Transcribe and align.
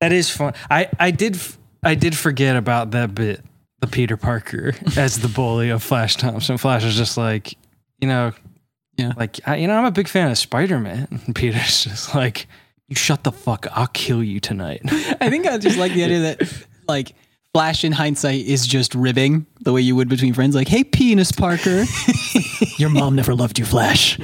That 0.00 0.12
is 0.12 0.30
fun. 0.30 0.54
I 0.70 0.88
I 0.98 1.10
did 1.10 1.38
I 1.82 1.94
did 1.94 2.16
forget 2.16 2.56
about 2.56 2.92
that 2.92 3.14
bit. 3.14 3.42
The 3.80 3.86
Peter 3.86 4.16
Parker 4.16 4.74
as 4.96 5.20
the 5.20 5.28
bully 5.28 5.70
of 5.70 5.82
Flash 5.82 6.16
Thompson. 6.16 6.58
Flash 6.58 6.82
is 6.84 6.96
just 6.96 7.16
like, 7.16 7.54
you 8.00 8.08
know, 8.08 8.32
Yeah. 8.96 9.12
like 9.16 9.38
I, 9.46 9.56
you 9.56 9.68
know, 9.68 9.76
I'm 9.76 9.84
a 9.84 9.90
big 9.92 10.08
fan 10.08 10.30
of 10.30 10.38
Spider 10.38 10.78
Man. 10.80 11.20
Peter's 11.34 11.84
just 11.84 12.14
like, 12.14 12.46
you 12.88 12.96
shut 12.96 13.22
the 13.24 13.30
fuck. 13.32 13.66
I'll 13.72 13.86
kill 13.88 14.22
you 14.24 14.40
tonight. 14.40 14.80
I 15.20 15.30
think 15.30 15.46
I 15.46 15.58
just 15.58 15.78
like 15.78 15.92
the 15.92 16.02
idea 16.04 16.20
that 16.36 16.66
like 16.88 17.14
Flash 17.54 17.82
in 17.84 17.92
hindsight 17.92 18.46
is 18.46 18.66
just 18.66 18.94
ribbing 18.94 19.46
the 19.60 19.72
way 19.72 19.80
you 19.80 19.94
would 19.96 20.08
between 20.08 20.34
friends. 20.34 20.54
Like, 20.54 20.68
hey, 20.68 20.84
penis 20.84 21.32
Parker, 21.32 21.84
your 22.78 22.90
mom 22.90 23.14
never 23.16 23.34
loved 23.34 23.58
you, 23.58 23.64
Flash. 23.64 24.18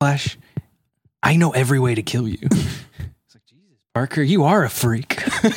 Flash, 0.00 0.38
I 1.22 1.36
know 1.36 1.50
every 1.50 1.78
way 1.78 1.94
to 1.94 2.02
kill 2.02 2.26
you. 2.28 2.38
Parker, 3.96 4.20
you 4.20 4.44
are 4.44 4.62
a 4.62 4.68
freak. 4.68 5.22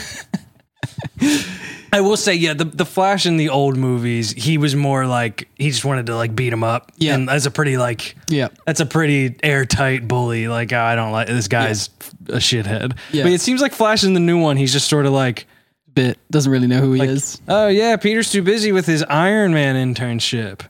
I 1.91 1.99
will 1.99 2.15
say, 2.15 2.35
yeah, 2.35 2.53
the 2.53 2.63
the 2.63 2.85
Flash 2.85 3.25
in 3.25 3.35
the 3.35 3.49
old 3.49 3.75
movies, 3.75 4.31
he 4.31 4.57
was 4.57 4.77
more 4.77 5.05
like 5.05 5.49
he 5.55 5.69
just 5.71 5.83
wanted 5.83 6.05
to 6.05 6.15
like 6.15 6.33
beat 6.37 6.53
him 6.53 6.63
up. 6.63 6.89
Yeah. 6.95 7.15
and 7.15 7.27
that's 7.27 7.45
a 7.45 7.51
pretty 7.51 7.77
like 7.77 8.15
Yeah. 8.29 8.47
that's 8.65 8.79
a 8.79 8.85
pretty 8.85 9.35
airtight 9.43 10.07
bully. 10.07 10.47
Like 10.47 10.71
I 10.71 10.95
don't 10.95 11.11
like 11.11 11.27
this 11.27 11.49
guy's 11.49 11.87
a 12.29 12.37
shithead. 12.37 12.95
Yeah. 13.11 13.23
But 13.23 13.33
it 13.33 13.41
seems 13.41 13.59
like 13.59 13.73
Flash 13.73 14.05
in 14.05 14.13
the 14.13 14.21
new 14.21 14.39
one, 14.39 14.55
he's 14.55 14.71
just 14.71 14.87
sort 14.87 15.05
of 15.05 15.11
like, 15.11 15.45
Bit 15.93 16.17
doesn't 16.31 16.49
really 16.51 16.67
know 16.67 16.79
who 16.79 16.93
he 16.93 17.01
is. 17.01 17.41
oh 17.49 17.67
yeah, 17.67 17.97
Peter's 17.97 18.31
too 18.31 18.41
busy 18.43 18.71
with 18.71 18.85
his 18.85 19.03
Iron 19.03 19.53
Man 19.53 19.75
internship. 19.75 20.61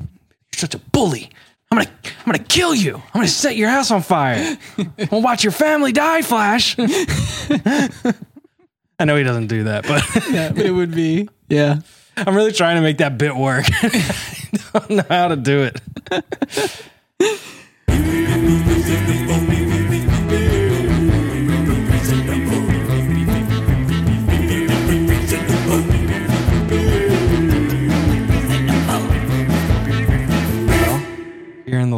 You're 0.00 0.08
such 0.56 0.74
a 0.74 0.78
bully. 0.78 1.28
I'm 1.70 1.78
gonna 1.78 1.90
I'm 2.20 2.32
gonna 2.32 2.38
kill 2.44 2.74
you. 2.74 2.96
I'm 2.96 3.02
gonna 3.12 3.28
set 3.28 3.56
your 3.56 3.68
house 3.68 3.90
on 3.90 4.02
fire. 4.02 4.56
I'm 4.78 4.92
gonna 4.96 5.22
watch 5.22 5.44
your 5.44 5.52
family 5.52 5.92
die, 5.92 6.22
Flash. 6.22 6.76
I 9.00 9.04
know 9.04 9.16
he 9.16 9.22
doesn't 9.22 9.46
do 9.48 9.64
that, 9.64 9.86
but 9.86 10.02
Yeah, 10.30 10.50
but 10.52 10.64
it 10.64 10.70
would 10.70 10.94
be. 10.94 11.28
Yeah. 11.48 11.80
I'm 12.16 12.34
really 12.34 12.52
trying 12.52 12.76
to 12.76 12.82
make 12.82 12.98
that 12.98 13.16
bit 13.16 13.36
work. 13.36 13.66
I 13.82 14.14
don't 14.74 14.90
know 14.90 15.04
how 15.08 15.28
to 15.28 15.36
do 15.36 15.70
it. 15.70 15.80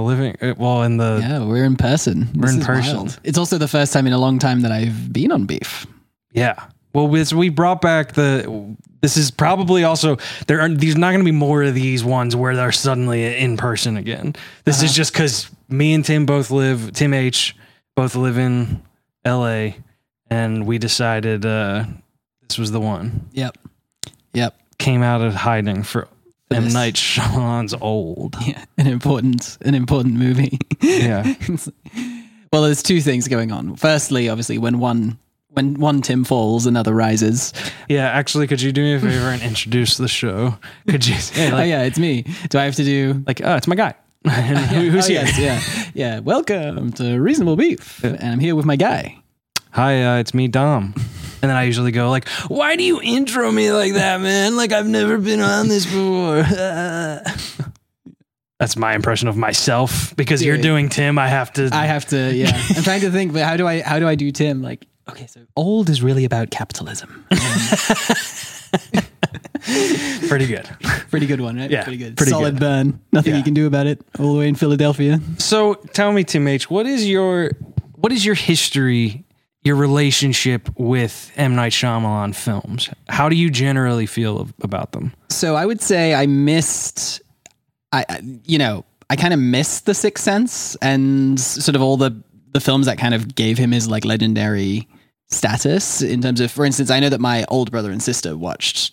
The 0.01 0.07
living, 0.07 0.37
uh, 0.41 0.55
well, 0.57 0.83
in 0.83 0.97
the 0.97 1.19
Yeah, 1.21 1.45
we're 1.45 1.65
in 1.65 1.77
person. 1.77 2.29
We're 2.35 2.47
This 2.49 2.57
in 2.57 2.63
person. 2.63 2.97
wild. 2.97 3.21
It's 3.25 3.39
also 3.39 3.59
the 3.59 3.69
first 3.69 3.93
time 3.93 4.07
in 4.07 4.13
a 4.13 4.19
long 4.19 4.39
time 4.39 4.63
that 4.63 4.73
I've 4.73 5.13
been 5.13 5.33
on 5.33 5.45
beef. 5.47 5.87
Yeah. 6.33 6.55
Well, 6.93 7.09
we 7.09 7.49
brought 7.51 7.81
back 7.81 8.13
the. 8.15 8.77
This 9.01 9.17
is 9.17 9.31
probably 9.31 9.85
also 9.85 10.19
there 10.47 10.61
are 10.61 10.69
these 10.69 10.97
not 10.97 11.11
going 11.13 11.21
to 11.21 11.25
be 11.25 11.31
more 11.31 11.63
of 11.63 11.75
these 11.75 12.05
ones 12.05 12.35
where 12.37 12.55
they're 12.57 12.73
suddenly 12.73 13.37
in 13.39 13.57
person 13.57 13.97
again. 13.97 14.35
This 14.65 14.83
is 14.83 14.93
just 14.95 15.13
because 15.13 15.51
me 15.69 15.95
and 15.95 16.05
Tim 16.05 16.27
both 16.27 16.51
live. 16.51 16.93
Tim 16.93 17.15
H 17.15 17.57
both 17.97 18.15
live 18.17 18.37
in 18.39 18.83
L.A. 19.25 19.77
and 20.31 20.67
we 20.67 20.79
decided 20.79 21.47
uh, 21.47 21.85
this 22.49 22.59
was 22.59 22.73
the 22.73 22.81
one. 22.81 23.29
Yep. 23.33 23.57
Yep. 24.35 24.55
Came 24.79 25.03
out 25.03 25.23
of 25.23 25.35
hiding 25.35 25.83
for 25.83 26.09
M 26.53 26.65
this. 26.65 26.75
Night 26.75 26.95
Shyamalan's 26.95 27.75
old. 27.81 28.37
Yeah. 28.47 28.65
An 28.79 28.87
important, 28.87 29.59
an 29.61 29.75
important 29.75 30.15
movie. 30.17 30.59
Yeah. 30.81 31.35
well, 32.53 32.63
there's 32.63 32.83
two 32.83 33.01
things 33.01 33.29
going 33.29 33.53
on. 33.53 33.77
Firstly, 33.77 34.29
obviously, 34.29 34.59
when 34.59 34.79
one 34.81 35.19
when 35.51 35.75
one 35.75 36.01
Tim 36.01 36.25
falls, 36.25 36.67
another 36.67 36.95
rises. 36.95 37.53
Yeah. 37.89 38.07
Actually, 38.09 38.47
could 38.47 38.63
you 38.63 38.73
do 38.73 38.83
me 38.83 38.95
a 38.95 39.01
favor 39.01 39.29
and 39.29 39.43
introduce 39.51 39.97
the 39.97 40.09
show? 40.09 40.57
Could 40.89 41.07
you? 41.07 41.15
Hey, 41.15 41.53
oh 41.53 41.63
yeah, 41.63 41.83
it's 41.83 41.99
me. 41.99 42.25
Do 42.49 42.59
I 42.59 42.65
have 42.65 42.75
to 42.77 42.85
do? 42.85 43.23
like, 43.27 43.41
oh, 43.45 43.57
it's 43.57 43.69
my 43.69 43.77
guy. 43.77 43.95
Who- 44.25 44.31
who's 44.91 45.07
oh, 45.07 45.09
here? 45.09 45.23
yes, 45.23 45.39
yeah, 45.39 45.91
yeah. 45.95 46.19
Welcome 46.21 46.93
to 46.95 47.19
Reasonable 47.21 47.57
Beef, 47.57 48.03
and 48.05 48.23
I'm 48.23 48.41
here 48.41 48.55
with 48.55 48.67
my 48.67 48.77
guy. 48.77 49.17
hi, 49.71 50.03
uh, 50.03 50.19
it's 50.19 50.35
me, 50.35 50.47
Dom. 50.49 50.95
And 51.43 51.49
then 51.51 51.57
I 51.57 51.65
usually 51.65 51.91
go 51.93 52.11
like, 52.11 52.29
"Why 52.49 52.77
do 52.77 52.83
you 52.85 53.01
intro 53.03 53.51
me 53.51 53.73
like 53.73 53.95
that, 53.95 54.21
man? 54.21 54.57
Like 54.57 54.73
I've 54.73 54.87
never 54.89 55.19
been 55.19 55.41
on 55.41 55.69
this 55.69 55.87
before." 55.87 56.43
That's 58.59 58.77
my 58.77 58.95
impression 58.95 59.27
of 59.29 59.39
myself 59.39 60.15
because 60.17 60.45
you're 60.45 60.59
doing 60.59 60.91
Tim. 60.91 61.19
I 61.19 61.29
have 61.29 61.51
to. 61.55 61.71
I 61.73 61.87
have 61.87 62.05
to. 62.09 62.35
Yeah, 62.35 62.51
I'm 62.77 62.83
trying 62.83 63.01
to 63.01 63.11
think. 63.11 63.33
But 63.33 63.43
how 63.45 63.57
do 63.57 63.67
I? 63.67 63.81
How 63.81 63.99
do 63.99 64.07
I 64.07 64.17
do 64.17 64.31
Tim? 64.33 64.61
Like, 64.61 64.87
okay, 65.09 65.27
so 65.27 65.41
old 65.57 65.89
is 65.89 66.03
really 66.03 66.27
about 66.27 66.51
capitalism. 66.51 67.25
pretty 70.29 70.47
good. 70.47 70.69
Pretty 71.11 71.27
good 71.27 71.41
one, 71.41 71.57
right? 71.57 71.71
Yeah, 71.71 71.83
pretty 71.85 71.97
good. 71.99 72.17
pretty 72.17 72.31
Solid 72.33 72.55
good. 72.57 72.61
burn. 72.61 73.01
Nothing 73.13 73.33
Yeah. 73.33 73.39
you 73.39 73.45
can 73.45 73.55
do 73.55 73.67
about 73.67 73.87
it. 73.87 74.01
All 74.19 74.35
the 74.35 74.39
way 74.39 74.49
in 74.49 74.55
Philadelphia. 74.55 75.21
So 75.39 75.75
tell 75.95 76.13
me, 76.13 76.25
Tim 76.25 76.47
H, 76.47 76.71
what 76.71 76.87
is 76.87 77.09
your 77.09 77.53
what 77.97 78.13
is 78.13 78.25
your 78.27 78.35
history, 78.35 79.25
your 79.63 79.77
relationship 79.77 80.69
with 80.79 81.31
M 81.37 81.55
Night 81.55 81.73
Shyamalan 81.73 82.35
films? 82.35 82.89
How 83.09 83.29
do 83.29 83.37
you 83.37 83.51
generally 83.51 84.07
feel 84.07 84.49
about 84.63 84.93
them? 84.93 85.13
So 85.29 85.55
I 85.55 85.67
would 85.67 85.81
say 85.81 86.15
I 86.15 86.27
missed, 86.27 87.21
I, 87.93 88.05
you 88.45 88.59
know, 88.59 88.85
I 89.11 89.17
kind 89.17 89.35
of 89.35 89.41
missed 89.41 89.87
the 89.87 89.95
Sixth 89.95 90.25
Sense 90.25 90.77
and 90.77 91.39
sort 91.39 91.77
of 91.77 91.83
all 91.83 91.97
the 91.97 92.23
the 92.53 92.61
films 92.61 92.87
that 92.87 92.99
kind 92.99 93.15
of 93.15 93.35
gave 93.35 93.59
him 93.59 93.71
his 93.71 93.89
like 93.89 94.05
legendary 94.05 94.89
status 95.29 96.03
in 96.03 96.21
terms 96.21 96.41
of, 96.41 96.51
for 96.51 96.65
instance, 96.65 96.91
I 96.91 96.99
know 96.99 97.09
that 97.09 97.21
my 97.21 97.45
old 97.49 97.71
brother 97.71 97.93
and 97.93 98.03
sister 98.03 98.37
watched 98.37 98.93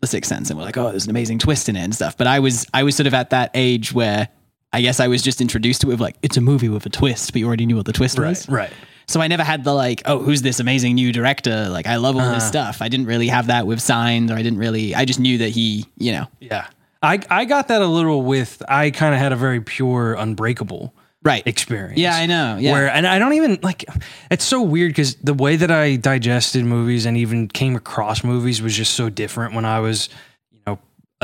the 0.00 0.06
Sixth 0.06 0.28
Sense 0.28 0.48
and 0.48 0.58
were 0.58 0.64
like, 0.64 0.76
oh, 0.78 0.90
there's 0.90 1.04
an 1.04 1.10
amazing 1.10 1.38
twist 1.38 1.68
in 1.68 1.76
it 1.76 1.80
and 1.80 1.94
stuff. 1.94 2.16
But 2.16 2.26
I 2.26 2.38
was 2.38 2.66
I 2.72 2.82
was 2.82 2.96
sort 2.96 3.06
of 3.06 3.14
at 3.14 3.30
that 3.30 3.50
age 3.54 3.92
where 3.92 4.28
I 4.72 4.80
guess 4.80 5.00
I 5.00 5.08
was 5.08 5.22
just 5.22 5.40
introduced 5.40 5.80
to 5.82 5.88
it 5.88 5.90
with 5.90 6.00
like 6.00 6.16
it's 6.22 6.36
a 6.36 6.40
movie 6.40 6.68
with 6.68 6.86
a 6.86 6.90
twist, 6.90 7.32
but 7.32 7.40
you 7.40 7.46
already 7.46 7.66
knew 7.66 7.76
what 7.76 7.86
the 7.86 7.92
twist 7.92 8.18
was. 8.18 8.48
right. 8.48 8.72
So 9.06 9.20
I 9.20 9.28
never 9.28 9.42
had 9.44 9.64
the 9.64 9.72
like, 9.74 10.02
oh, 10.06 10.18
who's 10.18 10.42
this 10.42 10.60
amazing 10.60 10.94
new 10.94 11.12
director? 11.12 11.68
Like, 11.68 11.86
I 11.86 11.96
love 11.96 12.16
all 12.16 12.22
Uh-huh. 12.22 12.34
his 12.34 12.44
stuff. 12.44 12.80
I 12.80 12.88
didn't 12.88 13.06
really 13.06 13.28
have 13.28 13.48
that 13.48 13.66
with 13.66 13.80
Signs, 13.80 14.30
or 14.30 14.34
I 14.34 14.42
didn't 14.42 14.58
really. 14.58 14.94
I 14.94 15.04
just 15.04 15.20
knew 15.20 15.38
that 15.38 15.50
he, 15.50 15.86
you 15.98 16.12
know, 16.12 16.26
Yeah. 16.40 16.66
I, 17.02 17.20
I 17.28 17.44
got 17.44 17.68
that 17.68 17.82
a 17.82 17.86
little 17.86 18.22
with 18.22 18.62
I 18.66 18.90
kind 18.90 19.14
of 19.14 19.20
had 19.20 19.32
a 19.32 19.36
very 19.36 19.60
pure 19.60 20.14
unbreakable 20.14 20.94
right 21.22 21.46
experience. 21.46 21.98
Yeah, 21.98 22.16
I 22.16 22.24
know. 22.24 22.56
Yeah, 22.58 22.72
Where 22.72 22.88
and 22.90 23.06
I 23.06 23.18
don't 23.18 23.34
even 23.34 23.58
like 23.62 23.84
it's 24.30 24.44
so 24.44 24.62
weird 24.62 24.90
because 24.90 25.14
the 25.16 25.34
way 25.34 25.56
that 25.56 25.70
I 25.70 25.96
digested 25.96 26.64
movies 26.64 27.04
and 27.04 27.16
even 27.18 27.48
came 27.48 27.76
across 27.76 28.24
movies 28.24 28.62
was 28.62 28.74
just 28.74 28.94
so 28.94 29.10
different 29.10 29.54
when 29.54 29.66
I 29.66 29.80
was, 29.80 30.08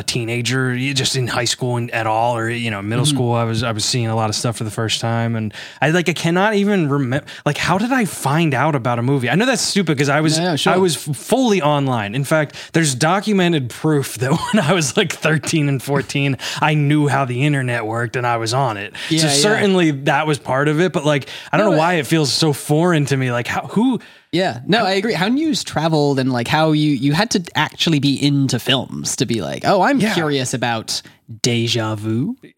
a 0.00 0.02
teenager, 0.02 0.76
just 0.94 1.14
in 1.14 1.26
high 1.28 1.44
school 1.44 1.76
and 1.76 1.90
at 1.92 2.06
all, 2.06 2.36
or 2.36 2.48
you 2.50 2.70
know, 2.70 2.82
middle 2.82 3.04
Mm-hmm. 3.04 3.14
school. 3.16 3.34
I 3.34 3.44
was 3.44 3.62
I 3.62 3.72
was 3.72 3.84
seeing 3.84 4.06
a 4.08 4.16
lot 4.16 4.28
of 4.30 4.34
stuff 4.36 4.56
for 4.56 4.64
the 4.64 4.70
first 4.70 5.00
time, 5.00 5.36
and 5.36 5.54
I 5.80 5.90
like 5.90 6.08
I 6.08 6.12
cannot 6.12 6.54
even 6.54 6.88
remember 6.88 7.26
like 7.46 7.56
how 7.58 7.78
did 7.78 7.92
I 7.92 8.04
find 8.06 8.54
out 8.54 8.74
about 8.74 8.98
a 8.98 9.02
movie? 9.02 9.30
I 9.30 9.34
know 9.36 9.46
that's 9.46 9.62
stupid 9.62 9.96
because 9.96 10.08
I 10.08 10.20
was 10.20 10.38
No, 10.38 10.44
no, 10.50 10.56
sure. 10.56 10.72
I 10.72 10.76
was 10.78 10.96
fully 10.96 11.62
online. 11.62 12.14
In 12.14 12.24
fact, 12.24 12.56
there's 12.72 12.94
documented 12.94 13.70
proof 13.70 14.16
that 14.18 14.30
when 14.52 14.64
I 14.64 14.72
was 14.72 14.96
like 14.96 15.12
13 15.12 15.68
and 15.68 15.82
14, 15.82 16.36
I 16.60 16.74
knew 16.74 17.06
how 17.08 17.24
the 17.26 17.42
internet 17.44 17.86
worked 17.86 18.16
and 18.16 18.26
I 18.26 18.38
was 18.38 18.52
on 18.54 18.76
it. 18.76 18.94
Yeah, 19.10 19.20
so 19.20 19.26
yeah. 19.26 19.32
certainly 19.34 19.90
that 20.04 20.26
was 20.26 20.38
part 20.38 20.68
of 20.68 20.80
it, 20.80 20.92
but 20.92 21.04
like 21.04 21.28
I 21.52 21.56
don't 21.56 21.66
No, 21.66 21.72
know 21.72 21.78
why 21.78 21.94
it 21.94 22.06
feels 22.06 22.32
so 22.32 22.52
foreign 22.52 23.04
to 23.06 23.16
me. 23.16 23.30
Like 23.32 23.46
how 23.46 23.66
who 23.68 24.00
yeah. 24.32 24.60
No, 24.66 24.84
I 24.84 24.92
agree. 24.92 25.14
How 25.14 25.28
news 25.28 25.64
traveled 25.64 26.18
and 26.18 26.32
like 26.32 26.48
how 26.48 26.72
you 26.72 26.90
you 26.92 27.12
had 27.12 27.30
to 27.32 27.42
actually 27.54 27.98
be 28.00 28.14
into 28.24 28.58
films 28.58 29.16
to 29.16 29.26
be 29.26 29.40
like, 29.42 29.64
oh, 29.66 29.82
I'm 29.82 30.00
Yeah. 30.00 30.14
curious 30.14 30.54
about 30.54 31.02
deja 31.42 31.94
vu. 31.96 32.36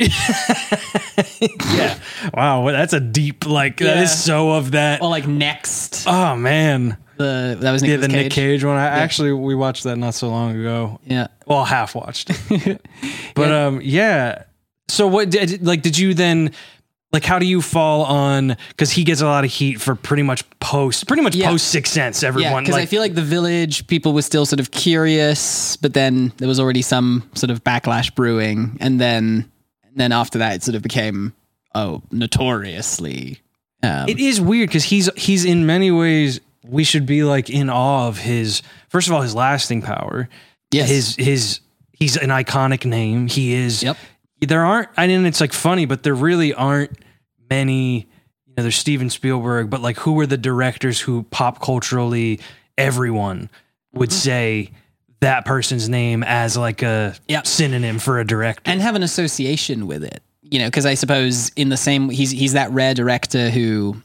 yeah. 1.74 1.98
Wow, 2.34 2.62
well, 2.64 2.74
that's 2.74 2.92
a 2.92 3.00
deep 3.00 3.46
like 3.46 3.78
that 3.78 3.96
Yeah. 3.96 4.02
is 4.02 4.22
so 4.24 4.50
of 4.52 4.72
that. 4.72 5.02
Or 5.02 5.08
like 5.10 5.26
next, 5.26 6.04
oh 6.06 6.36
man. 6.36 6.96
the 7.16 7.56
that 7.60 7.72
was 7.72 7.82
Yeah, 7.82 7.96
the 7.96 8.08
Cage. 8.08 8.16
Nick 8.24 8.32
Cage 8.32 8.64
one. 8.64 8.76
I 8.76 8.86
actually 8.86 9.32
we 9.32 9.54
watched 9.54 9.84
that 9.84 9.96
not 9.96 10.14
so 10.14 10.28
long 10.28 10.58
ago. 10.58 11.00
Yeah. 11.04 11.28
Well, 11.46 11.64
half 11.64 11.94
watched. 11.94 12.30
but 13.34 13.52
um 13.52 13.80
yeah. 13.82 14.44
So 14.88 15.06
what 15.06 15.30
did 15.30 15.64
like 15.66 15.82
did 15.82 15.96
you 15.98 16.14
then 16.14 16.52
like 17.12 17.24
how 17.24 17.38
do 17.38 17.46
you 17.46 17.60
fall 17.60 18.04
on 18.04 18.56
cuz 18.76 18.90
he 18.90 19.04
gets 19.04 19.20
a 19.20 19.26
lot 19.26 19.44
of 19.44 19.50
heat 19.50 19.80
for 19.80 19.94
pretty 19.94 20.22
much 20.22 20.44
post 20.60 21.06
pretty 21.06 21.22
much 21.22 21.34
Yeah. 21.34 21.48
post 21.50 21.68
Sixth 21.68 21.92
Sense 21.92 22.22
Yeah, 22.22 22.28
everyone 22.28 22.64
because 22.64 22.76
I 22.76 22.80
like 22.80 22.88
feel 22.88 23.00
like 23.02 23.14
the 23.14 23.22
village 23.22 23.86
people 23.86 24.12
were 24.12 24.22
still 24.22 24.46
sort 24.46 24.60
of 24.60 24.70
curious, 24.70 25.76
but 25.76 25.94
then 25.94 26.32
there 26.38 26.48
was 26.48 26.58
already 26.58 26.82
some 26.82 27.22
sort 27.34 27.50
of 27.50 27.62
backlash 27.64 28.14
brewing, 28.14 28.76
and 28.80 29.00
then 29.00 29.50
and 29.84 29.96
then 29.96 30.12
after 30.12 30.38
that, 30.38 30.54
it 30.56 30.62
sort 30.62 30.74
of 30.74 30.82
became 30.82 31.32
oh 31.74 32.02
notoriously. 32.10 33.40
Um, 33.82 34.08
It 34.08 34.18
is 34.20 34.40
weird 34.40 34.68
because 34.68 34.84
he's 34.84 35.10
he's 35.16 35.44
in 35.44 35.66
many 35.66 35.90
ways 35.90 36.40
we 36.64 36.84
should 36.84 37.04
be 37.06 37.24
like 37.24 37.50
in 37.50 37.68
awe 37.68 38.06
of 38.08 38.18
his 38.18 38.62
first 38.88 39.08
of 39.08 39.14
all 39.14 39.22
his 39.22 39.34
lasting 39.34 39.82
power. 39.82 40.28
Yes. 40.70 40.88
His 40.88 41.16
his 41.16 41.60
he's 41.92 42.16
an 42.16 42.30
iconic 42.30 42.84
name. 42.84 43.26
He 43.26 43.52
is. 43.52 43.82
Yep. 43.82 43.96
There 44.46 44.64
aren't. 44.64 44.88
I 44.96 45.06
mean, 45.06 45.24
it's 45.26 45.40
like 45.40 45.52
funny, 45.52 45.84
but 45.86 46.02
there 46.02 46.14
really 46.14 46.52
aren't 46.54 46.92
many. 47.50 48.06
You 48.46 48.54
know, 48.56 48.62
there's 48.64 48.76
Steven 48.76 49.08
Spielberg, 49.08 49.70
but 49.70 49.80
like, 49.80 49.98
who 49.98 50.12
were 50.12 50.26
the 50.26 50.36
directors 50.36 51.00
who 51.00 51.22
pop 51.24 51.60
culturally 51.62 52.40
everyone 52.76 53.48
would 53.92 54.12
say 54.12 54.70
that 55.20 55.44
person's 55.44 55.88
name 55.88 56.22
as 56.24 56.56
like 56.56 56.82
a 56.82 57.14
Yep. 57.28 57.46
synonym 57.46 57.98
for 57.98 58.18
a 58.18 58.24
director. 58.26 58.70
and 58.70 58.80
have 58.80 58.94
an 58.96 59.02
association 59.02 59.86
with 59.86 60.02
it. 60.02 60.22
You 60.42 60.58
know, 60.58 60.66
because 60.66 60.84
I 60.86 60.94
suppose 60.94 61.50
in 61.56 61.68
the 61.68 61.76
same 61.76 62.10
he's 62.10 62.30
he's 62.30 62.54
that 62.54 62.70
rare 62.72 62.92
director 62.94 63.48
who 63.50 63.96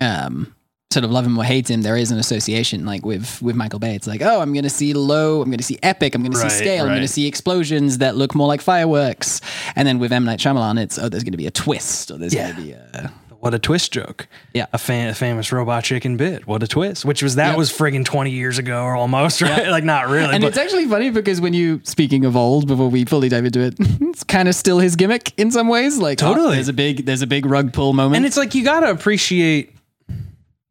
um 0.00 0.54
sort 0.92 1.04
of 1.04 1.10
love 1.10 1.26
him 1.26 1.36
or 1.36 1.44
hate 1.44 1.68
him, 1.68 1.82
there 1.82 1.96
is 1.96 2.10
an 2.10 2.18
association 2.18 2.84
like 2.86 3.04
with 3.04 3.40
with 3.42 3.56
Michael 3.56 3.78
Bay. 3.78 3.94
It's 3.94 4.06
like, 4.06 4.22
oh, 4.22 4.40
I'm 4.40 4.52
gonna 4.54 4.70
see 4.70 4.92
low, 4.94 5.42
I'm 5.42 5.50
gonna 5.50 5.62
see 5.62 5.78
epic, 5.82 6.14
I'm 6.14 6.22
gonna 6.22 6.38
Right, 6.38 6.50
see 6.50 6.58
scale, 6.58 6.84
I'm 6.84 6.94
gonna 6.94 7.08
see 7.08 7.26
explosions 7.26 7.98
that 7.98 8.16
look 8.16 8.34
more 8.34 8.46
like 8.46 8.60
fireworks. 8.60 9.40
And 9.74 9.86
then 9.86 9.98
with 9.98 10.12
M. 10.12 10.24
Night 10.24 10.38
Shyamalan, 10.38 10.80
it's 10.80 10.98
oh, 10.98 11.08
there's 11.08 11.24
gonna 11.24 11.36
be 11.36 11.46
a 11.46 11.50
twist 11.50 12.10
or 12.10 12.18
there's 12.18 12.32
Yeah. 12.34 12.52
gonna 12.52 12.62
be 12.64 12.72
a 12.72 13.12
what 13.40 13.52
a 13.52 13.58
twist 13.58 13.92
joke. 13.92 14.26
Yeah. 14.54 14.66
A, 14.72 14.78
fa- 14.78 15.14
famous 15.14 15.52
robot 15.52 15.84
chicken 15.84 16.16
bit. 16.16 16.46
What 16.48 16.62
a 16.62 16.66
twist. 16.66 17.04
Which 17.04 17.22
was 17.22 17.34
that 17.36 17.50
Yep. 17.50 17.58
was 17.58 17.70
friggin' 17.70 18.04
20 18.04 18.30
years 18.30 18.58
ago 18.58 18.82
or 18.82 18.96
almost, 18.96 19.42
right? 19.42 19.68
like 19.68 19.84
not 19.84 20.08
really. 20.08 20.34
And 20.34 20.40
but 20.42 20.48
it's 20.48 20.56
actually 20.58 20.86
funny 20.86 21.10
because 21.10 21.40
when 21.40 21.52
you 21.52 21.80
speaking 21.84 22.24
of 22.24 22.34
old, 22.36 22.66
before 22.66 22.88
we 22.88 23.04
fully 23.04 23.28
dive 23.28 23.44
into 23.44 23.60
it, 23.60 23.74
it's 23.78 24.24
kind 24.24 24.48
of 24.48 24.54
still 24.54 24.78
his 24.78 24.96
gimmick 24.96 25.32
in 25.36 25.50
some 25.50 25.68
ways. 25.68 25.98
Like 25.98 26.22
oh, 26.22 26.32
Totally. 26.32 26.54
there's 26.54 26.68
a 26.68 26.72
big 26.72 27.04
there's 27.06 27.22
a 27.22 27.26
big 27.26 27.44
rug 27.44 27.72
pull 27.72 27.92
moment. 27.92 28.16
and 28.16 28.26
it's 28.26 28.36
like 28.38 28.54
you 28.54 28.64
got 28.64 28.80
to 28.80 28.90
appreciate 28.90 29.75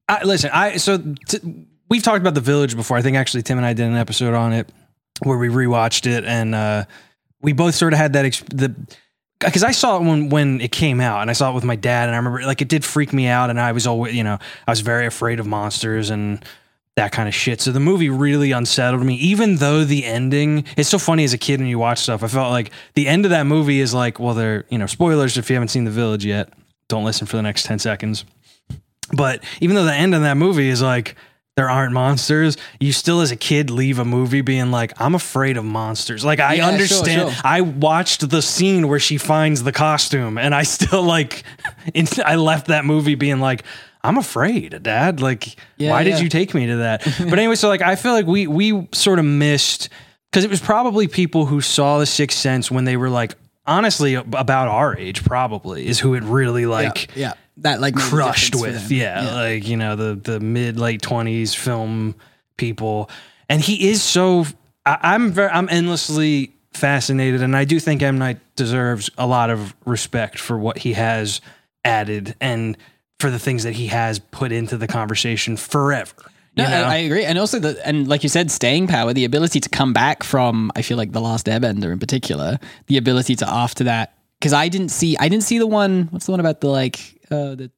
I, 0.07 0.24
listen 0.24 0.50
i 0.54 0.78
so 0.78 0.98
t- 1.28 1.66
we've 1.90 2.04
talked 2.04 2.22
about 2.22 2.36
the 2.36 2.42
village 2.42 2.75
before 2.75 2.98
i 2.98 3.02
think 3.02 3.18
actually 3.18 3.44
tim 3.44 3.57
and 3.57 3.66
i 3.66 3.74
did 3.74 3.88
an 3.88 3.96
episode 3.96 4.34
on 4.34 4.54
it 4.54 4.69
where 5.24 5.38
we 5.38 5.48
rewatched 5.48 6.06
it 6.07 6.25
and 6.25 6.54
uh 6.54 6.86
we 7.42 7.54
both 7.54 7.75
sort 7.75 7.94
of 7.94 8.00
had 8.00 8.13
that 8.13 8.25
ex- 8.25 8.44
the 8.50 8.75
because 9.40 9.63
I 9.63 9.72
saw 9.72 9.98
it 9.98 10.04
when 10.04 10.30
when 10.30 10.62
it 10.62 10.72
came 10.72 11.00
out, 11.02 11.22
and 11.22 11.30
I 11.30 11.34
saw 11.34 11.52
it 11.52 11.56
with 11.56 11.63
my 11.63 11.75
dad, 11.75 12.07
and 12.07 12.16
I 12.16 12.18
remember 12.18 12.42
like 12.46 12.62
it 12.62 12.68
did 12.68 12.84
freak 12.84 13.13
me 13.13 13.28
out, 13.28 13.50
and 13.50 13.60
I 13.60 13.72
was 13.72 13.86
always 13.86 14.16
you 14.16 14.24
know 14.24 14.38
I 14.68 14.72
was 14.72 14.81
very 14.81 15.06
afraid 15.06 15.40
of 15.40 15.48
monsters 15.48 16.10
and 16.10 16.44
that 16.96 17.12
kind 17.12 17.28
of 17.28 17.36
shit. 17.36 17.60
So 17.60 17.72
the 17.72 17.80
movie 17.80 18.10
really 18.10 18.52
unsettled 18.54 19.04
me, 19.04 19.16
even 19.16 19.57
though 19.57 19.84
the 19.84 20.06
ending. 20.06 20.66
It's 20.78 20.90
so 20.90 20.98
funny 20.98 21.24
as 21.25 21.34
a 21.34 21.38
kid 21.38 21.60
when 21.60 21.68
you 21.68 21.78
watch 21.78 22.00
stuff. 22.00 22.24
I 22.24 22.28
felt 22.28 22.52
like 22.52 22.72
the 22.94 23.07
end 23.07 23.25
of 23.25 23.31
that 23.31 23.44
movie 23.46 23.81
is 23.81 23.94
like, 23.94 24.19
well, 24.19 24.34
they're 24.34 24.66
you 24.69 24.78
know 24.78 24.88
spoilers 24.88 25.38
if 25.38 25.50
you 25.50 25.56
haven't 25.56 25.69
seen 25.69 25.84
The 25.84 25.92
Village 25.92 26.25
yet. 26.25 26.50
Don't 26.88 27.04
listen 27.04 27.28
for 27.28 27.36
the 27.36 27.44
next 27.44 27.66
ten 27.66 27.80
seconds. 27.80 28.25
But 29.13 29.44
even 29.62 29.75
though 29.75 29.86
the 29.86 29.94
end 29.94 30.16
of 30.16 30.22
that 30.22 30.38
movie 30.38 30.69
is 30.69 30.81
like 30.81 31.16
there 31.57 31.69
aren't 31.69 31.94
monsters, 31.94 32.57
you 32.81 32.92
still 32.92 33.22
as 33.22 33.31
a 33.31 33.36
kid 33.36 33.69
leave 33.69 33.98
a 34.00 34.04
movie 34.06 34.42
being 34.42 34.72
like, 34.72 35.00
I'm 35.00 35.16
afraid 35.16 35.56
of 35.57 35.63
monsters. 35.63 36.25
Like 36.25 36.40
I 36.40 36.56
Yeah, 36.56 36.68
understand. 36.68 37.31
sure. 37.31 37.42
I 37.46 37.62
watched 37.62 38.30
the 38.30 38.42
scene 38.42 38.88
where 38.90 39.00
she 39.00 39.18
finds 39.18 39.63
the 39.63 39.72
costume 39.72 40.38
and 40.38 40.54
I 40.54 40.63
still 40.63 41.04
like 41.04 41.44
I 42.25 42.36
left 42.36 42.68
that 42.68 42.84
movie 42.86 43.16
being 43.16 43.40
like, 43.40 43.63
I'm 44.04 44.18
afraid, 44.18 44.84
Dad. 44.84 45.22
Like, 45.22 45.56
Yeah, 45.78 45.92
why 45.92 46.02
yeah. 46.02 46.12
did 46.16 46.19
you 46.24 46.30
take 46.30 46.54
me 46.54 46.68
to 46.68 46.75
that? 46.78 47.04
but 47.19 47.40
anyway, 47.40 47.56
so 47.56 47.69
like 47.69 47.81
I 47.81 47.96
feel 47.96 48.12
like 48.12 48.25
we 48.28 48.48
we 48.48 48.88
sort 48.94 49.19
of 49.19 49.25
missed 49.25 49.90
because 50.31 50.44
it 50.44 50.50
was 50.50 50.60
probably 50.60 51.07
people 51.07 51.46
who 51.46 51.62
saw 51.62 52.00
the 52.00 52.06
Sixth 52.06 52.38
Sense 52.38 52.69
when 52.69 52.84
they 52.86 52.98
were 52.98 53.10
like 53.10 53.34
honestly 53.66 54.13
about 54.16 54.68
our 54.68 54.96
age, 54.98 55.24
probably 55.24 55.88
is 55.88 56.00
who 56.00 56.13
it 56.16 56.24
really 56.24 56.66
like 56.66 57.16
yeah, 57.16 57.34
that 57.57 57.81
like 57.81 57.96
crushed 57.96 58.56
with. 58.56 58.90
them. 58.90 58.98
Yeah, 58.98 59.34
like 59.34 59.68
you 59.68 59.78
know 59.78 59.96
the 59.96 60.16
the 60.16 60.40
mid 60.40 60.80
late 60.80 61.02
twenties 61.02 61.54
film 61.54 62.16
people, 62.57 63.10
and 63.50 63.62
he 63.62 63.90
is 63.90 64.04
so. 64.04 64.46
I, 64.86 64.98
I'm 65.02 65.31
very 65.31 65.50
I'm 65.50 65.69
endlessly 65.69 66.54
fascinated, 66.74 67.42
and 67.42 67.56
I 67.56 67.66
do 67.66 67.80
think 67.80 68.02
M 68.02 68.18
Night 68.18 68.40
deserves 68.56 69.10
a 69.18 69.28
lot 69.28 69.50
of 69.50 69.75
respect 69.86 70.40
for 70.40 70.57
what 70.57 70.80
he 70.80 70.94
has 70.94 71.42
added 71.84 72.36
and 72.42 72.78
for 73.19 73.30
the 73.30 73.40
things 73.40 73.63
that 73.63 73.74
he 73.74 73.88
has 73.88 74.19
put 74.19 74.52
into 74.52 74.78
the 74.78 74.88
conversation 74.88 75.56
forever. 75.56 76.13
No, 76.57 76.63
you 76.63 76.69
know? 76.69 76.84
I, 76.84 76.94
I 76.94 76.96
agree, 76.98 77.25
and 77.25 77.38
also 77.38 77.60
the 77.60 77.86
and 77.86 78.07
like 78.07 78.24
you 78.24 78.30
said, 78.30 78.52
staying 78.52 78.88
power, 78.88 79.13
the 79.13 79.25
ability 79.25 79.60
to 79.62 79.69
come 79.69 79.94
back 79.94 80.24
from. 80.24 80.72
I 80.75 80.81
feel 80.81 80.98
like 80.98 81.12
the 81.12 81.22
Last 81.22 81.48
Airbender 81.48 81.92
in 81.92 82.00
particular, 82.00 82.60
the 82.88 82.98
ability 82.98 83.36
to 83.38 83.50
after 83.50 83.86
that 83.86 84.16
because 84.40 84.54
I 84.54 84.68
didn't 84.69 84.90
see 84.90 85.18
I 85.18 85.28
didn't 85.28 85.44
see 85.44 85.57
the 85.57 85.68
one. 85.68 86.07
What's 86.12 86.28
the 86.28 86.31
one 86.31 86.40
about 86.40 86.62
the 86.62 86.68
like 86.68 87.14
uh, 87.31 87.56
the 87.56 87.72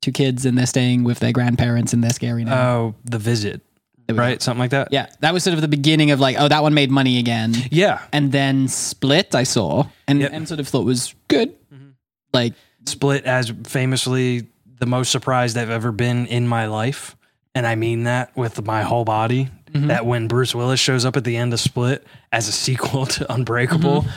two 0.00 0.12
kids 0.12 0.46
and 0.46 0.56
they're 0.56 0.66
staying 0.66 1.04
with 1.04 1.18
their 1.18 1.32
grandparents 1.32 1.92
and 1.92 2.02
they're 2.02 2.10
scary 2.10 2.44
now. 2.44 2.70
oh, 2.70 2.94
the 3.04 3.18
visit, 3.18 3.60
we 4.08 4.14
go. 4.14 4.20
right? 4.20 4.40
Something 4.40 4.60
like 4.60 4.70
that. 4.70 4.88
Yeah, 4.90 5.08
that 5.20 5.32
was 5.34 5.44
sort 5.44 5.54
of 5.54 5.60
the 5.60 5.68
beginning 5.68 6.10
of 6.10 6.20
like, 6.20 6.36
oh, 6.38 6.48
that 6.48 6.62
one 6.62 6.74
made 6.74 6.90
money 6.90 7.18
again, 7.18 7.54
yeah. 7.70 8.02
and 8.12 8.32
then 8.32 8.68
Split 8.68 9.34
I 9.34 9.42
saw 9.44 9.86
and 10.08 10.20
Yep. 10.20 10.30
and 10.32 10.48
sort 10.48 10.60
of 10.60 10.68
thought 10.68 10.84
was 10.84 11.14
good, 11.28 11.54
mm-hmm. 11.72 11.90
like 12.32 12.54
Split 12.86 13.24
as 13.24 13.52
famously 13.64 14.46
the 14.78 14.86
most 14.86 15.12
surprised 15.12 15.56
I've 15.56 15.70
ever 15.70 15.92
been 15.92 16.26
in 16.26 16.48
my 16.48 16.66
life. 16.66 17.16
And 17.54 17.66
I 17.66 17.74
mean 17.74 18.04
that 18.04 18.36
with 18.36 18.64
my 18.64 18.82
whole 18.82 19.04
body. 19.04 19.50
Mm-hmm. 19.72 19.86
That 19.86 20.04
when 20.04 20.26
Bruce 20.26 20.52
Willis 20.52 20.80
shows 20.80 21.04
up 21.04 21.16
at 21.16 21.22
the 21.22 21.36
end 21.36 21.52
of 21.52 21.60
Split 21.60 22.04
as 22.32 22.48
a 22.48 22.52
sequel 22.52 23.06
to 23.14 23.32
Unbreakable, 23.32 24.02
mm-hmm. 24.02 24.10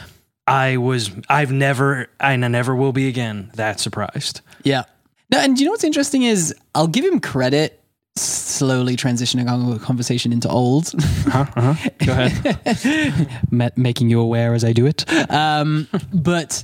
I 0.48 0.78
was, 0.78 1.12
I've 1.30 1.52
never, 1.52 2.08
and 2.20 2.44
I 2.44 2.48
never 2.48 2.76
will 2.76 2.92
be 2.92 3.08
again 3.08 3.52
that 3.56 3.80
surprised. 3.80 4.42
Yeah. 4.64 4.84
No, 5.32 5.40
and 5.40 5.60
you 5.60 5.66
know 5.66 5.72
what's 5.72 5.84
interesting 5.84 6.24
is 6.24 6.54
I'll 6.76 6.88
give 6.88 7.06
him 7.06 7.20
credit 7.20 7.80
slowly 8.16 8.96
transitioning 8.96 9.48
our 9.50 9.80
conversation 9.80 10.32
into 10.32 10.48
old, 10.48 10.92
Huh? 11.28 11.46
Uh-huh. 11.56 11.90
Go 12.06 12.12
ahead. 12.14 13.78
Making 13.78 14.10
you 14.10 14.20
aware 14.20 14.54
as 14.54 14.64
I 14.64 14.72
do 14.74 14.86
it. 14.86 15.04
Um, 15.32 15.88
but 16.14 16.64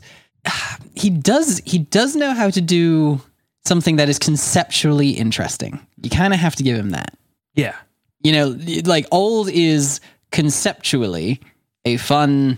he 0.95 1.09
does 1.09 1.61
he 1.65 1.79
does 1.79 2.15
know 2.15 2.33
how 2.33 2.49
to 2.51 2.61
do 2.61 3.19
something 3.65 3.95
that 3.97 4.09
is 4.09 4.19
conceptually 4.19 5.09
interesting. 5.09 5.79
You 6.03 6.09
kind 6.09 6.33
of 6.33 6.39
have 6.39 6.55
to 6.57 6.63
give 6.63 6.77
him 6.77 6.91
that. 6.91 7.17
yeah. 7.55 7.75
You 8.21 8.33
know, 8.33 8.59
like 8.83 9.07
old 9.11 9.49
is 9.49 10.01
conceptually 10.31 11.39
a 11.85 11.95
fun 11.97 12.57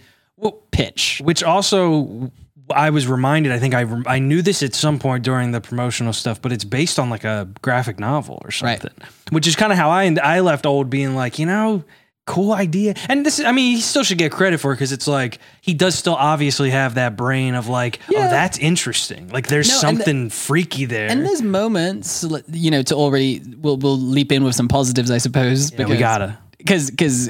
pitch. 0.71 1.21
Which 1.23 1.43
also, 1.43 2.31
I 2.71 2.89
was 2.89 3.07
reminded, 3.07 3.51
I 3.51 3.59
think 3.59 3.73
I, 3.73 3.85
I 4.07 4.19
knew 4.19 4.41
this 4.41 4.63
at 4.63 4.73
some 4.73 4.99
point 4.99 5.23
during 5.23 5.51
the 5.51 5.61
promotional 5.61 6.13
stuff, 6.13 6.41
but 6.41 6.51
it's 6.51 6.63
based 6.63 6.99
on 6.99 7.09
like 7.09 7.23
a 7.23 7.47
graphic 7.61 7.99
novel 7.99 8.39
or 8.43 8.49
Right. 8.61 8.81
something, 8.81 9.07
which 9.31 9.47
is 9.47 9.55
kind 9.55 9.71
of 9.71 9.77
how 9.77 9.89
I, 9.89 10.13
I 10.23 10.39
left 10.41 10.65
old 10.65 10.89
being 10.89 11.15
like, 11.15 11.39
you 11.39 11.45
know, 11.45 11.83
cool 12.27 12.53
idea. 12.53 12.93
And 13.09 13.25
this, 13.25 13.39
I 13.39 13.51
mean, 13.51 13.75
he 13.75 13.81
still 13.81 14.03
should 14.03 14.17
get 14.19 14.31
credit 14.31 14.59
for 14.59 14.71
it 14.71 14.75
because 14.75 14.91
it's 14.91 15.07
like, 15.07 15.39
he 15.61 15.73
does 15.73 15.95
still 15.95 16.15
obviously 16.15 16.69
have 16.69 16.95
that 16.95 17.17
brain 17.17 17.55
of 17.55 17.67
like, 17.67 17.99
oh, 18.09 18.13
that's 18.13 18.57
interesting. 18.59 19.27
Like 19.29 19.47
there's 19.47 19.67
No, 19.69 19.89
and 19.89 19.97
the- 19.97 20.03
something 20.03 20.29
freaky 20.29 20.85
there. 20.85 21.09
And 21.09 21.25
there's 21.25 21.41
moments, 21.41 22.23
you 22.51 22.71
know, 22.71 22.83
to 22.83 22.95
already 22.95 23.41
we'll 23.57 23.77
we'll 23.77 23.97
leap 23.99 24.31
in 24.31 24.43
with 24.43 24.55
some 24.55 24.67
positives, 24.67 25.09
I 25.11 25.17
suppose. 25.17 25.73
yeah, 25.73 25.85
we 25.85 25.97
gotta. 25.97 26.37
because 26.59 26.91
because 26.91 27.27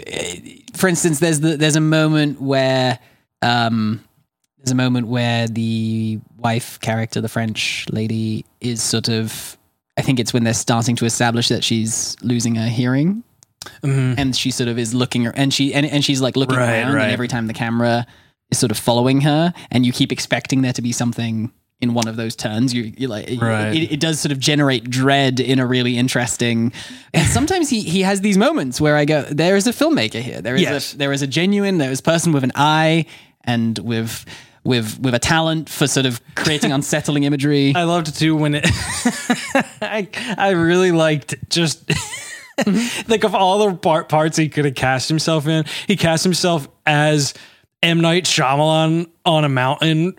for 0.76 0.88
instance 0.90 1.20
there's 1.20 1.40
the 1.40 1.56
there's 1.58 1.78
a 1.78 1.82
moment 1.82 2.42
where 2.42 3.00
um 3.42 4.04
there's 4.64 4.72
a 4.72 4.76
moment 4.76 5.08
where 5.08 5.48
the 5.48 6.20
wife 6.38 6.80
character 6.82 7.20
the 7.22 7.30
french 7.30 7.86
lady 7.92 8.46
is 8.60 8.82
sort 8.82 9.10
of 9.10 9.58
i 9.98 10.02
think 10.02 10.20
it's 10.20 10.34
when 10.34 10.44
they're 10.44 10.54
starting 10.54 10.96
to 10.96 11.06
establish 11.06 11.48
that 11.50 11.64
she's 11.64 12.16
losing 12.22 12.56
her 12.56 12.68
hearing 12.68 13.24
Mhm. 13.84 14.16
and 14.18 14.36
she 14.36 14.50
sort 14.50 14.70
of 14.70 14.80
is 14.80 14.96
looking 14.96 15.28
and 15.28 15.54
she 15.54 15.72
and, 15.74 15.86
and 15.86 16.04
she's 16.04 16.20
like 16.20 16.36
looking 16.36 16.58
Right, 16.58 16.80
around 16.82 16.96
right. 16.96 17.04
and 17.04 17.12
every 17.12 17.28
time 17.28 17.46
the 17.46 17.54
camera 17.54 18.08
is 18.50 18.58
sort 18.58 18.72
of 18.72 18.78
following 18.80 19.22
her 19.22 19.54
and 19.70 19.86
you 19.86 19.92
keep 19.94 20.12
expecting 20.12 20.62
there 20.64 20.74
to 20.74 20.82
be 20.82 20.92
something 20.92 21.52
in 21.80 21.94
one 21.94 22.08
of 22.08 22.16
those 22.16 22.36
turns 22.36 22.74
you 22.74 22.92
you 22.98 23.08
like 23.08 23.30
Right. 23.40 23.76
it, 23.76 23.92
it 23.94 24.00
does 24.00 24.20
sort 24.20 24.32
of 24.32 24.40
generate 24.40 24.90
dread 24.90 25.40
in 25.40 25.60
a 25.60 25.66
really 25.68 25.96
interesting 25.98 26.74
and 27.14 27.28
sometimes 27.28 27.70
he 27.70 27.82
he 27.82 28.02
has 28.02 28.22
these 28.22 28.36
moments 28.38 28.82
where 28.82 28.96
i 28.98 29.06
go 29.06 29.22
there 29.30 29.56
is 29.56 29.68
a 29.68 29.72
filmmaker 29.72 30.22
here 30.22 30.42
there 30.42 30.56
is 30.56 30.62
Yes. 30.64 30.94
a 30.94 30.98
there 30.98 31.12
is 31.14 31.22
a 31.22 31.28
genuine 31.28 31.78
there 31.78 31.92
is 31.92 32.00
a 32.00 32.04
person 32.04 32.32
with 32.34 32.44
an 32.44 32.52
eye 32.56 33.06
and 33.44 33.78
with 33.80 34.26
with 34.64 35.00
with 35.00 35.14
a 35.14 35.20
talent 35.20 35.70
for 35.70 35.88
sort 35.88 36.06
of 36.06 36.22
creating 36.36 36.72
unsettling 36.78 37.24
imagery 37.24 37.74
I 37.76 37.84
loved 37.84 38.08
it 38.10 38.16
too 38.16 38.36
when 38.36 38.56
it. 38.56 38.66
I 39.82 40.08
I 40.38 40.52
really 40.52 40.92
liked 40.92 41.34
just 41.50 41.90
like 43.08 43.24
of 43.24 43.34
all 43.34 43.68
the 43.68 43.76
part, 43.76 44.08
parts 44.10 44.38
he 44.38 44.50
could 44.50 44.66
have 44.66 44.76
cast 44.76 45.10
himself 45.10 45.48
in, 45.48 45.66
he 45.88 45.96
cast 45.96 46.24
himself 46.24 46.68
as 46.86 47.34
M 47.82 48.02
Night 48.02 48.26
Shyamalan 48.26 49.10
on 49.26 49.44
a 49.46 49.50
mountain 49.50 50.14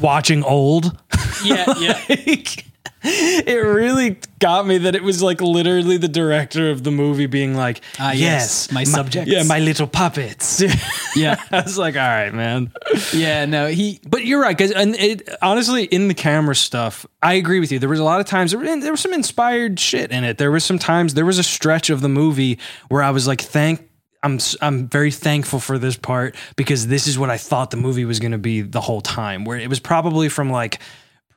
watching 0.00 0.42
old. 0.42 0.98
yeah 1.44 1.64
yeah 1.78 1.98
Like, 2.08 2.66
it 3.46 3.62
really 3.64 4.18
got 4.38 4.66
me 4.66 4.78
that 4.78 4.94
it 4.94 5.02
was 5.02 5.22
like 5.22 5.40
literally 5.40 5.98
the 5.98 6.08
director 6.08 6.70
of 6.70 6.82
the 6.84 6.90
movie 6.90 7.26
being 7.26 7.54
like, 7.54 7.82
Ah, 7.98 8.12
yes, 8.12 8.20
yes, 8.68 8.72
my 8.72 8.84
subjects." 8.84 9.30
yeah, 9.30 9.42
my 9.42 9.58
little 9.58 9.86
puppets." 9.86 10.62
yeah 11.16 11.40
I 11.52 11.60
was 11.60 11.76
like, 11.76 11.96
"All 11.96 12.00
right, 12.00 12.32
man." 12.32 12.72
yeah 13.12 13.44
no 13.44 13.66
he 13.66 14.00
But 14.08 14.24
you're 14.24 14.40
right, 14.40 14.56
because 14.56 14.70
and 14.72 14.94
it 14.96 15.28
honestly 15.42 15.84
in 15.84 16.08
the 16.08 16.14
camera 16.14 16.56
stuff, 16.56 17.04
I 17.22 17.34
agree 17.34 17.60
with 17.60 17.70
you. 17.72 17.78
There 17.78 17.88
was 17.90 18.00
a 18.00 18.04
lot 18.04 18.20
of 18.20 18.26
times 18.26 18.52
there, 18.52 18.60
were- 18.60 18.80
there 18.80 18.90
was 18.92 19.00
some 19.00 19.12
inspired 19.12 19.78
shit 19.78 20.10
in 20.10 20.24
it. 20.24 20.38
There 20.38 20.50
was 20.50 20.64
some 20.64 20.78
times 20.78 21.14
there 21.14 21.26
was 21.26 21.38
a 21.38 21.42
stretch 21.44 21.90
of 21.90 22.00
the 22.00 22.08
movie 22.08 22.58
where 22.88 23.02
I 23.02 23.10
was 23.10 23.26
like, 23.26 23.40
thank. 23.40 23.88
I'm 24.22 24.38
I'm 24.62 24.88
very 24.88 25.10
thankful 25.10 25.60
for 25.60 25.76
this 25.76 25.96
part 25.96 26.34
because 26.56 26.86
this 26.86 27.06
is 27.06 27.18
what 27.18 27.28
I 27.28 27.36
thought 27.36 27.70
the 27.70 27.76
movie 27.76 28.06
was 28.06 28.20
going 28.20 28.32
to 28.32 28.38
be 28.38 28.62
the 28.62 28.80
whole 28.80 29.02
time. 29.02 29.44
Where 29.44 29.58
it 29.58 29.68
was 29.68 29.80
probably 29.80 30.30
from 30.30 30.48
like 30.48 30.80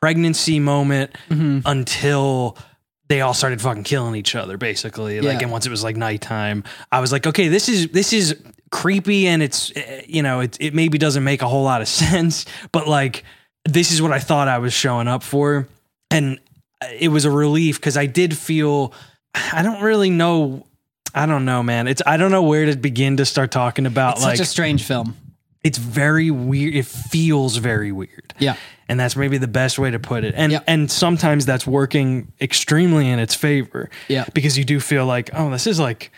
pregnancy 0.01 0.59
moment 0.59 1.11
until 1.65 2.57
they 3.09 3.21
all 3.21 3.33
started 3.33 3.61
fucking 3.61 3.83
killing 3.83 4.15
each 4.15 4.35
other 4.35 4.57
basically. 4.57 5.21
Like 5.21 5.35
Yeah. 5.37 5.43
and 5.43 5.51
once 5.51 5.65
it 5.65 5.69
was 5.69 5.83
like 5.83 5.95
nighttime, 5.95 6.63
I 6.91 6.99
was 6.99 7.11
like, 7.11 7.25
okay, 7.27 7.47
this 7.47 7.69
is 7.69 7.89
this 7.89 8.13
is 8.13 8.35
creepy 8.69 9.27
and 9.27 9.41
it's 9.41 9.71
eh, 9.75 10.01
you 10.07 10.21
know, 10.21 10.41
it 10.41 10.57
it 10.59 10.73
maybe 10.73 10.97
doesn't 10.97 11.23
make 11.23 11.41
a 11.41 11.47
whole 11.47 11.63
lot 11.63 11.81
of 11.81 11.87
sense, 12.03 12.45
but 12.71 12.87
like 12.87 13.23
this 13.65 13.91
is 13.91 14.01
what 14.01 14.11
I 14.11 14.19
thought 14.19 14.47
I 14.47 14.59
was 14.59 14.73
showing 14.73 15.07
up 15.07 15.23
for. 15.23 15.67
And 16.11 16.39
it 16.99 17.09
was 17.09 17.25
a 17.25 17.31
relief 17.31 17.79
because 17.79 17.97
I 17.97 18.05
did 18.05 18.37
feel 18.37 18.93
I 19.53 19.61
don't 19.63 19.81
really 19.81 20.09
know 20.09 20.65
I 21.15 21.25
don't 21.25 21.45
know, 21.45 21.63
man. 21.63 21.87
It's 21.87 22.01
I 22.05 22.17
don't 22.17 22.31
know 22.31 22.43
where 22.43 22.65
to 22.65 22.75
begin 22.77 23.17
to 23.17 23.25
start 23.25 23.51
talking 23.51 23.85
about 23.85 24.15
It's 24.17 24.23
like 24.23 24.37
such 24.37 24.45
a 24.45 24.49
strange 24.49 24.83
film. 24.83 25.15
It's 25.67 25.77
very 25.77 26.31
weird. 26.31 26.73
It 26.75 26.85
feels 26.85 27.57
very 27.57 27.91
weird. 27.91 28.33
Yeah. 28.39 28.55
And 28.89 28.99
that's 28.99 29.15
maybe 29.15 29.37
the 29.37 29.47
best 29.61 29.77
way 29.77 29.91
to 29.91 29.99
put 29.99 30.23
it. 30.23 30.33
And 30.37 30.61
and 30.67 30.89
sometimes 30.89 31.45
that's 31.45 31.67
working 31.67 32.31
extremely 32.39 33.09
in 33.09 33.19
its 33.19 33.35
favor. 33.35 33.89
Yeah. 34.07 34.25
Because 34.33 34.57
you 34.57 34.63
do 34.63 34.79
feel 34.79 35.05
like, 35.05 35.29
oh, 35.33 35.49
this 35.51 35.67
is 35.67 35.77
like 35.79 36.11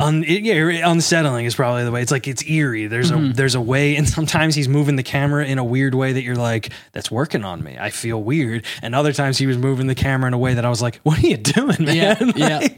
un, 0.00 0.24
it- 0.24 0.42
yeah, 0.42 0.90
unsettling 0.90 1.44
is 1.46 1.54
probably 1.54 1.84
the 1.84 1.90
way. 1.92 2.00
It's 2.02 2.10
like 2.12 2.26
it's 2.26 2.42
eerie. 2.48 2.86
There's 2.86 3.10
Mm-hmm. 3.10 3.30
a 3.30 3.34
there's 3.34 3.54
a 3.54 3.60
way 3.60 3.96
and 3.96 4.08
sometimes 4.08 4.54
he's 4.54 4.68
moving 4.68 4.96
the 4.96 5.02
camera 5.02 5.44
in 5.44 5.58
a 5.58 5.64
weird 5.64 5.94
way 5.94 6.12
that 6.14 6.22
you're 6.22 6.36
like, 6.36 6.70
that's 6.92 7.10
working 7.10 7.44
on 7.44 7.62
me. 7.62 7.76
I 7.78 7.90
feel 7.90 8.22
weird. 8.22 8.64
And 8.82 8.94
other 8.94 9.12
times 9.12 9.36
he 9.38 9.46
was 9.46 9.58
moving 9.58 9.86
the 9.86 9.94
camera 9.94 10.28
in 10.28 10.34
a 10.34 10.38
way 10.38 10.54
that 10.54 10.64
I 10.64 10.70
was 10.70 10.80
like, 10.80 10.96
what 11.02 11.18
are 11.22 11.26
you 11.26 11.36
doing, 11.36 11.84
man? 11.84 12.32
Yeah, 12.36 12.58
yeah. 12.60 12.68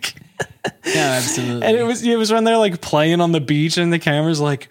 Yeah, 0.84 1.18
absolutely. 1.20 1.66
and 1.66 1.76
it 1.76 1.82
was 1.84 2.02
it 2.02 2.16
was 2.16 2.32
when 2.32 2.44
they're 2.44 2.58
like 2.58 2.80
playing 2.80 3.20
on 3.20 3.32
the 3.32 3.40
beach 3.40 3.76
and 3.78 3.92
the 3.92 3.98
camera's 3.98 4.40
like 4.40 4.68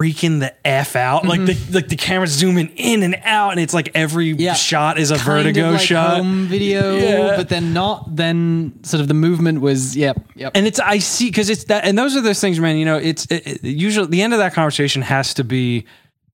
freaking 0.00 0.40
the 0.40 0.52
f 0.66 0.96
out 0.96 1.24
like 1.24 1.44
the 1.46 1.56
like 1.70 1.86
the 1.88 1.94
camera's 1.96 2.30
zooming 2.32 2.68
in 2.76 3.02
and 3.04 3.16
out 3.22 3.50
and 3.52 3.60
it's 3.60 3.72
like 3.72 3.90
every 3.94 4.32
Mm-hmm. 4.32 4.40
Yeah. 4.40 4.54
shot 4.54 4.98
is 4.98 5.10
a 5.12 5.14
Kind 5.16 5.26
vertigo 5.44 5.70
like 5.70 5.80
shot 5.80 6.16
home 6.18 6.46
video, 6.46 6.96
Yeah. 6.96 7.36
but 7.36 7.48
then 7.48 7.72
not. 7.72 8.16
Then 8.16 8.80
sort 8.82 9.00
of 9.00 9.08
the 9.08 9.14
movement 9.14 9.60
was 9.60 9.96
yep, 9.96 10.16
yep. 10.34 10.52
and 10.56 10.66
it's 10.66 10.80
I 10.80 10.98
see 10.98 11.26
because 11.30 11.48
it's 11.48 11.64
that 11.64 11.84
and 11.84 11.96
those 11.96 12.16
are 12.16 12.20
those 12.20 12.40
things 12.40 12.58
man 12.58 12.76
you 12.76 12.84
know 12.84 12.96
it's 12.96 13.26
it, 13.26 13.46
it- 13.46 13.64
usually 13.64 14.08
the 14.08 14.22
end 14.22 14.32
of 14.32 14.40
that 14.40 14.52
conversation 14.52 15.02
has 15.02 15.32
to 15.34 15.44
be 15.44 15.86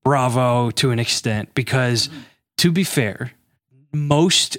bravo 0.05 0.71
to 0.71 0.91
an 0.91 0.99
extent 0.99 1.55
because 1.55 2.09
to 2.57 2.73
be 2.73 2.85
fair 2.85 3.33
most 3.93 4.57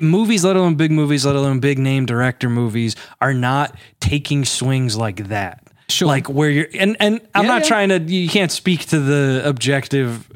movies 0.00 0.44
let 0.44 0.56
alone 0.56 0.74
big 0.76 0.90
movies 0.92 1.24
let 1.26 1.34
alone 1.36 1.58
big 1.60 1.78
name 1.78 2.06
director 2.06 2.48
movies 2.48 2.94
are 3.20 3.34
not 3.34 3.76
taking 4.00 4.44
swings 4.44 4.96
like 4.96 5.28
that 5.28 5.65
Sure. 5.88 6.08
like 6.08 6.28
where 6.28 6.50
you're 6.50 6.66
and 6.74 6.96
and 7.00 7.20
i'm 7.34 7.44
Yeah, 7.44 7.48
not 7.48 7.62
yeah. 7.62 7.68
trying 7.68 7.88
to 7.90 7.98
you 8.00 8.28
can't 8.28 8.50
speak 8.50 8.86
to 8.86 8.98
the 9.00 9.42
objective 9.44 10.28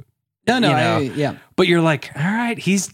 no, 0.46 0.58
no, 0.58 0.68
you 0.68 0.74
know, 0.74 0.96
I, 0.96 1.00
yeah. 1.16 1.36
but 1.56 1.66
you're 1.66 1.80
like 1.80 2.10
all 2.16 2.22
right 2.22 2.58
he's 2.58 2.92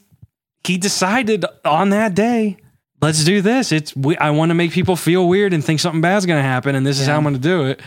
he 0.64 0.78
decided 0.78 1.44
on 1.64 1.90
that 1.90 2.14
day 2.14 2.56
let's 3.02 3.22
do 3.24 3.42
this 3.42 3.72
it's 3.72 3.94
we, 3.94 4.16
i 4.16 4.30
want 4.30 4.50
to 4.50 4.54
make 4.54 4.72
people 4.72 4.96
feel 4.96 5.28
weird 5.28 5.52
and 5.52 5.62
think 5.64 5.80
something 5.80 6.00
bad's 6.00 6.24
going 6.26 6.38
to 6.38 6.42
happen 6.48 6.74
and 6.74 6.86
this 6.86 6.98
is 6.98 7.06
how 7.06 7.16
i'm 7.16 7.22
going 7.22 7.34
to 7.34 7.40
do 7.40 7.66
it 7.66 7.80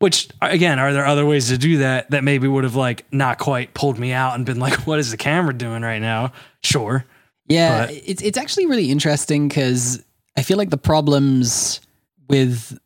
which 0.00 0.28
again 0.42 0.78
are 0.78 0.92
there 0.92 1.06
other 1.06 1.24
ways 1.24 1.48
to 1.48 1.56
do 1.56 1.78
that 1.78 2.10
that 2.10 2.22
maybe 2.24 2.46
would 2.48 2.64
have 2.64 2.74
like 2.74 3.04
not 3.12 3.38
quite 3.38 3.72
pulled 3.74 3.98
me 3.98 4.12
out 4.12 4.34
and 4.34 4.44
been 4.44 4.58
like 4.58 4.74
what 4.86 4.98
is 4.98 5.10
the 5.12 5.16
camera 5.16 5.54
doing 5.56 5.82
right 5.82 6.00
now 6.02 6.32
sure 6.62 7.04
Yeah, 7.48 7.86
But- 7.86 7.94
it's 8.04 8.22
it's 8.22 8.36
actually 8.38 8.66
really 8.66 8.90
interesting 8.90 9.46
because 9.48 10.02
I 10.36 10.42
feel 10.42 10.58
like 10.58 10.70
the 10.70 10.76
problems 10.78 11.80
with 12.28 12.76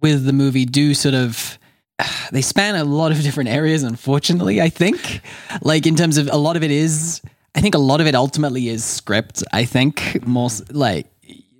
with 0.00 0.24
the 0.24 0.32
movie 0.32 0.64
do 0.64 0.94
sort 0.94 1.14
of 1.14 1.58
they 2.32 2.42
span 2.42 2.74
a 2.76 2.84
lot 2.84 3.12
of 3.12 3.20
different 3.22 3.50
areas. 3.50 3.82
Unfortunately, 3.82 4.60
I 4.60 4.68
think 4.68 5.20
like 5.62 5.86
in 5.86 5.96
terms 5.96 6.16
of 6.18 6.28
a 6.32 6.36
lot 6.36 6.56
of 6.56 6.62
it 6.62 6.70
is 6.70 7.20
I 7.54 7.60
think 7.60 7.74
a 7.74 7.78
lot 7.78 8.00
of 8.00 8.06
it 8.06 8.14
ultimately 8.14 8.68
is 8.68 8.84
script. 8.84 9.42
I 9.52 9.64
think 9.64 10.24
more 10.26 10.50
like, 10.70 11.06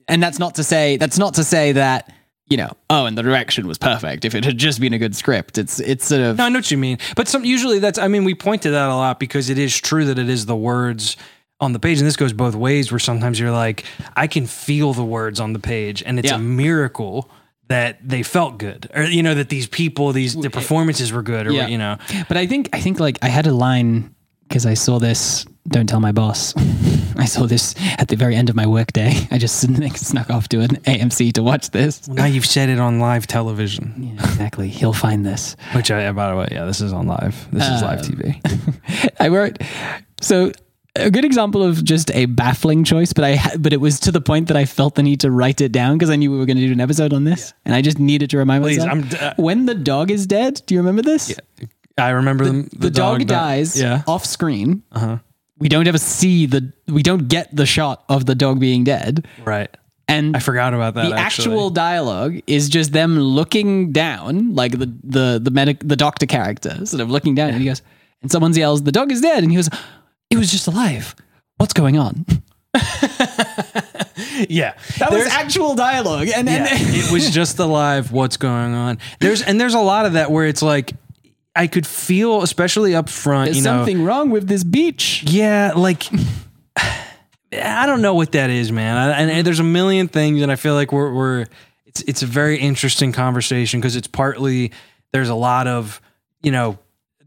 and 0.09 0.23
that's 0.23 0.39
not 0.39 0.55
to 0.57 0.65
say 0.65 0.97
that's 0.97 1.19
not 1.19 1.35
to 1.35 1.45
say 1.45 1.73
that 1.73 2.13
you 2.49 2.57
know 2.57 2.71
oh 2.89 3.07
and 3.07 3.17
the 3.19 3.23
direction 3.23 3.67
was 3.69 3.79
perfect 3.79 4.25
if 4.25 4.35
it 4.35 4.45
had 4.45 4.57
just 4.59 4.81
been 4.81 4.93
a 4.93 4.99
good 4.99 5.15
script. 5.17 5.59
It's 5.59 5.79
it's 5.81 6.07
sort 6.07 6.23
of 6.23 6.39
No, 6.39 6.45
I 6.45 6.49
know 6.49 6.59
what 6.59 6.71
you 6.71 6.79
mean. 6.79 6.99
But 7.17 7.29
some 7.29 7.45
usually 7.45 7.79
that's 7.81 7.99
I 7.99 8.09
mean, 8.09 8.25
we 8.25 8.35
point 8.35 8.63
to 8.63 8.71
that 8.71 8.89
a 8.89 8.95
lot 8.95 9.19
because 9.21 9.51
it 9.51 9.59
is 9.59 9.77
true 9.77 10.05
that 10.07 10.19
it 10.19 10.29
is 10.29 10.47
the 10.47 10.57
words 10.57 11.17
on 11.61 11.73
the 11.75 11.79
page. 11.79 11.99
And 11.99 12.07
this 12.07 12.17
goes 12.17 12.33
both 12.33 12.55
ways 12.55 12.91
where 12.91 12.99
sometimes 12.99 13.39
you're 13.39 13.51
like, 13.51 13.85
I 14.17 14.27
can 14.29 14.47
feel 14.47 14.95
the 14.95 15.05
words 15.05 15.39
on 15.41 15.53
the 15.53 15.59
page 15.59 16.03
and 16.03 16.19
it's 16.19 16.31
Yeah. 16.31 16.37
a 16.37 16.39
miracle 16.39 17.31
that 17.71 17.97
they 18.07 18.25
felt 18.25 18.59
good. 18.59 18.91
Or 18.95 19.05
you 19.05 19.23
know, 19.23 19.35
that 19.37 19.49
these 19.49 19.69
people, 19.69 20.13
these 20.13 20.35
the 20.35 20.51
performances 20.51 21.13
were 21.13 21.23
good 21.23 21.47
or 21.47 21.53
Yeah. 21.53 21.69
you 21.69 21.79
know. 21.79 21.97
But 22.29 22.37
I 22.37 22.47
think 22.47 22.69
I 22.73 22.81
think 22.81 22.99
like 23.01 23.19
I 23.23 23.29
had 23.29 23.47
a 23.47 23.53
line 23.55 24.15
because 24.49 24.67
I 24.67 24.75
saw 24.75 24.99
this. 24.99 25.47
Don't 25.69 25.87
tell 25.87 26.01
my 26.01 26.11
boss. 26.11 26.53
I 27.17 27.27
saw 27.27 27.47
this 27.47 27.75
at 27.99 28.09
the 28.09 28.17
very 28.17 28.35
end 28.35 28.51
of 28.51 28.57
my 28.57 28.67
workday. 28.67 29.13
I 29.31 29.39
just 29.39 29.61
snuck 29.97 30.31
off 30.31 30.49
to 30.49 30.61
an 30.61 30.77
AMC 30.87 31.33
to 31.35 31.43
watch 31.43 31.71
this. 31.71 32.09
Now 32.09 32.25
you've 32.25 32.47
said 32.47 32.71
it 32.71 32.81
on 32.81 32.99
live 32.99 33.27
television. 33.29 33.95
Yeah, 33.99 34.25
exactly. 34.25 34.69
He'll 34.69 34.93
find 34.93 35.25
this. 35.25 35.55
Which 35.75 35.91
I 35.93 36.11
by 36.13 36.31
the 36.31 36.37
way, 36.37 36.49
yeah, 36.51 36.65
this 36.65 36.81
is 36.81 36.93
on 36.93 37.07
live. 37.07 37.37
This 37.53 37.69
is 37.69 37.83
live 37.83 38.01
um, 38.01 38.07
TV. 38.07 39.11
I 39.21 39.29
wrote 39.29 39.59
so 40.21 40.51
a 40.97 41.11
good 41.11 41.25
example 41.25 41.63
of 41.63 41.85
just 41.85 42.11
a 42.13 42.27
baffling 42.27 42.85
choice, 42.85 43.13
but 43.13 43.25
I 43.25 43.37
ha- 43.37 43.57
but 43.59 43.73
it 43.73 43.81
was 43.81 44.01
to 44.01 44.13
the 44.13 44.21
point 44.21 44.49
that 44.49 44.57
I 44.57 44.65
felt 44.65 44.95
the 44.97 45.03
need 45.03 45.21
to 45.21 45.31
write 45.31 45.61
it 45.61 45.73
down 45.73 45.97
because 45.97 46.11
I 46.11 46.17
knew 46.17 46.31
we 46.31 46.39
were 46.39 46.47
going 46.47 46.57
to 46.57 46.67
do 46.67 46.73
an 46.73 46.81
episode 46.81 47.13
on 47.13 47.25
this, 47.25 47.53
and 47.65 47.75
I 47.75 47.83
just 47.83 47.99
needed 47.99 48.31
to 48.31 48.39
remind 48.39 48.65
Please, 48.65 48.79
myself. 48.79 49.09
D- 49.09 49.17
uh, 49.19 49.35
when 49.37 49.67
the 49.67 49.75
dog 49.75 50.11
is 50.11 50.27
dead, 50.27 50.63
do 50.67 50.75
you 50.75 50.81
remember 50.81 51.03
this? 51.03 51.31
Yeah, 51.31 51.67
I 52.07 52.11
remember 52.11 52.45
the, 52.45 52.69
the, 52.77 52.91
dog, 52.91 53.27
dies 53.27 53.81
Yeah. 53.81 54.03
off 54.07 54.25
screen. 54.25 54.83
Uh-huh. 54.93 55.19
We 55.59 55.69
don't 55.69 55.87
ever 55.87 55.99
see 55.99 56.47
the 56.47 56.73
we 56.89 57.03
don't 57.03 57.29
get 57.29 57.55
the 57.55 57.67
shot 57.67 58.05
of 58.09 58.27
the 58.27 58.35
dog 58.35 58.59
being 58.61 58.83
dead. 58.85 59.29
Right. 59.45 59.75
And 60.09 60.35
I 60.37 60.41
forgot 60.41 60.75
about 60.75 60.95
that. 60.95 61.11
the 61.11 61.15
actually. 61.17 61.53
actual 61.53 61.71
dialogue 61.71 62.41
is 62.49 62.69
just 62.69 62.93
them 62.93 63.17
looking 63.21 63.93
down, 63.93 64.55
like 64.57 64.73
the 64.73 64.93
the 65.05 65.39
the 65.41 65.51
medic 65.53 65.81
the 65.87 65.95
doctor 65.97 66.27
character, 66.27 66.85
sort 66.85 67.01
of 67.01 67.11
looking 67.11 67.35
down, 67.37 67.51
and 67.51 67.59
he 67.59 67.67
goes, 67.67 67.81
and 68.23 68.33
someone 68.33 68.53
yells, 68.55 68.83
"The 68.83 68.91
dog 68.91 69.13
is 69.13 69.21
dead," 69.21 69.45
and 69.45 69.53
he 69.53 69.57
goes, 69.57 69.69
"It 70.31 70.39
was 70.39 70.51
just 70.51 70.67
alive. 70.67 71.15
What's 71.59 71.73
going 71.75 71.99
on?" 71.99 72.25
Yeah. 74.49 74.75
That 74.99 75.11
was 75.11 75.21
There's- 75.25 75.33
actual 75.33 75.75
dialogue, 75.75 76.29
and, 76.35 76.49
and 76.49 76.67
it 76.71 77.13
was 77.13 77.31
just 77.41 77.59
alive. 77.59 78.11
what's 78.13 78.37
going 78.37 78.75
on. 78.75 78.99
There's 79.19 79.43
and 79.43 79.61
there's 79.61 79.75
a 79.75 79.81
lot 79.81 80.07
of 80.07 80.15
that 80.15 80.31
where 80.31 80.47
it's 80.47 80.63
like 80.63 80.93
I 81.55 81.67
could 81.67 81.87
feel, 81.87 82.43
especially 82.43 82.95
up 82.95 83.09
front, 83.09 83.47
there's 83.47 83.59
you 83.59 83.63
know, 83.65 83.79
something 83.79 84.03
wrong 84.05 84.31
with 84.31 84.47
this 84.49 84.65
beach. 84.65 85.25
yeah, 85.27 85.73
like 85.77 86.05
I 87.53 87.87
don't 87.87 88.01
know 88.03 88.15
what 88.15 88.33
that 88.33 88.51
is, 88.51 88.71
man. 88.73 88.97
I, 88.97 89.11
and, 89.21 89.31
and 89.31 89.47
there's 89.47 89.61
a 89.61 89.65
million 89.65 90.09
things, 90.09 90.41
and 90.43 90.51
I 90.53 90.57
feel 90.57 90.75
like 90.75 90.93
we're 90.93 91.13
we're 91.13 91.47
it's 91.87 92.03
it's 92.03 92.23
a 92.23 92.27
very 92.27 92.59
interesting 92.59 93.13
conversation 93.13 93.81
because 93.81 93.97
it's 93.97 94.07
partly 94.09 94.73
there's 95.13 95.29
a 95.29 95.35
lot 95.35 95.67
of 95.67 96.01
you 96.43 96.51
know 96.53 96.79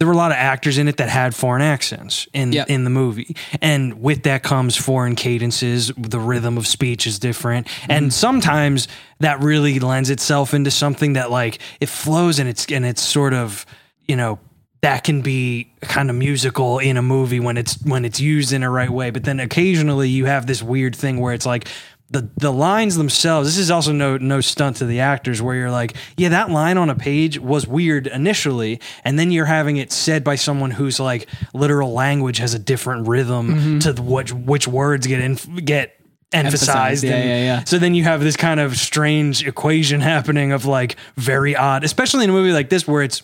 there 0.03 0.07
were 0.09 0.13
a 0.13 0.17
lot 0.17 0.31
of 0.31 0.37
actors 0.37 0.77
in 0.77 0.89
it 0.89 0.97
that 0.97 1.07
had 1.07 1.33
foreign 1.33 1.61
accents 1.61 2.27
in 2.33 2.51
Yeah. 2.51 2.65
in 2.67 2.83
the 2.83 2.89
movie, 2.89 3.37
and 3.61 4.01
with 4.01 4.23
that 4.23 4.43
comes 4.43 4.75
foreign 4.75 5.15
cadences. 5.15 5.93
The 5.97 6.19
rhythm 6.19 6.57
of 6.57 6.67
speech 6.67 7.07
is 7.07 7.19
different, 7.19 7.69
and 7.87 8.07
mm-hmm. 8.07 8.09
sometimes 8.09 8.89
that 9.21 9.41
really 9.41 9.79
lends 9.79 10.09
itself 10.09 10.53
into 10.53 10.71
something 10.71 11.13
that 11.13 11.31
like 11.31 11.59
it 11.79 11.87
flows 11.87 12.37
and 12.39 12.49
it's 12.49 12.65
and 12.69 12.85
it's 12.85 13.01
sort 13.01 13.33
of 13.33 13.65
you 14.05 14.17
know 14.17 14.39
that 14.81 15.05
can 15.05 15.21
be 15.21 15.71
kind 15.79 16.09
of 16.09 16.17
musical 16.17 16.79
in 16.79 16.97
a 16.97 17.01
movie 17.01 17.39
when 17.39 17.55
it's 17.55 17.81
when 17.83 18.03
it's 18.03 18.19
used 18.19 18.51
in 18.51 18.63
a 18.63 18.69
right 18.69 18.89
way 18.89 19.09
but 19.09 19.23
then 19.23 19.39
occasionally 19.39 20.09
you 20.09 20.25
have 20.25 20.45
this 20.47 20.61
weird 20.61 20.93
thing 20.93 21.21
where 21.21 21.33
it's 21.33 21.45
like 21.45 21.69
the 22.13 22.29
the 22.37 22.53
lines 22.53 22.95
themselves 22.95 23.49
this 23.49 23.57
is 23.57 23.71
also 23.71 23.91
no 23.91 24.17
no 24.17 24.39
stunt 24.39 24.77
to 24.77 24.85
the 24.85 24.99
actors 24.99 25.41
where 25.41 25.55
you're 25.55 25.71
like 25.71 25.95
yeah 26.15 26.29
that 26.29 26.49
line 26.51 26.77
on 26.77 26.89
a 26.89 26.95
page 26.95 27.39
was 27.39 27.67
weird 27.67 28.05
initially 28.07 28.79
and 29.03 29.17
then 29.17 29.31
you're 29.31 29.45
having 29.45 29.77
it 29.77 29.91
said 29.91 30.23
by 30.23 30.35
someone 30.35 30.69
whose 30.71 30.99
like 30.99 31.27
literal 31.53 31.91
language 31.91 32.37
has 32.37 32.53
a 32.53 32.59
different 32.59 33.07
rhythm 33.07 33.79
to 33.79 33.91
the, 33.91 34.01
which 34.01 34.31
which 34.31 34.67
words 34.67 35.07
get 35.07 35.19
in 35.19 35.35
get 35.65 35.99
emphasized, 36.31 36.69
Emphasized, 36.69 37.03
yeah, 37.03 37.15
and 37.15 37.29
yeah, 37.29 37.37
yeah. 37.43 37.63
so 37.63 37.77
then 37.79 37.93
you 37.95 38.03
have 38.03 38.21
this 38.21 38.35
kind 38.35 38.59
of 38.59 38.77
strange 38.77 39.45
equation 39.45 39.99
happening 40.13 40.51
of 40.51 40.65
like 40.65 40.95
very 41.17 41.55
odd 41.55 41.83
especially 41.83 42.23
in 42.23 42.29
a 42.29 42.33
movie 42.33 42.51
like 42.51 42.69
this 42.69 42.87
where 42.87 43.01
it's 43.01 43.23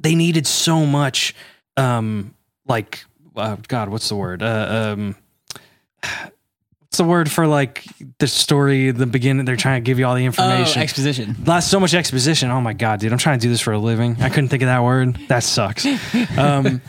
they 0.00 0.14
needed 0.14 0.46
so 0.46 0.86
much 0.86 1.34
um 1.76 2.34
like 2.66 3.04
uh, 3.36 3.56
god 3.66 3.88
what's 3.88 4.08
the 4.08 4.16
word 4.16 4.44
uh, 4.44 4.94
um 4.96 5.16
the 6.98 7.04
word 7.04 7.30
for 7.30 7.46
like 7.46 7.84
the 8.18 8.26
story 8.28 8.90
the 8.90 9.06
beginning 9.06 9.46
they're 9.46 9.56
trying 9.56 9.82
to 9.82 9.84
give 9.86 9.98
you 9.98 10.06
all 10.06 10.14
the 10.14 10.22
Oh, 10.22 10.26
information 10.26 10.82
exposition. 10.82 11.36
Last 11.46 11.70
so 11.70 11.80
much 11.80 11.94
exposition. 11.94 12.50
Oh 12.50 12.60
my 12.60 12.74
god, 12.74 13.00
dude! 13.00 13.10
I'm 13.12 13.18
trying 13.18 13.38
to 13.38 13.42
do 13.42 13.48
this 13.50 13.60
for 13.62 13.72
a 13.72 13.78
living. 13.78 14.16
I 14.20 14.28
couldn't 14.28 14.48
think 14.50 14.62
of 14.62 14.66
that 14.66 14.82
word. 14.84 15.16
That 15.28 15.42
sucks. 15.42 15.86
Um, 16.38 16.80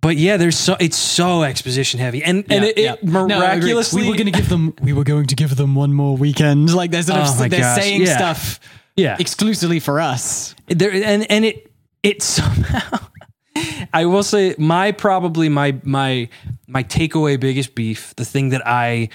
but 0.00 0.16
yeah, 0.16 0.36
there's 0.36 0.58
so 0.58 0.76
it's 0.80 0.96
so 0.96 1.44
exposition 1.44 2.00
heavy, 2.00 2.24
and 2.24 2.44
and 2.50 2.64
it, 2.64 2.76
it 2.76 3.04
miraculously 3.04 4.02
we 4.02 4.08
were 4.08 4.16
going 4.16 4.26
to 4.26 4.32
give 4.32 4.48
them 4.48 4.74
we 4.82 4.92
were 4.92 5.04
going 5.04 5.26
to 5.26 5.36
give 5.36 5.54
them 5.56 5.76
one 5.76 5.92
more 5.94 6.16
weekend. 6.16 6.74
Like 6.74 6.90
they're 6.90 7.02
sort 7.02 7.20
of 7.20 7.28
Oh 7.40 7.48
they're 7.48 7.60
gosh, 7.60 7.80
saying 7.80 8.02
yeah. 8.02 8.16
stuff 8.16 8.58
yeah 8.96 9.16
exclusively 9.20 9.78
for 9.80 10.00
us. 10.00 10.54
there 10.66 10.90
and 10.92 11.30
and 11.30 11.44
it 11.44 11.70
it 12.02 12.20
somehow 12.22 12.98
I 13.92 14.06
will 14.06 14.22
say 14.22 14.54
my 14.58 14.92
probably 14.92 15.48
my 15.48 15.78
my 15.82 16.28
my 16.66 16.82
takeaway 16.84 17.38
biggest 17.38 17.74
beef 17.74 18.14
the 18.16 18.24
thing 18.24 18.50
that 18.50 18.66
I 18.66 19.08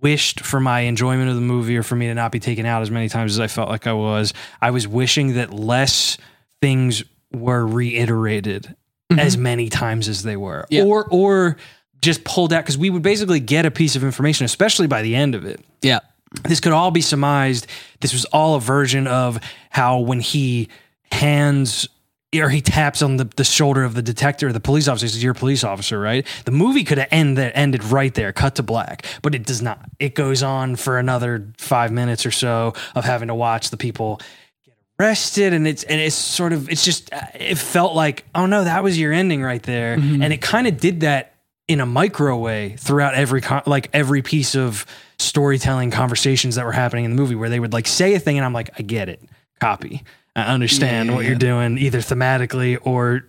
wished 0.00 0.40
for 0.40 0.60
my 0.60 0.80
enjoyment 0.80 1.28
of 1.28 1.34
the 1.34 1.40
movie 1.40 1.76
or 1.76 1.82
for 1.82 1.96
me 1.96 2.06
to 2.06 2.14
not 2.14 2.32
be 2.32 2.38
taken 2.38 2.66
out 2.66 2.82
as 2.82 2.90
many 2.90 3.08
times 3.08 3.32
as 3.32 3.40
I 3.40 3.48
felt 3.48 3.68
like 3.68 3.86
I 3.86 3.92
was. 3.92 4.32
I 4.60 4.70
was 4.70 4.86
wishing 4.86 5.34
that 5.34 5.52
less 5.52 6.18
things 6.60 7.02
were 7.32 7.66
reiterated 7.66 8.74
mm-hmm. 9.10 9.18
as 9.18 9.36
many 9.36 9.68
times 9.68 10.08
as 10.08 10.22
they 10.22 10.36
were. 10.36 10.66
Yeah. 10.70 10.84
Or 10.84 11.06
or 11.10 11.56
just 12.00 12.24
pulled 12.24 12.52
out 12.52 12.62
because 12.62 12.78
we 12.78 12.90
would 12.90 13.02
basically 13.02 13.40
get 13.40 13.66
a 13.66 13.70
piece 13.70 13.96
of 13.96 14.04
information, 14.04 14.44
especially 14.44 14.86
by 14.86 15.02
the 15.02 15.16
end 15.16 15.34
of 15.34 15.44
it 15.44 15.60
Yeah. 15.82 15.98
this 16.44 16.60
could 16.60 16.72
all 16.72 16.92
be 16.92 17.00
surmised. 17.00 17.66
This 18.00 18.12
was 18.12 18.24
all 18.26 18.54
a 18.54 18.60
version 18.60 19.08
of 19.08 19.40
how 19.70 19.98
when 19.98 20.20
he 20.20 20.68
hands 21.10 21.88
or 22.36 22.50
he 22.50 22.60
taps 22.60 23.00
on 23.00 23.16
the, 23.16 23.24
the 23.24 23.44
shoulder 23.44 23.84
of 23.84 23.94
the 23.94 24.02
detector, 24.02 24.52
the 24.52 24.60
police 24.60 24.86
officer, 24.86 25.06
he 25.06 25.12
says, 25.12 25.22
You're 25.22 25.32
a 25.32 25.34
police 25.34 25.64
officer, 25.64 25.98
right? 25.98 26.26
The 26.44 26.50
movie 26.50 26.84
could 26.84 26.98
have 26.98 27.08
end 27.10 27.38
there, 27.38 27.52
ended 27.54 27.84
right 27.84 28.12
there, 28.12 28.32
cut 28.32 28.56
to 28.56 28.62
black, 28.62 29.06
but 29.22 29.34
it 29.34 29.46
does 29.46 29.62
not. 29.62 29.80
It 29.98 30.14
goes 30.14 30.42
on 30.42 30.76
for 30.76 30.98
another 30.98 31.48
five 31.56 31.90
minutes 31.90 32.26
or 32.26 32.30
so 32.30 32.74
of 32.94 33.04
having 33.04 33.28
to 33.28 33.34
watch 33.34 33.70
the 33.70 33.78
people 33.78 34.20
get 34.66 34.76
arrested 35.00 35.54
and 35.54 35.66
it's 35.66 35.84
and 35.84 36.00
it's 36.00 36.14
sort 36.14 36.52
of 36.52 36.68
it's 36.68 36.84
just 36.84 37.10
uh, 37.14 37.20
it 37.34 37.56
felt 37.56 37.94
like 37.94 38.24
oh 38.34 38.44
no 38.46 38.64
that 38.64 38.82
was 38.82 38.98
your 38.98 39.12
ending 39.12 39.42
right 39.42 39.62
there 39.62 39.94
and 39.94 40.32
it 40.32 40.42
kind 40.42 40.66
of 40.66 40.78
did 40.78 41.00
that 41.00 41.34
in 41.68 41.80
a 41.80 41.86
micro 41.86 42.36
way 42.36 42.74
throughout 42.78 43.14
every 43.14 43.40
con- 43.40 43.62
like 43.64 43.88
every 43.92 44.22
piece 44.22 44.54
of 44.54 44.84
storytelling 45.18 45.90
conversations 45.90 46.56
that 46.56 46.64
were 46.64 46.72
happening 46.72 47.04
in 47.04 47.10
the 47.12 47.16
movie 47.16 47.34
where 47.36 47.48
they 47.48 47.60
would 47.60 47.72
like 47.72 47.86
say 47.86 48.14
a 48.14 48.18
thing 48.18 48.36
and 48.38 48.44
I'm 48.44 48.52
like 48.52 48.70
I 48.78 48.82
get 48.82 49.08
it 49.08 49.22
copy 49.60 50.02
I 50.36 50.42
understand 50.42 51.08
Yeah, 51.08 51.14
what 51.14 51.22
yeah. 51.22 51.30
you're 51.30 51.38
doing 51.38 51.78
either 51.78 51.98
thematically 51.98 52.78
or 52.82 53.24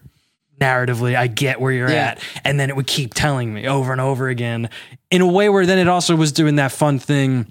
narratively 0.60 1.16
I 1.16 1.28
get 1.28 1.62
where 1.62 1.72
you're 1.72 1.90
Yeah. 1.90 2.10
at 2.18 2.24
and 2.44 2.60
then 2.60 2.70
it 2.70 2.76
would 2.76 2.88
keep 2.88 3.14
telling 3.14 3.54
me 3.54 3.66
over 3.68 3.92
and 3.92 4.02
over 4.02 4.28
again 4.28 4.70
in 5.10 5.22
a 5.22 5.28
way 5.28 5.48
where 5.50 5.66
then 5.66 5.78
it 5.80 5.88
also 5.88 6.16
was 6.16 6.32
doing 6.34 6.56
that 6.58 6.72
fun 6.74 7.00
thing 7.00 7.46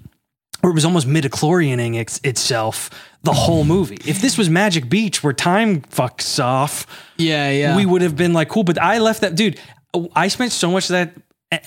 where 0.61 0.71
it 0.71 0.75
was 0.75 0.85
almost 0.85 1.07
midichlorianing 1.07 1.97
ex- 1.99 2.19
itself 2.23 2.89
the 3.23 3.33
whole 3.33 3.63
movie. 3.63 3.97
If 4.05 4.21
this 4.21 4.37
was 4.37 4.49
Magic 4.49 4.89
Beach 4.89 5.23
where 5.23 5.33
time 5.33 5.81
fucks 5.81 6.41
off, 6.43 6.85
Yeah. 7.17 7.49
Yeah. 7.49 7.75
we 7.75 7.85
would 7.85 8.01
have 8.01 8.15
been 8.15 8.33
like 8.33 8.49
cool. 8.49 8.63
But 8.63 8.79
I 8.81 8.99
left 8.99 9.21
that 9.21 9.35
dude. 9.35 9.59
I 10.15 10.27
spent 10.27 10.51
so 10.51 10.69
much 10.69 10.85
of 10.85 10.89
that 10.89 11.13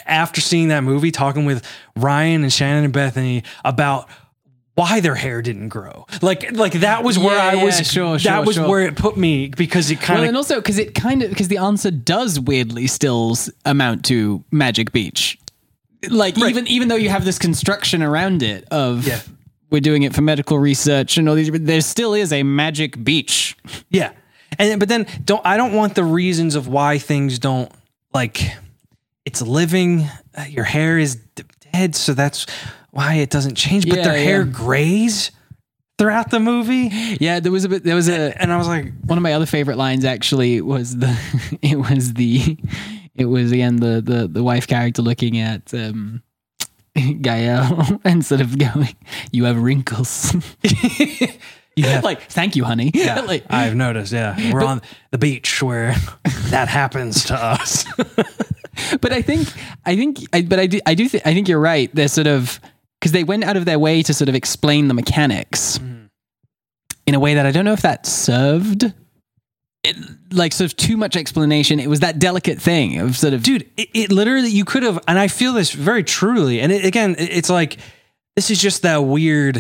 after 0.07 0.41
seeing 0.41 0.69
that 0.69 0.83
movie, 0.83 1.11
talking 1.11 1.45
with 1.45 1.67
Ryan 1.97 2.43
and 2.45 2.53
Shannon 2.53 2.85
and 2.85 2.93
Bethany 2.93 3.43
about 3.65 4.09
why 4.75 5.01
their 5.01 5.15
hair 5.15 5.43
didn't 5.43 5.69
grow. 5.69 6.07
Like, 6.23 6.53
like 6.53 6.73
that 6.81 7.05
was 7.05 7.19
where 7.19 7.37
Yeah, 7.37 7.61
I 7.61 7.65
was. 7.65 7.77
yeah, 7.79 7.83
sure, 7.83 8.13
that 8.15 8.21
sure, 8.21 8.45
was 8.45 8.57
sure. 8.57 8.69
where 8.69 8.83
it 8.83 8.97
put 8.97 9.17
me 9.17 9.49
because 9.49 9.91
it 9.91 10.01
kind 10.01 10.19
well, 10.19 10.23
of 10.25 10.29
and 10.29 10.37
also 10.37 10.57
because 10.57 10.79
it 10.79 10.95
kind 10.95 11.23
of 11.23 11.29
because 11.31 11.49
the 11.49 11.59
answer 11.59 11.91
does 11.91 12.41
weirdly 12.41 12.87
still 12.87 13.37
amount 13.67 14.05
to 14.07 14.43
Magic 14.51 14.91
Beach. 14.93 15.39
Like 16.09 16.39
even 16.39 16.67
even 16.69 16.89
though 16.89 16.97
you 16.97 17.11
have 17.11 17.25
this 17.25 17.39
construction 17.39 18.03
around 18.03 18.43
it 18.43 18.67
of 18.71 19.07
Yeah. 19.07 19.21
we're 19.71 19.81
doing 19.81 20.03
it 20.05 20.15
for 20.15 20.23
medical 20.23 20.59
research 20.59 21.17
and 21.19 21.29
all 21.29 21.35
these, 21.35 21.51
but 21.51 21.65
there 21.67 21.81
still 21.83 22.15
is 22.15 22.33
a 22.33 22.43
Magic 22.43 23.03
Beach. 23.05 23.57
Yeah. 23.91 24.13
And 24.59 24.81
but 24.81 24.89
then 24.89 25.07
don't 25.25 25.45
I 25.47 25.57
don't 25.57 25.75
want 25.75 25.95
the 25.95 26.05
reasons 26.05 26.55
of 26.55 26.67
why 26.67 26.99
things 26.99 27.39
don't 27.39 27.71
like 28.15 28.53
it's 29.25 29.41
living 29.43 30.09
uh, 30.37 30.43
your 30.49 30.65
hair 30.65 30.99
is 30.99 31.17
d- 31.35 31.45
dead 31.73 31.95
so 31.95 32.13
that's 32.15 32.47
why 32.93 33.15
it 33.15 33.29
doesn't 33.31 33.57
change 33.57 33.89
but 33.89 33.99
Yeah, 33.99 34.05
their 34.05 34.19
hair 34.23 34.43
yeah. 34.45 34.53
grays 34.53 35.31
throughout 35.99 36.31
the 36.31 36.39
movie 36.41 36.91
Yeah, 37.21 37.41
there 37.41 37.51
was 37.53 37.65
a 37.65 37.69
bit. 37.69 37.85
There 37.85 37.95
was 37.97 38.09
a 38.09 38.41
and 38.41 38.53
I 38.53 38.57
was 38.57 38.69
like 38.69 38.93
one 39.05 39.19
of 39.19 39.23
my 39.23 39.33
other 39.35 39.47
favorite 39.47 39.77
lines 39.79 40.05
actually 40.05 40.61
was 40.61 40.97
the 40.97 41.19
it 41.63 41.77
was 41.79 42.15
the 42.15 42.57
it 43.15 43.27
was 43.27 43.51
again 43.53 43.77
the 43.77 44.01
the 44.01 44.29
the 44.29 44.43
wife 44.43 44.67
character 44.67 45.03
looking 45.03 45.39
at 45.39 45.73
um 45.75 46.23
Gael 47.23 48.01
and 48.05 48.25
sort 48.25 48.41
of 48.43 48.59
going, 48.59 48.95
"You 49.33 49.45
have 49.45 49.57
wrinkles." 49.61 50.35
yeah 51.77 52.01
like, 52.05 52.21
thank 52.31 52.55
you, 52.57 52.65
honey. 52.65 52.91
yeah, 52.95 53.21
like, 53.23 53.45
I've 53.49 53.75
noticed 53.75 54.13
yeah 54.13 54.53
we're 54.53 54.63
on 54.65 54.83
the 55.11 55.17
beach 55.19 55.63
where 55.63 55.95
that 56.51 56.69
happens 56.69 57.25
to 57.25 57.35
us 57.35 57.87
but 59.01 59.13
I 59.13 59.23
think 59.23 59.49
I 59.87 59.97
think 59.97 60.19
I, 60.35 60.43
but 60.43 60.59
I 60.59 60.67
do 60.67 60.81
I 60.85 60.95
do 60.95 61.09
th- 61.09 61.23
I 61.25 61.33
think 61.35 61.49
you're 61.49 61.61
right. 61.61 61.95
They're 61.95 62.09
sort 62.09 62.27
of 62.27 62.61
because 63.03 63.11
they 63.11 63.25
went 63.25 63.43
out 63.43 63.57
of 63.57 63.65
their 63.65 63.81
way 63.81 64.01
to 64.01 64.15
sort 64.15 64.29
of 64.29 64.37
explain 64.37 64.87
the 64.87 64.95
mechanics 64.95 65.79
mm-hmm. 65.79 66.05
in 67.05 67.15
a 67.17 67.19
way 67.19 67.35
that 67.35 67.45
I 67.45 67.51
don't 67.51 67.65
know 67.65 67.73
if 67.73 67.83
that 67.83 68.07
served. 68.07 68.95
It, 69.83 69.97
like 70.33 70.53
sort 70.53 70.71
of 70.71 70.77
too 70.77 70.97
much 70.97 71.17
explanation. 71.17 71.81
It 71.81 71.89
was 71.89 71.99
that 71.99 72.21
delicate 72.21 72.63
thing 72.63 73.01
of 73.01 73.17
sort 73.17 73.35
of 73.35 73.43
dude 73.43 73.69
it, 73.77 73.89
it 73.93 74.13
literally 74.13 74.51
you 74.51 74.65
could 74.65 74.85
have 74.85 75.03
and 75.09 75.19
i 75.19 75.27
feel 75.27 75.53
this 75.53 75.73
very 75.73 76.05
truly 76.05 76.61
and 76.61 76.71
it, 76.71 76.85
again 76.85 77.17
it- 77.19 77.31
it's 77.33 77.51
like 77.51 77.79
this 78.37 78.49
is 78.49 78.63
just 78.63 78.83
that 78.83 78.99
weird 78.99 79.57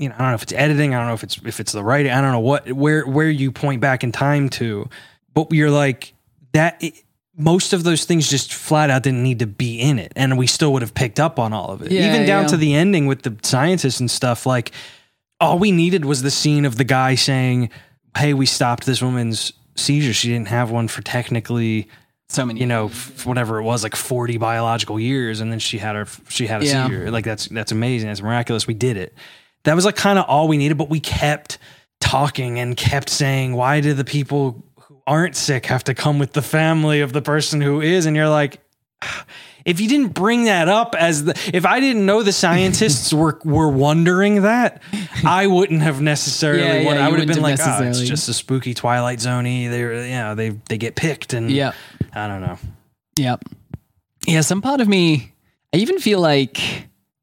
you 0.00 0.08
know 0.08 0.16
i 0.16 0.18
don't 0.18 0.28
know 0.30 0.34
if 0.34 0.42
it's 0.42 0.52
editing 0.52 0.92
i 0.92 0.98
don't 0.98 1.06
know 1.06 1.14
if 1.14 1.22
it's 1.22 1.38
if 1.44 1.60
it's 1.60 1.70
the 1.70 1.84
writing 1.84 2.10
i 2.10 2.20
don't 2.20 2.32
know 2.32 2.40
what 2.40 2.72
where 2.72 3.06
where 3.06 3.30
you 3.30 3.52
point 3.52 3.80
back 3.80 4.02
in 4.02 4.10
time 4.10 4.48
to 4.48 4.88
but 5.32 5.52
you're 5.52 5.70
like 5.70 6.12
that 6.52 6.82
it, 6.82 6.94
most 7.36 7.72
of 7.72 7.82
those 7.84 8.04
things 8.04 8.28
just 8.28 8.52
flat 8.52 8.90
out 8.90 9.02
didn't 9.02 9.22
need 9.22 9.38
to 9.38 9.46
be 9.46 9.80
in 9.80 9.98
it 9.98 10.12
and 10.16 10.36
we 10.36 10.46
still 10.46 10.72
would 10.72 10.82
have 10.82 10.92
picked 10.94 11.18
up 11.18 11.38
on 11.38 11.52
all 11.52 11.70
of 11.70 11.80
it 11.82 11.90
Yeah, 11.90 12.12
even 12.14 12.26
down 12.26 12.42
yeah. 12.42 12.48
to 12.48 12.56
the 12.58 12.74
ending 12.74 13.06
with 13.06 13.22
the 13.22 13.34
scientists 13.42 14.00
and 14.00 14.10
stuff 14.10 14.44
like 14.44 14.72
all 15.40 15.58
we 15.58 15.72
needed 15.72 16.04
was 16.04 16.22
the 16.22 16.30
scene 16.30 16.64
of 16.66 16.76
the 16.76 16.84
guy 16.84 17.14
saying 17.14 17.70
hey 18.18 18.34
we 18.34 18.44
stopped 18.46 18.84
this 18.84 19.00
woman's 19.00 19.52
seizure 19.76 20.12
she 20.12 20.28
didn't 20.28 20.48
have 20.48 20.70
one 20.70 20.88
for 20.88 21.00
technically 21.00 21.88
so 22.28 22.44
many. 22.44 22.60
you 22.60 22.66
know 22.66 22.86
f- 22.86 23.24
whatever 23.24 23.58
it 23.58 23.62
was 23.62 23.82
like 23.82 23.96
40 23.96 24.36
biological 24.36 25.00
years 25.00 25.40
and 25.40 25.50
then 25.50 25.58
she 25.58 25.78
had 25.78 25.96
her 25.96 26.06
she 26.28 26.46
had 26.46 26.62
a 26.62 26.66
Yeah. 26.66 26.86
seizure 26.86 27.10
like 27.10 27.24
that's 27.24 27.46
that's 27.48 27.72
amazing 27.72 28.08
that's 28.08 28.20
miraculous 28.22 28.66
we 28.66 28.74
did 28.74 28.98
it 28.98 29.14
that 29.64 29.74
was 29.74 29.86
like 29.86 29.96
kind 29.96 30.18
of 30.18 30.26
all 30.28 30.48
we 30.48 30.58
needed 30.58 30.76
but 30.76 30.90
we 30.90 31.00
kept 31.00 31.56
talking 32.00 32.58
and 32.58 32.76
kept 32.76 33.08
saying 33.08 33.54
why 33.54 33.80
do 33.80 33.94
the 33.94 34.04
people 34.04 34.62
who 34.71 34.71
aren't 35.06 35.36
sick 35.36 35.66
have 35.66 35.84
to 35.84 35.94
come 35.94 36.18
with 36.18 36.32
the 36.32 36.42
family 36.42 37.00
of 37.00 37.12
the 37.12 37.22
person 37.22 37.60
who 37.60 37.80
is 37.80 38.06
and 38.06 38.16
you're 38.16 38.28
like 38.28 38.60
if 39.64 39.80
you 39.80 39.88
didn't 39.88 40.08
bring 40.08 40.44
that 40.44 40.68
up 40.68 40.94
as 40.94 41.24
the 41.24 41.50
if 41.52 41.64
I 41.66 41.80
didn't 41.80 42.04
know 42.06 42.22
the 42.22 42.32
scientists 42.32 43.12
were 43.12 43.38
were 43.44 43.68
wondering 43.68 44.42
that, 44.42 44.82
I 45.24 45.46
wouldn't 45.46 45.82
have 45.82 46.00
necessarily. 46.00 46.62
Yeah, 46.62 46.94
yeah, 46.94 47.06
I 47.06 47.08
would 47.08 47.20
have 47.20 47.28
been 47.28 47.40
like, 47.40 47.60
oh, 47.60 47.82
it's 47.82 48.00
just 48.00 48.28
a 48.28 48.34
spooky 48.34 48.74
Twilight 48.74 49.18
Zoney. 49.18 49.70
They're 49.70 50.04
you 50.04 50.12
know 50.12 50.34
they 50.34 50.50
they 50.68 50.78
get 50.78 50.96
picked 50.96 51.32
and 51.32 51.50
Yeah. 51.50 51.72
I 52.14 52.28
don't 52.28 52.40
know. 52.40 52.58
Yep. 53.16 53.44
Yeah, 54.26 54.40
some 54.42 54.62
part 54.62 54.80
of 54.80 54.88
me, 54.88 55.32
I 55.72 55.78
even 55.78 55.98
feel 55.98 56.20
like 56.20 56.58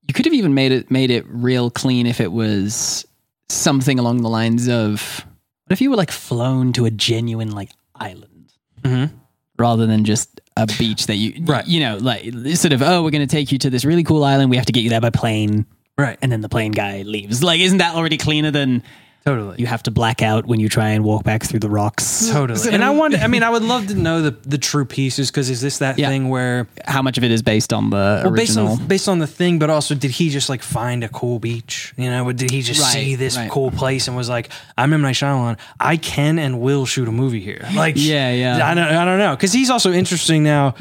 you 0.08 0.14
could 0.14 0.26
have 0.26 0.34
even 0.34 0.54
made 0.54 0.72
it 0.72 0.90
made 0.90 1.12
it 1.12 1.26
real 1.28 1.70
clean 1.70 2.08
if 2.08 2.20
it 2.20 2.32
was 2.32 3.06
something 3.50 4.00
along 4.00 4.22
the 4.22 4.30
lines 4.30 4.68
of 4.68 5.26
what 5.70 5.74
if 5.74 5.82
you 5.82 5.90
were 5.92 5.96
like 5.96 6.10
flown 6.12 6.74
to 6.74 6.86
a 6.86 6.90
genuine 6.92 7.52
like 7.52 7.70
island 7.94 8.52
Mhm. 8.82 9.12
rather 9.58 9.86
than 9.86 10.04
just 10.04 10.42
a 10.58 10.66
beach 10.80 11.06
that 11.08 11.16
you 11.18 11.44
Right. 11.46 11.68
you 11.68 11.80
know 11.80 11.98
like 11.98 12.24
sort 12.56 12.74
of 12.74 12.82
oh 12.82 13.04
we're 13.04 13.12
going 13.12 13.28
to 13.28 13.32
take 13.32 13.52
you 13.52 13.60
to 13.60 13.70
this 13.70 13.86
really 13.86 14.04
cool 14.04 14.24
island 14.24 14.50
we 14.50 14.58
have 14.58 14.66
to 14.66 14.72
get 14.72 14.84
you 14.84 14.90
there 14.90 15.02
by 15.02 15.10
plane 15.12 15.66
Right. 15.98 16.18
and 16.22 16.32
then 16.32 16.42
the 16.42 16.50
plane 16.50 16.72
guy 16.72 17.04
leaves 17.04 17.44
like 17.44 17.60
isn't 17.60 17.78
that 17.78 17.94
already 17.94 18.18
cleaner 18.18 18.52
than 18.52 18.82
Totally. 19.26 19.58
you 19.60 19.68
have 19.68 19.84
to 19.84 19.92
black 19.92 20.22
out 20.24 20.48
when 20.48 20.60
you 20.60 20.70
try 20.70 20.90
and 20.90 21.04
walk 21.04 21.24
back 21.24 21.44
through 21.44 21.60
the 21.60 21.70
rocks 21.70 22.30
Totally. 22.32 22.72
And 22.74 22.84
I 22.84 22.90
wonder, 22.92 23.18
I 23.18 23.28
mean, 23.34 23.44
I 23.44 23.50
would 23.50 23.62
love 23.64 23.88
to 23.88 23.94
know 23.94 24.22
the, 24.24 24.32
the 24.32 24.58
true 24.58 24.86
pieces 24.86 25.30
because 25.30 25.50
is 25.50 25.62
this 25.62 25.80
that 25.80 26.00
Yeah. 26.00 26.08
thing 26.10 26.30
where, 26.30 26.68
how 26.86 27.02
much 27.02 27.18
of 27.18 27.24
it 27.24 27.30
is 27.32 27.42
based 27.44 27.72
on 27.74 27.90
the 27.92 28.22
well, 28.24 28.32
based 28.32 28.52
original 28.58 28.68
on, 28.80 28.88
based 28.88 29.08
on 29.10 29.20
the 29.20 29.28
thing, 29.28 29.60
but 29.60 29.70
also 29.70 29.94
did 29.94 30.12
he 30.12 30.30
just 30.30 30.50
like 30.50 30.64
find 30.64 31.04
a 31.04 31.10
cool 31.10 31.38
beach? 31.40 31.94
You 31.98 32.10
know, 32.10 32.32
did 32.32 32.50
he 32.50 32.62
just 32.62 32.82
Right, 32.82 32.94
see 32.94 33.16
this 33.16 33.38
right. 33.38 33.52
cool 33.52 33.70
place 33.72 34.08
and 34.08 34.18
was 34.18 34.30
like, 34.30 34.50
I'm 34.78 34.94
in 34.94 35.02
my 35.02 35.12
Shyamalan. 35.12 35.60
I 35.80 35.98
can 35.98 36.40
and 36.40 36.60
will 36.62 36.86
shoot 36.86 37.08
a 37.08 37.12
movie 37.12 37.42
here. 37.42 37.68
Like, 37.76 37.96
Yeah, 37.98 38.32
yeah. 38.32 38.66
I 38.68 38.74
don't, 38.74 38.88
I 38.88 39.06
don't 39.06 39.20
know. 39.20 39.36
Cause 39.38 39.54
he's 39.54 39.70
also 39.70 39.92
interesting 39.92 40.44
now, 40.44 40.74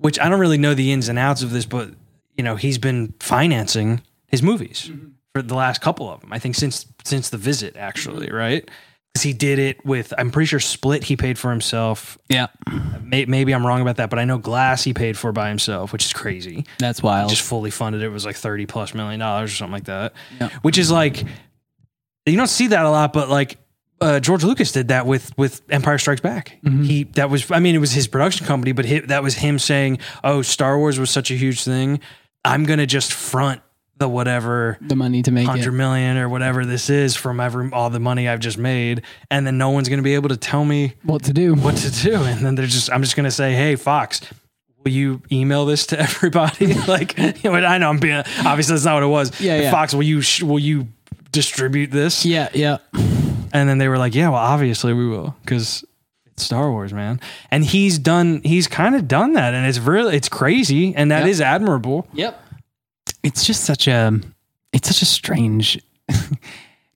which 0.00 0.18
I 0.18 0.28
don't 0.28 0.40
really 0.40 0.56
know 0.58 0.74
the 0.74 0.92
ins 0.92 1.08
and 1.08 1.18
outs 1.18 1.42
of 1.42 1.50
this, 1.50 1.66
but 1.66 1.90
you 2.36 2.44
know, 2.44 2.56
he's 2.56 2.78
been 2.78 3.12
financing 3.20 4.00
his 4.28 4.42
movies 4.42 4.88
Mm-hmm. 4.90 5.08
For 5.34 5.42
the 5.42 5.54
last 5.54 5.80
couple 5.80 6.10
of 6.10 6.20
them. 6.20 6.32
I 6.32 6.38
think 6.38 6.54
since, 6.54 6.86
since 7.04 7.30
the 7.30 7.38
visit 7.38 7.76
actually, 7.76 8.30
right? 8.30 8.68
Cause 9.14 9.22
he 9.22 9.34
did 9.34 9.58
it 9.58 9.84
with, 9.84 10.14
I'm 10.16 10.30
pretty 10.30 10.46
sure 10.46 10.58
Split 10.60 11.04
he 11.04 11.16
paid 11.16 11.38
for 11.38 11.50
himself. 11.50 12.16
yeah 12.30 12.46
May- 13.02 13.26
Maybe 13.26 13.54
I'm 13.54 13.66
wrong 13.66 13.82
about 13.82 13.96
that, 13.96 14.08
but 14.08 14.18
I 14.18 14.24
know 14.24 14.38
Glass 14.38 14.82
he 14.84 14.94
paid 14.94 15.18
for 15.18 15.32
by 15.32 15.48
himself, 15.50 15.92
which 15.92 16.04
is 16.06 16.12
crazy. 16.14 16.64
that's 16.78 17.02
wild 17.02 17.28
Just 17.28 17.42
fully 17.42 17.70
funded. 17.70 18.02
It 18.02 18.08
was 18.08 18.24
like 18.24 18.36
30 18.36 18.64
plus 18.66 18.94
million 18.94 19.20
dollars 19.20 19.52
or 19.52 19.56
something 19.56 19.72
like 19.74 19.84
that. 19.84 20.14
Yeah. 20.40 20.48
Which 20.62 20.78
is 20.78 20.90
like, 20.90 21.22
you 22.24 22.36
don't 22.36 22.46
see 22.46 22.68
that 22.68 22.84
a 22.86 22.90
lot, 22.90 23.12
but 23.12 23.28
like, 23.28 23.58
uh, 24.00 24.18
George 24.18 24.42
Lucas 24.44 24.72
did 24.72 24.88
that 24.88 25.06
with 25.06 25.30
with 25.38 25.62
Empire 25.70 25.96
Strikes 25.98 26.20
Back. 26.20 26.58
Mm-hmm. 26.64 26.82
He 26.82 27.04
that 27.04 27.30
was 27.30 27.48
I 27.52 27.60
mean 27.60 27.76
it 27.76 27.78
was 27.78 27.92
his 27.92 28.08
production 28.08 28.46
company, 28.48 28.72
but 28.72 28.84
hi 28.84 28.98
that 29.06 29.22
was 29.22 29.34
him 29.36 29.60
saying, 29.60 29.98
"Oh, 30.24 30.42
Star 30.42 30.76
Wars 30.76 30.98
was 30.98 31.08
such 31.08 31.30
a 31.30 31.34
huge 31.34 31.62
thing. 31.62 32.00
I'm 32.44 32.64
gonna 32.64 32.86
just 32.86 33.12
front 33.12 33.60
the 34.02 34.08
whatever 34.08 34.76
the 34.80 34.96
money 34.96 35.22
to 35.22 35.30
make 35.30 35.46
hundred 35.46 35.68
it. 35.74 35.76
million 35.76 36.16
or 36.18 36.28
whatever 36.28 36.66
this 36.66 36.90
is 36.90 37.16
from 37.16 37.40
every 37.40 37.70
all 37.72 37.88
the 37.90 38.00
money 38.00 38.28
I've 38.28 38.40
just 38.40 38.58
made, 38.58 39.02
and 39.30 39.46
then 39.46 39.56
no 39.56 39.70
one's 39.70 39.88
gonna 39.88 40.02
be 40.02 40.14
able 40.14 40.28
to 40.28 40.36
tell 40.36 40.64
me 40.64 40.94
What 41.04 41.22
to 41.24 41.32
do? 41.32 41.54
what 41.54 41.76
to 41.76 41.90
do. 41.90 42.14
And 42.22 42.44
then 42.44 42.54
they're 42.56 42.66
just, 42.66 42.90
I'm 42.92 43.02
just 43.02 43.16
going 43.16 43.24
to 43.24 43.30
say, 43.30 43.52
hey, 43.54 43.76
Fox, 43.76 44.20
will 44.84 44.92
you 44.92 45.22
email 45.30 45.64
this 45.64 45.86
to 45.86 46.00
everybody? 46.08 46.74
like, 46.88 47.16
you 47.18 47.32
know, 47.44 47.54
I 47.54 47.78
know 47.78 47.88
I'm 47.88 47.98
being 47.98 48.22
obviously 48.44 48.74
that's 48.74 48.84
not 48.84 48.94
what 48.94 49.02
it 49.04 49.06
was. 49.06 49.40
Yeah, 49.40 49.60
yeah. 49.60 49.70
Fox, 49.70 49.94
will 49.94 50.02
you 50.02 50.20
sh- 50.20 50.42
will 50.42 50.58
you 50.58 50.88
distribute 51.30 51.90
this? 51.90 52.24
Yeah, 52.26 52.48
yeah. 52.52 52.78
And 53.54 53.68
then 53.68 53.78
they 53.78 53.88
were 53.88 53.98
like, 53.98 54.14
yeah, 54.14 54.28
well, 54.30 54.40
obviously 54.40 54.92
we 54.92 55.06
will 55.08 55.36
because 55.42 55.84
it's 56.26 56.42
Star 56.44 56.70
Wars, 56.70 56.92
man. 56.92 57.20
And 57.50 57.64
he's 57.64 57.98
done, 57.98 58.40
he's 58.44 58.66
kind 58.66 58.94
of 58.96 59.06
done 59.06 59.34
that, 59.34 59.52
and 59.54 59.66
it's 59.66 59.78
really, 59.78 60.16
it's 60.16 60.28
crazy, 60.28 60.94
and 60.96 61.10
that 61.10 61.20
Yep. 61.20 61.28
is 61.28 61.40
admirable. 61.42 62.06
Yep. 62.14 62.42
It's 63.22 63.44
just 63.46 63.64
such 63.64 63.88
a 63.88 64.20
it's 64.72 64.88
such 64.88 65.02
a 65.02 65.06
strange 65.06 65.80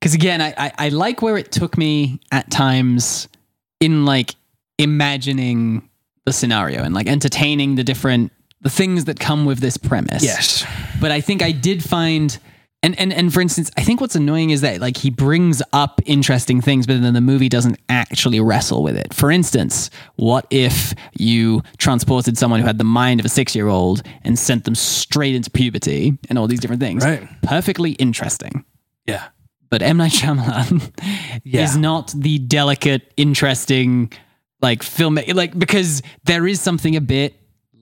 because 0.00 0.14
again, 0.14 0.40
I, 0.40 0.54
I 0.56 0.72
I 0.78 0.88
like 0.88 1.22
where 1.22 1.36
it 1.36 1.52
took 1.52 1.78
me 1.78 2.20
at 2.32 2.50
times 2.50 3.28
in 3.80 4.04
like 4.04 4.34
imagining 4.78 5.88
the 6.24 6.32
scenario 6.32 6.82
and 6.82 6.94
like 6.94 7.06
entertaining 7.06 7.76
the 7.76 7.84
different 7.84 8.32
the 8.60 8.70
things 8.70 9.04
that 9.04 9.20
come 9.20 9.44
with 9.44 9.60
this 9.60 9.76
premise. 9.76 10.24
Yes. 10.24 10.64
But 11.00 11.12
I 11.12 11.20
think 11.20 11.42
I 11.42 11.52
did 11.52 11.84
find 11.84 12.36
and, 12.82 12.98
and 13.00 13.12
and 13.12 13.32
for 13.34 13.40
instance, 13.40 13.70
I 13.76 13.82
think 13.82 14.00
what's 14.00 14.14
annoying 14.14 14.50
is 14.50 14.60
that 14.60 14.80
like 14.80 14.96
he 14.96 15.10
brings 15.10 15.60
up 15.72 16.00
interesting 16.06 16.60
things, 16.60 16.86
but 16.86 17.00
then 17.00 17.14
the 17.14 17.20
movie 17.20 17.48
doesn't 17.48 17.78
actually 17.88 18.38
wrestle 18.38 18.82
with 18.82 18.96
it. 18.96 19.12
For 19.12 19.30
instance, 19.30 19.90
what 20.16 20.46
if 20.50 20.94
you 21.18 21.62
transported 21.78 22.38
someone 22.38 22.60
who 22.60 22.66
had 22.66 22.78
the 22.78 22.84
mind 22.84 23.18
of 23.18 23.26
a 23.26 23.28
six 23.28 23.56
year 23.56 23.66
old 23.68 24.02
and 24.22 24.38
sent 24.38 24.64
them 24.64 24.74
straight 24.74 25.34
into 25.34 25.50
puberty 25.50 26.16
and 26.28 26.38
all 26.38 26.46
these 26.46 26.60
different 26.60 26.80
things? 26.80 27.04
Right. 27.04 27.26
Perfectly 27.42 27.92
interesting. 27.92 28.64
Yeah. 29.06 29.24
But 29.68 29.82
M. 29.82 29.96
Night 29.96 30.12
Shyamalan 30.12 30.92
Yeah. 31.44 31.64
is 31.64 31.76
not 31.76 32.12
the 32.16 32.38
delicate, 32.38 33.12
interesting 33.16 34.12
like 34.62 34.82
film 34.82 35.18
like 35.34 35.58
because 35.58 36.02
there 36.24 36.46
is 36.46 36.60
something 36.60 36.94
a 36.94 37.00
bit 37.00 37.34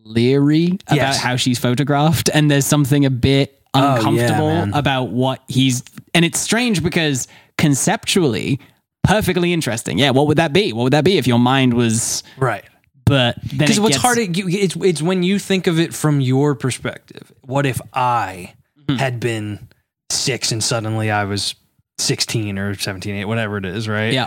leery 0.02 0.78
about 0.86 0.96
Yes. 0.96 1.20
how 1.20 1.36
she's 1.36 1.58
photographed 1.58 2.30
and 2.32 2.50
there's 2.50 2.66
something 2.66 3.04
a 3.04 3.10
bit 3.10 3.60
Oh, 3.74 3.80
yeah, 3.80 3.96
uncomfortable 3.96 4.78
about 4.78 5.04
what 5.10 5.42
he's 5.48 5.82
and 6.14 6.24
it's 6.24 6.38
strange 6.38 6.82
because 6.82 7.26
conceptually 7.58 8.60
perfectly 9.02 9.52
interesting 9.52 9.98
yeah 9.98 10.10
what 10.10 10.26
would 10.28 10.38
that 10.38 10.52
be 10.52 10.72
what 10.72 10.84
would 10.84 10.92
that 10.92 11.04
be 11.04 11.18
if 11.18 11.26
your 11.26 11.38
mind 11.38 11.74
was 11.74 12.22
Right. 12.38 12.64
but 13.04 13.36
Because 13.56 13.80
what's 13.80 13.96
gets- 13.96 14.02
hard, 14.02 14.18
it's 14.18 14.76
it's 14.76 15.02
when 15.02 15.22
you 15.22 15.38
think 15.38 15.66
of 15.66 15.78
it 15.78 15.92
from 15.92 16.20
your 16.20 16.54
perspective. 16.54 17.32
What 17.42 17.66
if 17.66 17.80
I 17.92 18.54
Mm-hmm. 18.86 18.96
had 18.98 19.18
been 19.18 19.68
six 20.10 20.52
and 20.52 20.62
suddenly 20.62 21.10
I 21.10 21.24
was 21.24 21.54
sixteen 21.98 22.58
or 22.58 22.74
17, 22.74 23.14
eight, 23.14 23.24
whatever 23.24 23.56
it 23.56 23.64
is, 23.64 23.88
right? 23.88 24.12
yeah 24.12 24.26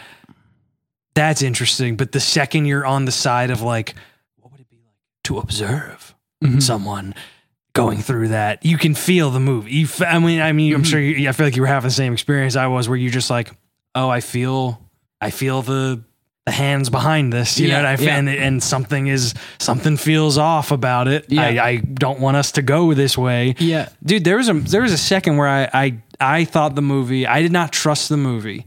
that's 1.15 1.41
interesting. 1.41 1.95
But 1.97 2.12
the 2.12 2.19
second 2.19 2.65
you're 2.65 2.86
on 2.86 3.05
the 3.05 3.12
side 3.12 3.49
of 3.49 3.62
like, 3.62 3.95
what 4.39 4.51
would 4.51 4.62
it 4.62 4.69
be 4.69 4.77
like 4.77 4.95
to 5.25 5.38
observe 5.38 6.13
Mm-hmm. 6.43 6.60
someone 6.60 7.15
going 7.77 7.99
through 7.99 8.29
that? 8.29 8.65
You 8.65 8.77
can 8.77 8.93
feel 8.95 9.29
the 9.31 9.39
movie. 9.39 9.71
You, 9.71 9.85
f- 9.85 10.01
I 10.01 10.19
mean, 10.19 10.41
I 10.41 10.51
mean, 10.51 10.73
I'm 10.73 10.83
sure. 10.83 10.99
Mm-hmm. 10.99 11.19
You, 11.21 11.29
I 11.29 11.31
feel 11.31 11.45
like 11.45 11.55
you 11.55 11.61
were 11.61 11.67
having 11.67 11.87
the 11.87 11.93
same 11.93 12.13
experience 12.13 12.55
I 12.55 12.67
was, 12.67 12.89
where 12.89 12.97
you're 12.97 13.11
just 13.11 13.29
like, 13.29 13.51
oh, 13.95 14.09
I 14.09 14.19
feel, 14.19 14.81
I 15.21 15.29
feel 15.31 15.61
the 15.61 16.03
the 16.45 16.51
hands 16.53 16.89
behind 16.89 17.33
this. 17.33 17.59
You 17.59 17.67
Yeah, 17.67 17.81
know, 17.81 17.89
what 17.91 17.99
I 17.99 18.03
yeah. 18.03 18.15
and, 18.17 18.29
and 18.29 18.63
something 18.63 19.07
is 19.07 19.33
something 19.59 19.97
feels 19.97 20.37
off 20.37 20.71
about 20.71 21.09
it. 21.09 21.25
Yeah. 21.27 21.41
I, 21.41 21.65
I 21.67 21.75
don't 21.77 22.21
want 22.21 22.37
us 22.37 22.53
to 22.53 22.61
go 22.61 22.93
this 22.93 23.17
way. 23.17 23.55
yeah 23.59 23.89
Dude, 24.01 24.23
there 24.23 24.37
was 24.37 24.47
a 24.47 24.53
there 24.53 24.81
was 24.81 24.93
a 24.93 24.97
second 24.97 25.35
where 25.35 25.47
I 25.49 25.69
I 25.73 26.01
I 26.21 26.45
thought 26.45 26.75
the 26.75 26.81
movie 26.81 27.27
I 27.27 27.41
did 27.41 27.51
not 27.51 27.73
trust 27.73 28.07
the 28.07 28.15
movie 28.15 28.65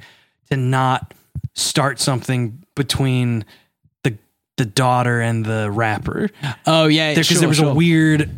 to 0.50 0.58
not 0.58 1.14
start 1.54 1.98
something 2.00 2.62
between 2.76 3.46
the 4.02 4.18
the 4.58 4.66
daughter 4.66 5.22
and 5.22 5.42
the 5.46 5.70
rapper 5.70 6.28
oh 6.66 6.86
yeah 6.86 7.12
because 7.12 7.28
sure, 7.28 7.38
there 7.38 7.48
was 7.48 7.56
sure. 7.56 7.70
a 7.70 7.74
weird 7.74 8.28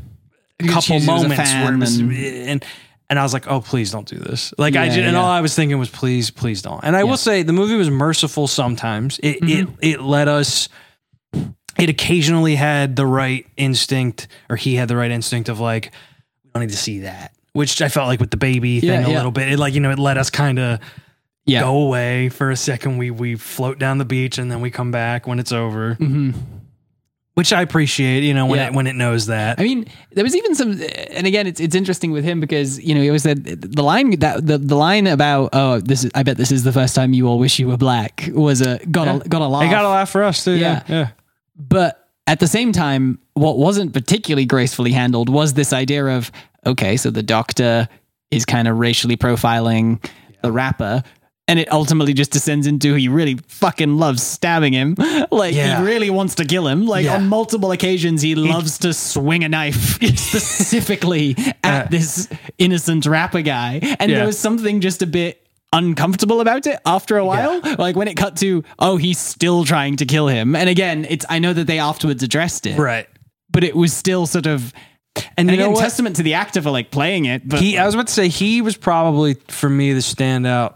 couple 0.68 0.80
she 0.82 0.92
was 0.94 1.04
a 1.04 1.06
moments 1.06 1.52
where 1.52 1.74
it 1.74 1.78
was, 1.78 1.98
and- 1.98 2.12
and 2.12 2.64
and 3.10 3.18
I 3.18 3.22
was 3.24 3.32
like, 3.34 3.46
oh 3.46 3.60
please 3.60 3.90
don't 3.90 4.08
do 4.08 4.16
this. 4.16 4.54
Like 4.56 4.74
I 4.74 4.84
Yeah, 4.84 4.88
just, 4.88 4.98
and 5.00 5.12
yeah. 5.12 5.20
all 5.20 5.28
I 5.30 5.40
was 5.42 5.54
thinking 5.54 5.78
was 5.78 5.90
please 5.90 6.30
please 6.30 6.62
don't. 6.62 6.82
And 6.82 6.96
I 6.96 7.04
will 7.04 7.16
say 7.18 7.42
the 7.42 7.52
movie 7.52 7.76
was 7.76 7.90
merciful 7.90 8.46
sometimes. 8.48 9.20
It 9.22 9.40
Mm-hmm. 9.42 9.74
it 9.82 9.94
it 9.96 10.00
let 10.02 10.28
us. 10.28 10.68
It 11.78 11.88
occasionally 11.88 12.54
had 12.54 12.96
the 12.96 13.06
right 13.06 13.46
instinct, 13.56 14.28
or 14.50 14.56
he 14.56 14.74
had 14.76 14.88
the 14.88 14.96
right 14.96 15.10
instinct 15.10 15.48
of 15.48 15.58
like, 15.58 15.86
we 16.44 16.50
don't 16.52 16.60
need 16.62 16.70
to 16.70 16.76
see 16.76 17.00
that. 17.00 17.32
Which 17.54 17.80
I 17.82 17.88
felt 17.88 18.08
like 18.08 18.20
with 18.20 18.30
the 18.30 18.36
baby 18.36 18.80
thing 18.80 18.90
Yeah, 18.90 19.06
a 19.06 19.10
yeah. 19.10 19.16
little 19.16 19.32
bit. 19.32 19.48
It 19.52 19.58
like 19.58 19.74
you 19.74 19.80
know 19.80 19.90
it 19.90 19.98
let 19.98 20.16
us 20.18 20.30
kind 20.30 20.58
of 20.58 20.80
yeah 21.44 21.60
go 21.62 21.78
away 21.82 22.28
for 22.30 22.50
a 22.50 22.56
second. 22.56 22.98
We 22.98 23.10
we 23.10 23.36
float 23.36 23.78
down 23.78 23.98
the 23.98 24.04
beach 24.04 24.38
and 24.38 24.50
then 24.50 24.60
we 24.60 24.70
come 24.70 24.90
back 24.90 25.26
when 25.26 25.38
it's 25.38 25.52
over. 25.52 25.96
Which 27.34 27.50
I 27.54 27.62
appreciate, 27.62 28.24
you 28.24 28.34
know, 28.34 28.44
when 28.44 28.58
Yeah. 28.58 28.66
it 28.66 28.74
when 28.74 28.86
it 28.86 28.94
knows 28.94 29.26
that. 29.26 29.58
I 29.58 29.62
mean, 29.62 29.86
there 30.12 30.22
was 30.22 30.36
even 30.36 30.54
some, 30.54 30.72
and 31.10 31.26
again, 31.26 31.46
it's 31.46 31.60
it's 31.60 31.74
interesting 31.74 32.12
with 32.12 32.24
him 32.24 32.40
because 32.40 32.78
you 32.78 32.94
know 32.94 33.00
he 33.00 33.08
always 33.08 33.22
said 33.22 33.42
the 33.44 33.82
line 33.82 34.18
that 34.18 34.46
the, 34.46 34.58
the 34.58 34.74
line 34.76 35.06
about 35.06 35.48
oh 35.54 35.80
this 35.80 36.04
is 36.04 36.10
I 36.14 36.24
bet 36.24 36.36
this 36.36 36.52
is 36.52 36.62
the 36.62 36.72
first 36.72 36.94
time 36.94 37.14
you 37.14 37.26
all 37.28 37.38
wish 37.38 37.58
you 37.58 37.68
were 37.68 37.78
black 37.78 38.28
was 38.34 38.60
a 38.60 38.78
got 38.90 39.08
a 39.24 39.26
got 39.28 39.40
a 39.40 39.46
laugh. 39.46 39.62
They 39.62 39.70
got 39.70 39.84
a 39.86 39.88
laugh 39.88 40.10
for 40.10 40.22
us 40.24 40.44
too. 40.44 40.52
Yeah, 40.52 40.82
Yeah. 40.88 40.94
yeah. 40.94 41.08
But 41.56 42.06
at 42.26 42.38
the 42.38 42.46
same 42.46 42.70
time, 42.72 43.18
what 43.32 43.56
wasn't 43.56 43.94
particularly 43.94 44.44
gracefully 44.44 44.92
handled 44.92 45.30
was 45.30 45.54
this 45.54 45.72
idea 45.72 46.04
of 46.04 46.30
okay, 46.66 46.98
so 46.98 47.10
the 47.10 47.22
doctor 47.22 47.88
is 48.30 48.44
kind 48.44 48.68
of 48.68 48.78
racially 48.78 49.16
profiling 49.16 50.04
the 50.42 50.52
rapper. 50.52 51.02
And 51.48 51.58
it 51.58 51.70
ultimately 51.72 52.14
just 52.14 52.30
descends 52.30 52.66
into 52.68 52.94
he 52.94 53.08
really 53.08 53.36
fucking 53.48 53.96
loves 53.98 54.22
stabbing 54.22 54.72
him. 54.72 54.96
Like 55.32 55.54
Yeah. 55.54 55.78
he 55.78 55.84
really 55.84 56.08
wants 56.10 56.34
to 56.36 56.44
kill 56.44 56.66
him. 56.68 56.86
Like 56.86 57.04
Yeah. 57.06 57.16
on 57.16 57.28
multiple 57.28 57.72
occasions, 57.72 58.22
he 58.22 58.34
loves 58.34 58.78
to 58.78 58.92
swing 58.94 59.42
a 59.44 59.48
knife 59.48 59.98
specifically 60.16 61.36
at 61.64 61.90
this 61.90 62.28
innocent 62.58 63.06
rapper 63.06 63.42
guy. 63.42 63.80
And 63.98 64.10
Yeah. 64.10 64.18
there 64.18 64.26
was 64.26 64.38
something 64.38 64.80
just 64.80 65.02
a 65.02 65.06
bit 65.06 65.38
uncomfortable 65.72 66.40
about 66.40 66.66
it 66.66 66.78
after 66.84 67.16
a 67.16 67.24
while. 67.24 67.60
Like 67.78 67.96
when 67.96 68.08
it 68.08 68.14
cut 68.16 68.36
to, 68.36 68.62
oh, 68.78 68.96
he's 68.98 69.18
still 69.18 69.64
trying 69.64 69.96
to 69.96 70.06
kill 70.06 70.28
him. 70.28 70.54
And 70.54 70.68
again, 70.68 71.06
it's 71.08 71.24
I 71.28 71.38
know 71.38 71.52
that 71.54 71.66
they 71.66 71.78
afterwards 71.78 72.22
addressed 72.22 72.66
it, 72.66 72.78
Right. 72.78 73.06
but 73.50 73.64
it 73.64 73.74
was 73.74 73.92
still 73.92 74.26
sort 74.26 74.46
of 74.46 74.72
And, 75.36 75.50
and 75.50 75.60
again, 75.60 75.74
testament 75.74 76.16
to 76.16 76.22
the 76.22 76.34
actor 76.34 76.60
for 76.62 76.70
like 76.70 76.90
playing 76.90 77.24
it. 77.24 77.48
But 77.48 77.60
he 77.60 77.78
I 77.78 77.86
was 77.86 77.94
about 77.94 78.06
to 78.08 78.12
say 78.12 78.28
he 78.28 78.60
was 78.62 78.76
probably 78.76 79.34
for 79.48 79.68
me 79.70 79.92
the 79.94 80.00
standout 80.00 80.74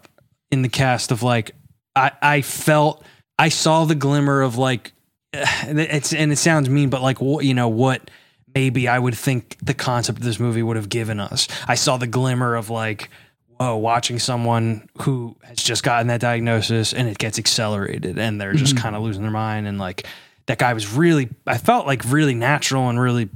in 0.51 0.63
the 0.63 0.69
cast 0.69 1.13
of 1.13 1.23
like 1.23 1.53
I 1.95 2.13
I 2.23 2.43
felt 2.43 3.05
I 3.39 3.49
saw 3.49 3.85
the 3.85 3.95
glimmer 3.95 4.43
of 4.43 4.57
like 4.57 4.93
it's 5.33 6.13
and 6.13 6.33
it 6.33 6.37
sounds 6.37 6.69
mean 6.69 6.91
but 6.91 7.03
like 7.03 7.21
what 7.21 7.45
you 7.45 7.55
know 7.55 7.69
what 7.69 8.11
maybe 8.55 8.89
I 8.89 8.99
would 8.99 9.15
think 9.15 9.57
the 9.63 9.75
concept 9.75 10.19
of 10.19 10.25
this 10.25 10.41
movie 10.41 10.63
would 10.63 10.77
have 10.77 10.89
given 10.89 11.21
us. 11.21 11.47
I 11.69 11.75
saw 11.75 11.97
the 11.97 12.07
glimmer 12.07 12.55
of 12.55 12.71
like 12.71 13.11
whoa 13.59 13.77
watching 13.77 14.19
someone 14.19 14.89
who 15.03 15.35
has 15.43 15.59
just 15.59 15.83
gotten 15.83 16.09
that 16.09 16.21
diagnosis 16.21 16.93
and 16.93 17.09
it 17.09 17.19
gets 17.19 17.39
accelerated 17.39 18.19
and 18.19 18.41
they're 18.41 18.53
just 18.53 18.75
mm-hmm. 18.75 18.83
kind 18.83 18.97
of 18.97 19.03
losing 19.03 19.23
their 19.23 19.31
mind 19.31 19.67
and 19.67 19.79
like 19.79 20.07
that 20.47 20.59
guy 20.59 20.73
was 20.75 20.93
really 20.93 21.29
I 21.47 21.59
felt 21.59 21.87
like 21.87 22.03
really 22.07 22.35
natural 22.35 22.89
and 22.89 23.01
really 23.01 23.31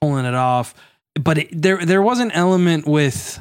pulling 0.00 0.24
it 0.24 0.34
off 0.34 0.74
but 1.14 1.38
it, 1.38 1.48
there 1.50 1.84
there 1.84 2.02
was 2.02 2.20
an 2.20 2.30
element 2.30 2.86
with 2.86 3.40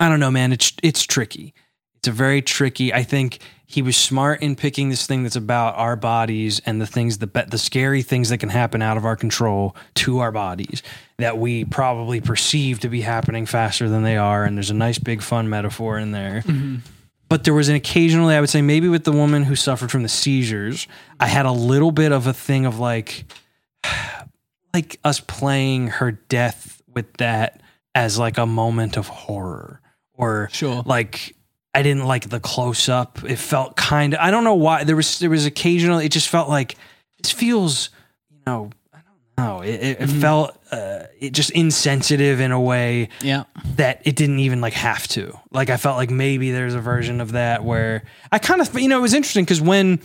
I 0.00 0.08
don't 0.08 0.18
know, 0.18 0.30
man. 0.30 0.52
It's 0.52 0.72
it's 0.82 1.04
tricky. 1.04 1.54
It's 2.00 2.08
a 2.08 2.12
very 2.12 2.40
tricky. 2.42 2.92
I 2.94 3.02
think 3.02 3.38
he 3.66 3.82
was 3.82 3.96
smart 3.96 4.42
in 4.42 4.56
picking 4.56 4.88
this 4.88 5.06
thing 5.06 5.22
that's 5.22 5.36
about 5.36 5.76
our 5.76 5.94
bodies 5.96 6.60
and 6.66 6.80
the 6.80 6.86
things 6.86 7.18
the 7.18 7.26
the 7.48 7.58
scary 7.58 8.02
things 8.02 8.30
that 8.30 8.38
can 8.38 8.48
happen 8.48 8.82
out 8.82 8.96
of 8.96 9.04
our 9.04 9.16
control 9.16 9.76
to 9.96 10.18
our 10.18 10.32
bodies 10.32 10.82
that 11.18 11.38
we 11.38 11.64
probably 11.66 12.20
perceive 12.20 12.80
to 12.80 12.88
be 12.88 13.02
happening 13.02 13.44
faster 13.46 13.88
than 13.88 14.02
they 14.02 14.16
are. 14.16 14.44
And 14.44 14.56
there's 14.56 14.70
a 14.70 14.74
nice 14.74 14.98
big 14.98 15.20
fun 15.22 15.48
metaphor 15.50 15.98
in 15.98 16.12
there. 16.12 16.42
Mm-hmm. 16.46 16.76
But 17.28 17.44
there 17.44 17.54
was 17.54 17.68
an 17.68 17.76
occasionally, 17.76 18.34
I 18.34 18.40
would 18.40 18.50
say, 18.50 18.60
maybe 18.62 18.88
with 18.88 19.04
the 19.04 19.12
woman 19.12 19.44
who 19.44 19.54
suffered 19.54 19.92
from 19.92 20.02
the 20.02 20.08
seizures, 20.08 20.88
I 21.20 21.26
had 21.28 21.46
a 21.46 21.52
little 21.52 21.92
bit 21.92 22.10
of 22.10 22.26
a 22.26 22.32
thing 22.32 22.66
of 22.66 22.80
like, 22.80 23.24
like 24.74 24.98
us 25.04 25.20
playing 25.20 25.88
her 25.88 26.10
death 26.12 26.82
with 26.92 27.12
that 27.18 27.60
as 27.94 28.18
like 28.18 28.38
a 28.38 28.46
moment 28.46 28.96
of 28.96 29.06
horror 29.08 29.80
or 30.14 30.48
Sure. 30.52 30.82
like 30.86 31.36
I 31.74 31.82
didn't 31.82 32.04
like 32.04 32.28
the 32.28 32.40
close 32.40 32.88
up. 32.88 33.22
It 33.24 33.36
felt 33.36 33.76
kind 33.76 34.14
of 34.14 34.20
I 34.20 34.30
don't 34.30 34.44
know 34.44 34.54
why 34.54 34.84
there 34.84 34.96
was 34.96 35.18
there 35.18 35.30
was 35.30 35.46
occasionally 35.46 36.06
it 36.06 36.12
just 36.12 36.28
felt 36.28 36.48
like 36.48 36.76
this 37.22 37.30
feels 37.30 37.90
you 38.30 38.38
know 38.46 38.70
I 38.92 38.98
don't 38.98 39.46
know 39.46 39.60
it, 39.62 39.80
it, 39.80 40.00
it 40.00 40.06
felt 40.08 40.56
uh, 40.72 41.04
it 41.18 41.32
just 41.32 41.50
insensitive 41.50 42.40
in 42.40 42.52
a 42.52 42.60
way 42.60 43.08
yeah, 43.20 43.44
that 43.76 44.02
it 44.04 44.16
didn't 44.16 44.40
even 44.40 44.60
like 44.60 44.72
have 44.74 45.06
to. 45.08 45.38
Like 45.50 45.70
I 45.70 45.76
felt 45.76 45.96
like 45.96 46.10
maybe 46.10 46.50
there's 46.50 46.74
a 46.74 46.80
version 46.80 47.20
of 47.20 47.32
that 47.32 47.64
where 47.64 48.04
I 48.32 48.38
kind 48.38 48.60
of 48.60 48.78
you 48.78 48.88
know 48.88 48.98
it 48.98 49.02
was 49.02 49.14
interesting 49.14 49.44
because 49.44 49.60
when 49.60 50.00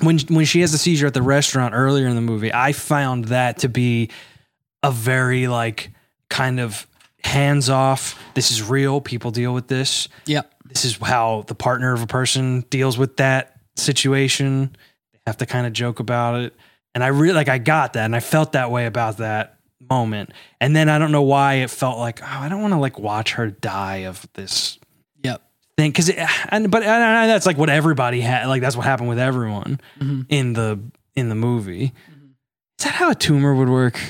when 0.00 0.18
when 0.28 0.44
she 0.44 0.60
has 0.60 0.72
the 0.72 0.78
seizure 0.78 1.06
at 1.08 1.14
the 1.14 1.22
restaurant 1.22 1.74
earlier 1.74 2.06
in 2.06 2.14
the 2.14 2.20
movie, 2.20 2.52
I 2.52 2.72
found 2.72 3.26
that 3.26 3.58
to 3.58 3.68
be 3.68 4.10
a 4.82 4.92
very 4.92 5.48
like 5.48 5.90
kind 6.30 6.60
of 6.60 6.86
hands 7.24 7.68
off. 7.68 8.20
This 8.34 8.50
is 8.50 8.62
real. 8.62 9.00
People 9.00 9.30
deal 9.30 9.52
with 9.52 9.66
this. 9.68 10.08
yeah, 10.26 10.42
This 10.68 10.84
is 10.84 10.96
how 10.98 11.44
the 11.46 11.54
partner 11.54 11.92
of 11.92 12.02
a 12.02 12.06
person 12.06 12.60
deals 12.70 12.96
with 12.98 13.16
that 13.18 13.56
situation. 13.76 14.76
They 15.12 15.18
have 15.26 15.36
to 15.38 15.46
kind 15.46 15.66
of 15.66 15.72
joke 15.72 16.00
about 16.00 16.40
it. 16.40 16.54
And 16.94 17.02
I 17.04 17.08
really 17.08 17.34
like 17.34 17.48
I 17.48 17.58
got 17.58 17.94
that 17.94 18.04
and 18.04 18.14
I 18.16 18.20
felt 18.20 18.52
that 18.52 18.70
way 18.70 18.86
about 18.86 19.18
that 19.18 19.58
moment. 19.90 20.30
And 20.60 20.74
then 20.74 20.88
I 20.88 20.98
don't 20.98 21.12
know 21.12 21.22
why 21.22 21.54
it 21.54 21.70
felt 21.70 21.98
like, 21.98 22.20
oh, 22.22 22.26
I 22.26 22.48
don't 22.48 22.60
want 22.60 22.72
to 22.74 22.78
like 22.78 22.98
watch 22.98 23.34
her 23.34 23.48
die 23.50 23.98
of 24.06 24.26
this 24.34 24.78
Yep. 25.22 25.42
thing 25.76 25.90
because 25.90 26.08
it, 26.08 26.18
and 26.48 26.70
but 26.70 26.82
and, 26.82 27.30
that's 27.30 27.46
like 27.46 27.56
what 27.58 27.70
everybody 27.70 28.20
had 28.20 28.46
like 28.46 28.60
that's 28.62 28.76
what 28.76 28.84
happened 28.84 29.08
with 29.08 29.18
everyone 29.18 29.80
Mm-hmm. 30.00 30.22
in 30.28 30.52
the 30.52 30.80
in 31.14 31.28
the 31.28 31.34
movie 31.34 31.92
is 32.78 32.84
that 32.84 32.94
how 32.94 33.10
a 33.10 33.14
tumor 33.14 33.54
would 33.54 33.68
work 33.68 34.00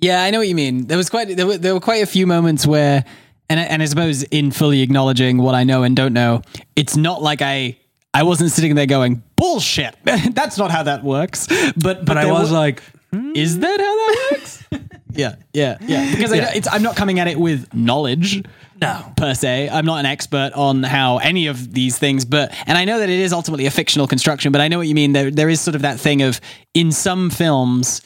Yeah, 0.00 0.22
I 0.22 0.30
know 0.30 0.38
what 0.38 0.48
you 0.48 0.54
mean. 0.54 0.86
There 0.86 0.96
was 0.96 1.10
quite 1.10 1.36
there 1.36 1.46
were, 1.46 1.58
there 1.58 1.74
were 1.74 1.80
quite 1.80 2.02
a 2.02 2.06
few 2.06 2.26
moments 2.26 2.66
where, 2.66 3.04
and 3.50 3.60
I- 3.60 3.64
and 3.64 3.82
I 3.82 3.84
suppose 3.86 4.22
in 4.22 4.50
fully 4.50 4.80
acknowledging 4.80 5.36
what 5.38 5.54
I 5.54 5.64
know 5.64 5.82
and 5.82 5.94
don't 5.94 6.14
know, 6.14 6.40
it's 6.76 6.96
not 6.96 7.20
like 7.22 7.42
I 7.42 7.76
I 8.14 8.22
wasn't 8.22 8.50
sitting 8.50 8.74
there 8.74 8.86
going 8.86 9.22
bullshit. 9.36 9.94
That's 10.04 10.56
not 10.58 10.70
how 10.70 10.82
that 10.84 11.04
works. 11.04 11.46
But 11.46 11.74
but, 11.76 12.04
but 12.06 12.16
i 12.16 12.24
was 12.30 12.50
wa- 12.50 12.58
like 12.60 12.82
hmm? 13.12 13.32
is 13.36 13.58
that 13.58 13.80
how 13.80 13.96
that 13.96 14.28
works? 14.32 14.64
yeah, 15.12 15.34
yeah, 15.52 15.76
yeah. 15.82 16.10
Because 16.16 16.32
I, 16.32 16.36
Yeah. 16.36 16.52
it's 16.54 16.68
I'm 16.72 16.82
not 16.82 16.96
coming 16.96 17.18
at 17.20 17.28
it 17.28 17.38
with 17.38 17.72
knowledge. 17.74 18.42
no 18.80 19.12
per 19.16 19.34
se. 19.34 19.68
I'm 19.68 19.84
not 19.84 19.98
an 20.00 20.06
expert 20.06 20.52
on 20.54 20.82
how 20.82 21.18
any 21.18 21.46
of 21.48 21.72
these 21.72 21.98
things, 21.98 22.24
but 22.24 22.52
and 22.66 22.78
I 22.78 22.84
know 22.84 22.98
that 23.00 23.08
it 23.10 23.20
is 23.20 23.32
ultimately 23.32 23.66
a 23.66 23.70
fictional 23.70 24.06
construction, 24.06 24.52
but 24.52 24.60
I 24.60 24.68
know 24.68 24.78
what 24.78 24.88
you 24.88 24.94
mean. 24.94 25.12
There 25.12 25.30
there 25.30 25.48
is 25.50 25.60
sort 25.60 25.74
of 25.76 25.82
that 25.82 26.00
thing 26.00 26.22
of 26.22 26.40
in 26.74 26.90
some 26.92 27.30
films, 27.30 28.00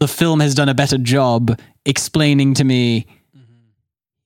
the 0.00 0.08
film 0.08 0.38
has 0.40 0.54
done 0.54 0.68
a 0.68 0.74
better 0.74 0.98
job 0.98 1.58
explaining 1.84 2.54
to 2.54 2.64
me 2.64 3.06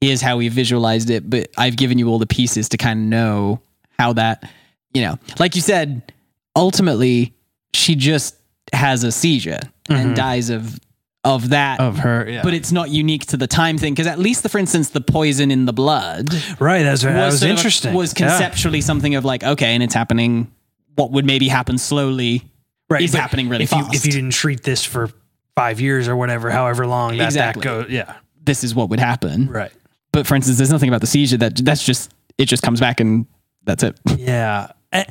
here's 0.02 0.20
how 0.20 0.36
we 0.36 0.48
visualized 0.48 1.10
it, 1.10 1.30
but 1.30 1.48
I've 1.56 1.76
given 1.76 1.96
you 1.96 2.08
all 2.08 2.18
the 2.18 2.26
pieces 2.26 2.68
to 2.70 2.76
kind 2.76 2.98
of 2.98 3.06
know 3.06 3.62
how 3.98 4.12
that, 4.14 4.50
you 4.92 5.02
know, 5.02 5.16
like 5.38 5.54
you 5.54 5.62
said, 5.62 6.12
ultimately 6.56 7.34
she 7.72 7.94
just 7.94 8.36
has 8.72 9.04
a 9.04 9.12
seizure 9.12 9.60
and 9.88 10.06
mm-hmm. 10.06 10.14
dies 10.14 10.50
of 10.50 10.78
of 11.24 11.50
that. 11.50 11.78
Of 11.78 11.98
her 11.98 12.28
yeah. 12.28 12.42
But 12.42 12.52
it's 12.52 12.72
not 12.72 12.90
unique 12.90 13.26
to 13.26 13.36
the 13.36 13.46
time 13.46 13.78
thing 13.78 13.94
because 13.94 14.08
at 14.08 14.18
least 14.18 14.42
the 14.42 14.48
for 14.48 14.58
instance 14.58 14.90
the 14.90 15.00
poison 15.00 15.52
in 15.52 15.66
the 15.66 15.72
blood 15.72 16.30
right 16.58 16.82
that's 16.82 17.02
that 17.02 17.26
was, 17.26 17.44
interesting. 17.44 17.94
was 17.94 18.12
Yeah. 18.12 18.26
conceptually 18.26 18.80
something 18.80 19.14
of 19.14 19.24
like 19.24 19.44
okay 19.44 19.74
and 19.74 19.84
it's 19.84 19.94
happening 19.94 20.50
what 20.96 21.12
would 21.12 21.24
maybe 21.24 21.46
happen 21.46 21.78
slowly 21.78 22.42
right 22.90 23.02
is 23.02 23.14
happening 23.14 23.48
really 23.48 23.64
if 23.64 23.70
fast 23.70 23.92
you 23.92 23.96
if 23.96 24.04
you 24.04 24.10
didn't 24.10 24.32
treat 24.32 24.64
this 24.64 24.84
for 24.84 25.10
five 25.54 25.80
years 25.80 26.08
or 26.08 26.16
whatever 26.16 26.50
however 26.50 26.88
long 26.88 27.16
that 27.18 27.26
Exactly. 27.26 27.60
that 27.60 27.64
goes 27.64 27.88
yeah. 27.88 28.16
This 28.44 28.64
is 28.64 28.74
what 28.74 28.88
would 28.88 28.98
happen. 28.98 29.48
Right 29.48 29.70
but 30.12 30.26
for 30.26 30.34
instance 30.34 30.58
there's 30.58 30.70
nothing 30.70 30.88
about 30.88 31.00
the 31.00 31.06
seizure 31.06 31.36
that 31.36 31.56
that's 31.56 31.84
just 31.84 32.12
it 32.38 32.46
just 32.46 32.62
comes 32.62 32.80
back 32.80 33.00
and 33.00 33.26
that's 33.64 33.82
it 33.82 33.98
Yeah. 34.18 34.72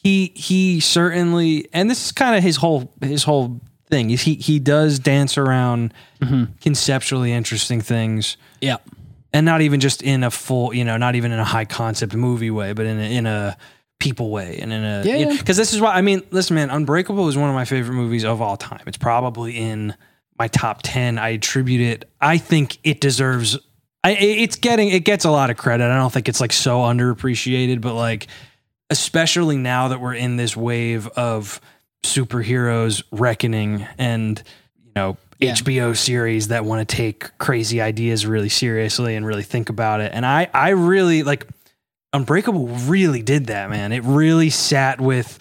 He 0.00 0.32
he 0.36 0.78
certainly 0.78 1.68
and 1.72 1.90
this 1.90 2.06
is 2.06 2.12
kind 2.12 2.36
of 2.36 2.42
his 2.42 2.56
whole 2.56 2.90
his 3.02 3.24
whole 3.24 3.60
thing. 3.90 4.08
He 4.08 4.34
he 4.34 4.60
does 4.60 5.00
dance 5.00 5.36
around 5.36 5.92
mm-hmm. 6.20 6.52
conceptually 6.60 7.32
interesting 7.32 7.80
things 7.80 8.36
yeah 8.60 8.76
and 9.32 9.44
not 9.44 9.60
even 9.60 9.80
just 9.80 10.02
in 10.02 10.24
a 10.24 10.30
full, 10.30 10.74
you 10.74 10.84
know, 10.84 10.96
not 10.96 11.14
even 11.14 11.32
in 11.32 11.38
a 11.38 11.44
high 11.44 11.64
concept 11.64 12.14
movie 12.14 12.50
way, 12.50 12.72
but 12.72 12.86
in 12.86 12.98
a, 12.98 13.16
in 13.16 13.26
a 13.26 13.56
people 13.98 14.30
way 14.30 14.58
and 14.60 14.72
in 14.72 14.84
a 14.84 15.02
Yeah, 15.04 15.16
yeah. 15.16 15.36
because 15.36 15.56
this 15.56 15.74
is 15.74 15.80
why 15.80 15.94
I 15.94 16.00
mean, 16.00 16.22
listen 16.30 16.54
man, 16.54 16.70
Unbreakable 16.70 17.28
is 17.28 17.36
one 17.36 17.48
of 17.48 17.54
my 17.54 17.64
favorite 17.64 17.94
movies 17.94 18.24
of 18.24 18.40
all 18.40 18.56
time. 18.56 18.82
It's 18.86 18.96
probably 18.96 19.56
in 19.56 19.94
my 20.38 20.48
top 20.48 20.80
10. 20.82 21.18
I 21.18 21.30
attribute 21.30 21.80
it 21.80 22.10
I 22.20 22.38
think 22.38 22.78
it 22.84 23.00
deserves 23.00 23.58
I, 24.04 24.12
it's 24.12 24.56
getting 24.56 24.88
it 24.88 25.04
gets 25.04 25.24
a 25.24 25.30
lot 25.30 25.50
of 25.50 25.56
credit. 25.56 25.84
I 25.90 25.96
don't 25.96 26.12
think 26.12 26.28
it's 26.28 26.40
like 26.40 26.52
so 26.52 26.78
underappreciated, 26.80 27.80
but 27.80 27.94
like 27.94 28.28
especially 28.90 29.56
now 29.56 29.88
that 29.88 30.00
we're 30.00 30.14
in 30.14 30.36
this 30.36 30.56
wave 30.56 31.08
of 31.08 31.60
superheroes 32.04 33.02
reckoning 33.10 33.86
and 33.98 34.42
you 34.84 34.92
know 34.94 35.16
Yeah. 35.40 35.54
HBO 35.54 35.96
series 35.96 36.48
that 36.48 36.64
want 36.64 36.88
to 36.88 36.96
take 36.96 37.36
crazy 37.38 37.80
ideas 37.80 38.24
really 38.26 38.48
seriously 38.48 39.14
and 39.16 39.26
really 39.26 39.42
think 39.42 39.68
about 39.68 40.00
it. 40.00 40.12
And 40.14 40.24
I 40.24 40.48
I 40.54 40.70
really 40.70 41.22
like 41.22 41.46
Unbreakable 42.14 42.68
really 42.86 43.20
did 43.20 43.48
that, 43.48 43.68
man. 43.68 43.92
It 43.92 44.02
really 44.02 44.48
sat 44.48 44.98
with 44.98 45.38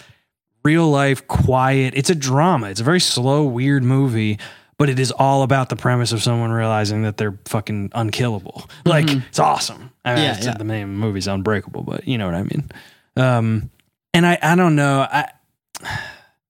real 0.65 0.89
life 0.89 1.25
quiet. 1.27 1.93
It's 1.95 2.09
a 2.09 2.15
drama. 2.15 2.69
It's 2.69 2.81
a 2.81 2.83
very 2.83 2.99
slow, 2.99 3.45
weird 3.45 3.83
movie, 3.83 4.37
but 4.77 4.89
it 4.89 4.99
is 4.99 5.11
all 5.11 5.43
about 5.43 5.69
the 5.69 5.75
premise 5.75 6.11
of 6.11 6.21
someone 6.21 6.51
realizing 6.51 7.03
that 7.03 7.17
they're 7.17 7.37
fucking 7.45 7.91
unkillable. 7.93 8.69
Like 8.85 9.09
it's 9.09 9.39
awesome. 9.39 9.91
I 10.05 10.15
mean, 10.15 10.17
Mm-hmm. 10.17 10.23
Yeah, 10.23 10.31
it's- 10.31 10.45
yeah. 10.45 10.57
the 10.57 10.63
name 10.63 10.89
of 10.89 10.95
the 10.95 11.05
movie's 11.05 11.27
Unbreakable, 11.27 11.83
but 11.83 12.07
you 12.07 12.17
know 12.17 12.25
what 12.25 12.35
I 12.35 12.43
mean. 12.43 12.69
Um, 13.15 13.69
and 14.13 14.25
I 14.25 14.37
I 14.41 14.55
don't 14.55 14.75
know. 14.75 15.01
I 15.01 15.29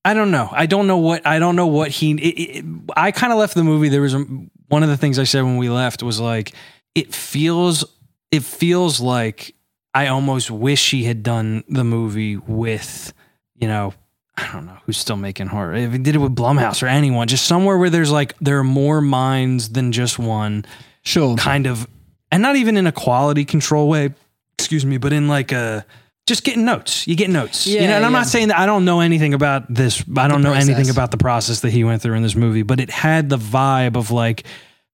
I 0.06 0.14
don't 0.14 0.32
know. 0.32 0.50
I 0.52 0.66
don't 0.68 0.88
know 0.88 0.98
what 0.98 1.26
I 1.26 1.40
don't 1.40 1.56
know 1.56 1.68
what 1.68 1.90
he. 1.92 2.12
It, 2.12 2.58
it, 2.58 2.66
I 2.96 3.12
kind 3.12 3.34
of 3.34 3.40
left 3.40 3.56
the 3.56 3.64
movie. 3.64 3.90
There 3.90 4.02
was 4.02 4.14
a, 4.14 4.20
one 4.68 4.84
of 4.84 4.90
the 4.90 4.98
things 4.98 5.20
I 5.20 5.24
said 5.26 5.42
when 5.44 5.58
we 5.58 5.70
left 5.70 6.02
was 6.04 6.20
like 6.20 6.54
it 6.96 7.14
feels 7.14 7.84
it 8.32 8.44
feels 8.44 9.00
like 9.00 9.54
I 9.94 10.08
almost 10.08 10.52
wish 10.52 10.92
he 10.92 11.04
had 11.04 11.24
done 11.24 11.64
the 11.68 11.84
movie 11.84 12.38
with 12.38 13.12
you 13.56 13.68
know 13.68 13.94
I 14.38 14.52
don't 14.54 14.66
know 14.68 14.78
who's 14.86 14.98
still 14.98 15.18
making 15.18 15.48
horror. 15.48 15.74
If 15.74 15.92
he 15.92 15.98
did 15.98 16.16
it 16.16 16.20
with 16.20 16.36
Blumhouse 16.36 16.84
or 16.84 16.88
anyone, 16.88 17.28
just 17.28 17.46
somewhere 17.46 17.78
where 17.78 17.90
there's 17.90 18.12
like 18.12 18.38
there 18.40 18.60
are 18.60 18.64
more 18.64 19.02
minds 19.02 19.70
than 19.70 19.92
just 19.92 20.20
one 20.20 20.64
sure 21.02 21.36
kind 21.38 21.66
of 21.68 21.88
and 22.32 22.44
not 22.44 22.56
even 22.56 22.76
in 22.78 22.86
a 22.86 22.92
quality 22.92 23.46
control 23.46 23.88
way 23.88 24.14
excuse 24.60 24.86
me 24.86 24.98
but 24.98 25.14
in 25.14 25.30
like 25.30 25.54
a 25.54 25.86
just 26.26 26.44
getting 26.44 26.66
notes 26.66 27.08
you 27.08 27.16
get 27.16 27.30
notes 27.30 27.66
you 27.66 27.76
Yeah, 27.76 27.88
know 27.88 27.96
and 27.96 28.06
i'm 28.06 28.12
yeah. 28.12 28.18
not 28.18 28.28
saying 28.28 28.50
that 28.50 28.60
i 28.60 28.66
don't 28.66 28.84
know 28.84 29.00
anything 29.00 29.34
about 29.34 29.74
this 29.74 30.04
i 30.18 30.28
don't 30.28 30.42
know 30.42 30.52
anything 30.52 30.90
about 30.90 31.12
the 31.12 31.18
process 31.18 31.62
that 31.62 31.70
he 31.72 31.86
went 31.86 32.02
through 32.02 32.16
in 32.16 32.24
this 32.24 32.36
movie 32.36 32.64
but 32.64 32.82
it 32.82 32.90
had 32.90 33.30
the 33.30 33.38
vibe 33.38 33.96
of 33.96 34.12
like 34.12 34.44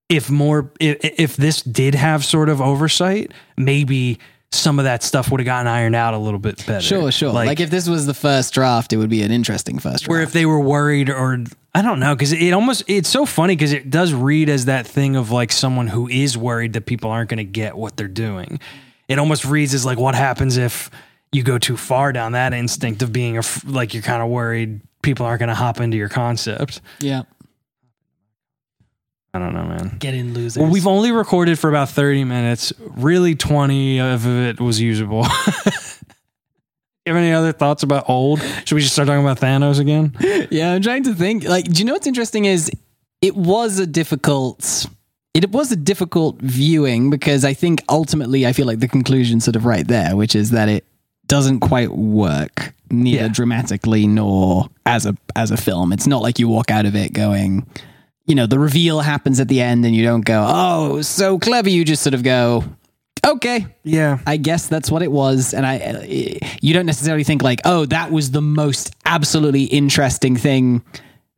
if 0.08 0.30
more 0.30 0.72
if, 0.80 0.98
if 1.20 1.36
this 1.36 1.64
did 1.64 1.96
have 1.96 2.24
sort 2.24 2.48
of 2.50 2.62
oversight 2.62 3.32
maybe 3.58 4.20
some 4.54 4.80
of 4.80 4.86
that 4.86 5.04
stuff 5.04 5.32
would 5.32 5.40
have 5.40 5.46
gotten 5.46 5.68
ironed 5.68 5.96
out 5.96 6.14
a 6.14 6.18
little 6.18 6.40
bit 6.40 6.66
better 6.66 6.82
sure 6.82 7.12
sure 7.12 7.32
like, 7.32 7.60
if 7.60 7.70
this 7.70 7.90
was 7.90 8.06
the 8.06 8.14
first 8.14 8.54
draft 8.54 8.94
it 8.94 8.98
would 8.98 9.10
be 9.10 9.22
an 9.24 9.32
interesting 9.32 9.80
first 9.80 10.04
draft. 10.04 10.10
where 10.10 10.22
if 10.22 10.32
they 10.32 10.46
were 10.46 10.60
worried 10.60 11.10
or 11.10 11.44
I 11.76 11.82
don't 11.82 12.00
know 12.00 12.14
because 12.14 12.34
it 12.34 12.52
almost 12.54 12.84
it's 12.88 13.10
so 13.10 13.26
funny 13.26 13.56
because 13.56 13.74
it 13.74 13.90
does 13.90 14.14
read 14.14 14.48
as 14.48 14.66
that 14.66 14.86
thing 14.86 15.16
of 15.16 15.32
like 15.32 15.52
someone 15.52 15.88
who 15.88 16.08
is 16.08 16.38
worried 16.38 16.74
that 16.74 16.86
people 16.86 17.10
aren't 17.10 17.30
going 17.30 17.40
to 17.40 17.44
get 17.44 17.76
what 17.76 17.98
they're 17.98 18.08
doing. 18.08 18.60
It 19.08 19.18
almost 19.18 19.44
reads 19.44 19.74
as 19.74 19.84
like 19.86 19.98
what 19.98 20.14
happens 20.14 20.58
if 20.58 20.92
you 21.32 21.42
go 21.42 21.58
too 21.58 21.76
far 21.76 22.14
down 22.14 22.34
that 22.34 22.54
instinct 22.54 23.02
of 23.02 23.12
being 23.12 23.40
a, 23.40 23.44
like 23.66 23.94
you're 23.96 24.04
kind 24.04 24.22
of 24.22 24.30
worried 24.30 24.82
people 25.02 25.26
aren't 25.26 25.40
going 25.40 25.50
to 25.50 25.56
hop 25.56 25.82
into 25.82 25.98
your 25.98 26.10
concept. 26.10 26.80
yeah 27.00 27.24
I 29.34 29.40
don't 29.40 29.54
know, 29.54 29.64
man. 29.66 29.98
get 30.00 30.14
in 30.14 30.34
losers 30.34 30.62
Well, 30.62 30.72
we've 30.72 30.86
only 30.88 31.12
recorded 31.12 31.58
for 31.58 31.68
about 31.70 31.90
30 31.90 32.24
minutes. 32.24 32.72
Really, 32.80 33.34
20 33.36 34.00
of 34.00 34.28
it 34.28 34.60
was 34.62 34.80
usable. 34.80 35.24
you 37.06 37.08
have 37.08 37.16
any 37.18 37.32
other 37.34 37.52
thoughts 37.52 37.84
about 37.84 38.10
old? 38.10 38.42
Should 38.66 38.76
we 38.76 38.82
just 38.82 38.94
start 38.94 39.08
talking 39.08 39.24
about 39.24 39.40
Thanos 39.40 39.80
again? 39.80 40.16
yeah, 40.52 40.74
I'm 40.74 40.82
trying 40.82 41.04
to 41.04 41.14
think. 41.16 41.46
Like, 41.46 41.66
do 41.66 41.80
you 41.80 41.86
know 41.86 41.94
what's 41.94 42.08
interesting 42.08 42.46
is 42.46 42.70
it 43.22 43.36
was 43.36 43.80
a 43.80 43.88
difficult 43.88 44.86
it 45.34 45.50
was 45.50 45.72
a 45.72 45.76
difficult 45.76 46.40
viewing 46.42 47.10
because 47.10 47.44
I 47.44 47.56
think 47.56 47.84
ultimately 47.90 48.46
I 48.46 48.54
feel 48.54 48.68
like 48.68 48.80
the 48.82 48.88
conclusion 48.88 49.40
sort 49.40 49.56
of 49.56 49.66
right 49.66 49.88
there, 49.88 50.16
which 50.16 50.36
is 50.36 50.52
that 50.52 50.70
it 50.70 50.86
doesn't 51.26 51.62
quite 51.62 51.90
work 51.92 52.74
neither 52.92 53.24
Yeah. 53.24 53.28
dramatically 53.30 54.06
nor 54.06 54.70
as 54.86 55.08
a 55.08 55.18
as 55.36 55.50
a 55.50 55.58
film. 55.58 55.92
It's 55.92 56.06
not 56.06 56.22
like 56.22 56.38
you 56.38 56.48
walk 56.48 56.70
out 56.70 56.86
of 56.86 56.96
it 56.96 57.14
going, 57.14 57.66
you 58.26 58.36
know, 58.36 58.46
the 58.48 58.60
reveal 58.60 59.02
happens 59.02 59.40
at 59.40 59.48
the 59.48 59.62
end 59.62 59.86
and 59.86 59.96
you 59.96 60.04
don't 60.04 60.26
go, 60.26 60.46
"Oh, 60.48 61.02
so 61.02 61.40
clever." 61.40 61.70
You 61.70 61.84
just 61.84 62.04
sort 62.04 62.14
of 62.14 62.24
go, 62.24 62.64
"Okay, 63.26 63.66
Yeah. 63.84 64.20
I 64.26 64.38
guess 64.38 64.68
that's 64.68 64.90
what 64.90 65.02
it 65.02 65.12
was. 65.12 65.54
And 65.54 65.66
I, 65.66 66.40
you 66.62 66.74
don't 66.74 66.86
necessarily 66.86 67.24
think 67.24 67.42
like, 67.42 67.60
oh, 67.66 67.86
that 67.88 68.12
was 68.12 68.32
the 68.32 68.42
most 68.42 68.94
absolutely 69.06 69.64
interesting 69.64 70.36
thing 70.38 70.84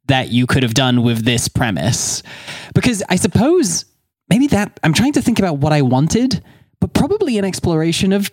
that 0.08 0.30
you 0.30 0.45
could 0.45 0.62
have 0.63 0.76
done 0.76 1.02
with 1.04 1.26
this 1.26 1.48
premise. 1.48 2.21
Because 2.74 3.02
I 3.10 3.15
suppose 3.15 3.86
maybe 4.30 4.48
that 4.48 4.80
I'm 4.84 4.93
trying 4.93 5.13
to 5.13 5.21
think 5.21 5.39
about 5.39 5.58
what 5.58 5.74
I 5.74 5.82
wanted, 5.82 6.43
but 6.80 6.93
probably 6.93 7.38
an 7.39 7.45
exploration 7.45 8.13
of 8.13 8.30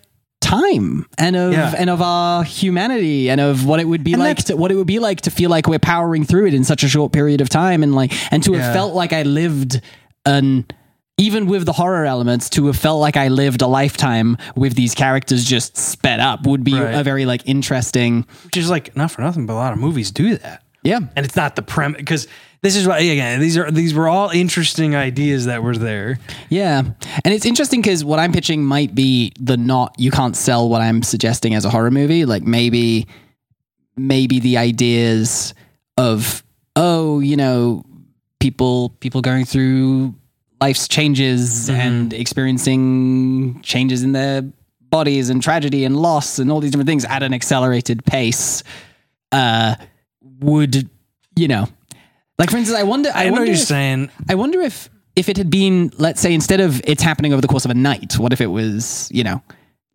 time 0.52 1.06
and 1.18 1.34
of 1.36 1.52
Yeah. 1.52 1.74
and 1.78 1.88
of 1.90 2.02
our 2.02 2.44
humanity 2.44 3.30
and 3.30 3.40
of 3.40 3.64
what 3.64 3.80
it 3.80 3.88
would 3.88 4.04
be 4.04 4.12
And 4.12 4.20
like 4.22 4.38
to 4.44 4.56
what 4.56 4.70
it 4.70 4.74
would 4.76 4.86
be 4.86 4.98
like 4.98 5.20
to 5.22 5.30
feel 5.30 5.50
like 5.50 5.66
we're 5.66 5.78
powering 5.78 6.24
through 6.24 6.46
it 6.46 6.54
in 6.54 6.64
such 6.64 6.82
a 6.84 6.88
short 6.88 7.12
period 7.12 7.40
of 7.40 7.48
time 7.48 7.82
and 7.82 7.94
like 7.94 8.12
and 8.32 8.42
to 8.44 8.52
Yeah. 8.52 8.58
have 8.62 8.74
felt 8.74 8.94
like 8.94 9.12
I 9.12 9.22
lived 9.22 9.80
an 10.26 10.64
even 11.18 11.46
with 11.46 11.64
the 11.66 11.72
horror 11.72 12.04
elements 12.04 12.48
to 12.50 12.66
have 12.66 12.76
felt 12.76 13.00
like 13.00 13.16
I 13.16 13.28
lived 13.28 13.62
a 13.62 13.66
lifetime 13.66 14.36
with 14.56 14.74
these 14.74 14.94
characters 14.94 15.44
just 15.44 15.76
sped 15.76 16.20
up 16.20 16.46
would 16.46 16.64
be 16.64 16.74
Right. 16.74 16.94
a 16.94 17.02
very 17.02 17.24
like 17.26 17.42
interesting 17.46 18.26
Which 18.44 18.56
is 18.56 18.68
like 18.70 18.96
not 18.96 19.10
for 19.10 19.22
nothing, 19.22 19.46
but 19.46 19.54
a 19.54 19.60
lot 19.64 19.72
of 19.72 19.78
movies 19.78 20.10
do 20.10 20.36
that. 20.36 20.62
yeah 20.82 20.98
And 21.16 21.24
it's 21.26 21.36
not 21.36 21.54
the 21.56 21.62
premise 21.62 21.98
because 21.98 22.26
this 22.62 22.76
is 22.76 22.86
why 22.86 22.98
again 22.98 23.40
these 23.40 23.58
are 23.58 23.70
these 23.70 23.92
were 23.92 24.08
all 24.08 24.30
interesting 24.30 24.94
ideas 24.94 25.46
that 25.46 25.62
were 25.62 25.76
there. 25.76 26.18
Yeah. 26.48 26.78
And 27.24 27.34
it's 27.34 27.44
interesting 27.44 27.82
because 27.82 28.04
what 28.04 28.18
I'm 28.18 28.32
pitching 28.32 28.64
might 28.64 28.94
be 28.94 29.32
the 29.38 29.56
not, 29.56 29.94
you 29.98 30.10
can't 30.10 30.36
sell 30.36 30.68
what 30.68 30.80
I'm 30.80 31.02
suggesting 31.02 31.54
as 31.54 31.64
a 31.64 31.70
horror 31.70 31.90
movie. 31.90 32.24
Like 32.24 32.44
maybe, 32.44 33.08
maybe 33.96 34.38
the 34.38 34.58
ideas 34.58 35.54
of 35.96 36.44
oh, 36.76 37.20
you 37.20 37.36
know, 37.36 37.84
people 38.38 38.90
people 39.00 39.20
going 39.20 39.44
through 39.44 40.14
life's 40.60 40.86
changes 40.86 41.68
and 41.68 42.12
experiencing 42.12 43.60
changes 43.62 44.04
in 44.04 44.12
their 44.12 44.42
bodies 44.90 45.30
and 45.30 45.42
tragedy 45.42 45.84
and 45.84 45.96
loss 45.96 46.38
and 46.38 46.52
all 46.52 46.60
these 46.60 46.70
different 46.70 46.88
things 46.88 47.04
at 47.06 47.22
an 47.22 47.34
accelerated 47.34 48.04
pace 48.04 48.62
uh 49.32 49.74
would 50.40 50.88
you 51.34 51.48
know 51.48 51.66
like 52.38 52.50
for 52.50 52.56
instance 52.56 52.78
i 52.78 52.82
wonder 52.82 53.10
i, 53.14 53.22
I 53.22 53.24
know 53.24 53.32
wonder 53.32 53.40
what 53.42 53.48
you're 53.48 53.54
if, 53.54 53.60
saying. 53.66 54.10
I 54.28 54.34
wonder 54.34 54.60
if 54.60 54.88
if 55.14 55.28
it 55.28 55.36
had 55.36 55.50
been, 55.50 55.92
let's 55.98 56.22
say, 56.22 56.32
instead 56.32 56.60
of 56.60 56.80
it's 56.84 57.02
happening 57.02 57.34
over 57.34 57.42
the 57.42 57.46
course 57.48 57.66
of 57.66 57.70
a 57.70 57.74
night, 57.74 58.18
what 58.18 58.32
if 58.32 58.40
it 58.40 58.46
was, 58.46 59.10
you 59.12 59.22
know, 59.22 59.42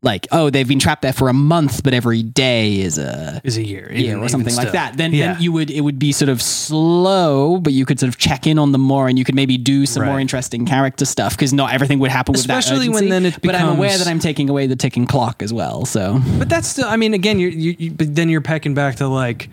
like 0.03 0.27
oh 0.31 0.51
they've 0.51 0.67
been 0.67 0.77
trapped 0.77 1.01
there 1.01 1.11
for 1.11 1.27
a 1.27 1.33
month, 1.33 1.83
but 1.83 1.91
every 1.91 2.21
day 2.21 2.79
is 2.79 2.99
a 2.99 3.41
Is 3.43 3.57
a 3.57 3.63
year, 3.63 3.91
year 3.91 4.11
even- 4.11 4.19
or 4.23 4.29
something 4.29 4.55
like 4.55 4.73
that. 4.73 4.95
Then, 4.95 5.11
yeah. 5.11 5.33
then 5.33 5.41
you 5.41 5.51
would 5.51 5.71
it 5.71 5.81
would 5.81 5.97
be 5.97 6.11
sort 6.11 6.29
of 6.29 6.39
slow, 6.39 7.57
but 7.57 7.73
you 7.73 7.83
could 7.83 7.99
sort 7.99 8.09
of 8.09 8.19
check 8.19 8.45
in 8.45 8.59
on 8.59 8.73
them 8.73 8.81
more, 8.81 9.07
and 9.07 9.17
you 9.17 9.25
could 9.25 9.33
maybe 9.33 9.57
do 9.57 9.87
some 9.87 10.05
more 10.05 10.19
interesting 10.19 10.67
character 10.67 11.03
stuff 11.03 11.35
because 11.35 11.51
not 11.51 11.73
everything 11.73 11.97
would 11.97 12.11
happen 12.11 12.33
with 12.33 12.41
Especially 12.41 12.85
that 12.85 12.93
when 12.93 13.09
then 13.09 13.25
it 13.25 13.39
but 13.41 13.55
I'm 13.55 13.69
aware 13.69 13.97
that 13.97 14.05
I'm 14.07 14.19
taking 14.19 14.51
away 14.51 14.67
the 14.67 14.75
ticking 14.75 15.07
clock 15.07 15.41
as 15.41 15.51
well. 15.51 15.85
So 15.85 16.21
But 16.37 16.47
that's 16.47 16.67
still. 16.67 16.87
I 16.87 16.95
mean, 16.97 17.15
again, 17.15 17.39
you're, 17.39 17.49
you, 17.49 17.75
you, 17.79 17.91
but 17.91 18.13
then 18.13 18.29
you're 18.29 18.41
pecking 18.41 18.75
back 18.75 18.97
to 18.97 19.07
like, 19.07 19.49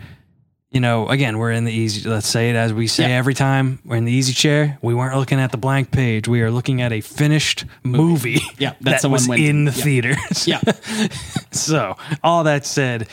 you 0.75 0.81
know, 0.81 1.07
again, 1.07 1.37
we're 1.37 1.51
in 1.53 1.63
the 1.63 1.71
easy. 1.71 2.07
Let's 2.07 2.27
say 2.27 2.49
it 2.49 2.55
as 2.57 2.73
we 2.73 2.87
say 2.87 3.07
Yeah. 3.09 3.15
every 3.15 3.33
time. 3.33 3.79
We're 3.85 3.95
in 3.95 4.03
the 4.03 4.11
easy 4.11 4.33
chair. 4.33 4.77
We 4.81 4.93
weren't 4.93 5.15
looking 5.17 5.39
at 5.39 5.51
the 5.51 5.57
blank 5.57 5.89
page. 5.89 6.27
We 6.27 6.41
are 6.41 6.51
looking 6.51 6.81
at 6.81 6.91
a 6.91 6.99
finished 6.99 7.63
movie. 7.83 8.41
Yeah, 8.57 8.71
that 8.81 8.83
that 8.83 9.01
someone 9.01 9.19
was 9.19 9.27
went- 9.29 9.41
in 9.41 9.63
the 9.65 9.71
yeah. 9.71 9.83
theaters. 9.83 10.47
yeah, 10.47 10.59
So 11.51 11.95
all 12.23 12.43
that 12.43 12.65
said, 12.65 13.07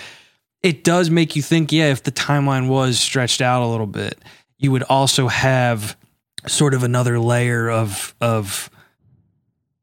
it 0.62 0.82
does 0.82 1.08
make 1.08 1.36
you 1.36 1.42
think. 1.42 1.70
Yeah, 1.70 1.92
if 1.92 2.02
the 2.02 2.10
timeline 2.12 2.66
was 2.68 2.98
stretched 2.98 3.40
out 3.40 3.62
a 3.62 3.68
little 3.68 3.86
bit, 3.86 4.18
you 4.58 4.72
would 4.72 4.82
also 4.84 5.28
have 5.28 5.96
sort 6.48 6.74
of 6.74 6.82
another 6.82 7.20
layer 7.20 7.70
of 7.70 8.12
of 8.20 8.70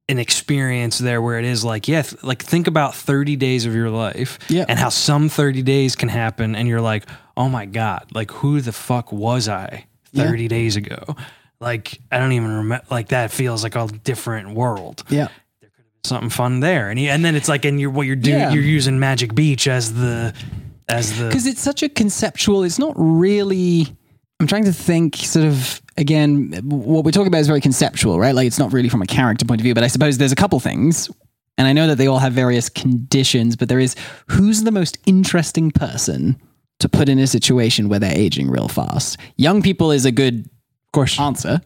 an 0.09 0.17
experience 0.19 0.97
there 0.97 1.21
where 1.21 1.39
it 1.39 1.45
is 1.45 1.63
like 1.63 1.87
yeah 1.87 2.01
th- 2.01 2.21
like 2.23 2.43
think 2.43 2.67
about 2.67 2.95
30 2.95 3.35
days 3.37 3.65
of 3.65 3.73
your 3.75 3.89
life 3.89 4.39
Yeah. 4.49 4.65
and 4.67 4.77
how 4.77 4.89
some 4.89 5.29
30 5.29 5.61
days 5.63 5.95
can 5.95 6.09
happen 6.09 6.55
and 6.55 6.67
you're 6.67 6.81
like 6.81 7.05
oh 7.37 7.47
my 7.47 7.65
god 7.65 8.05
like 8.13 8.31
who 8.31 8.59
the 8.59 8.71
fuck 8.73 9.11
was 9.13 9.47
i 9.47 9.85
30 10.15 10.47
days 10.47 10.75
ago 10.75 11.15
like 11.61 11.99
i 12.11 12.17
don't 12.17 12.31
even 12.31 12.49
remember 12.51 12.83
like 12.89 13.09
that 13.09 13.31
feels 13.31 13.63
like 13.63 13.75
a 13.75 13.87
different 14.03 14.55
world 14.55 15.03
yeah. 15.09 15.27
there 15.61 15.69
could 15.69 15.85
be 15.85 16.07
something 16.09 16.29
fun 16.31 16.59
there 16.59 16.89
and 16.89 16.99
you, 16.99 17.09
and 17.09 17.23
then 17.23 17.35
it's 17.35 17.47
like 17.47 17.63
and 17.65 17.79
you're 17.79 17.91
what 17.91 18.07
you're 18.07 18.15
doing 18.15 18.39
Yeah. 18.39 18.51
you're 18.51 18.63
using 18.63 18.97
magic 18.99 19.35
beach 19.35 19.67
as 19.67 19.93
the 19.93 20.33
as 20.87 21.19
the 21.19 21.27
because 21.27 21.45
it's 21.45 21.61
such 21.61 21.83
a 21.83 21.89
conceptual 21.89 22.63
it's 22.63 22.79
not 22.79 22.93
really 22.97 23.85
i'm 24.39 24.47
trying 24.47 24.65
to 24.65 24.73
think 24.73 25.17
sort 25.17 25.45
of 25.45 25.81
again 25.99 26.51
what 26.63 27.03
we're 27.03 27.11
talking 27.11 27.27
about 27.27 27.39
is 27.39 27.47
very 27.47 27.61
conceptual 27.61 28.19
right 28.19 28.33
like 28.33 28.47
it's 28.47 28.57
not 28.59 28.73
really 28.73 28.89
from 28.89 29.01
a 29.01 29.05
character 29.05 29.45
point 29.45 29.61
of 29.61 29.63
view 29.63 29.73
but 29.73 29.83
i 29.83 29.87
suppose 29.87 30.17
there's 30.17 30.31
a 30.31 30.35
couple 30.35 30.59
things 30.59 31.09
and 31.57 31.67
i 31.67 31.73
know 31.73 31.87
that 31.87 31.97
they 31.97 32.07
all 32.07 32.19
have 32.19 32.33
various 32.33 32.69
conditions 32.69 33.55
but 33.55 33.69
there 33.69 33.79
is 33.79 33.95
who's 34.27 34.63
the 34.63 34.71
most 34.71 34.97
interesting 35.05 35.69
person 35.69 36.39
to 36.79 36.87
put 36.89 37.09
in 37.09 37.19
a 37.19 37.27
situation 37.27 37.89
where 37.89 37.99
they're 37.99 38.17
aging 38.17 38.49
real 38.49 38.67
fast 38.67 39.17
young 39.35 39.61
people 39.61 39.91
is 39.91 40.05
a 40.05 40.11
good 40.11 40.45
of 40.45 40.91
course 40.93 41.19
answer 41.19 41.61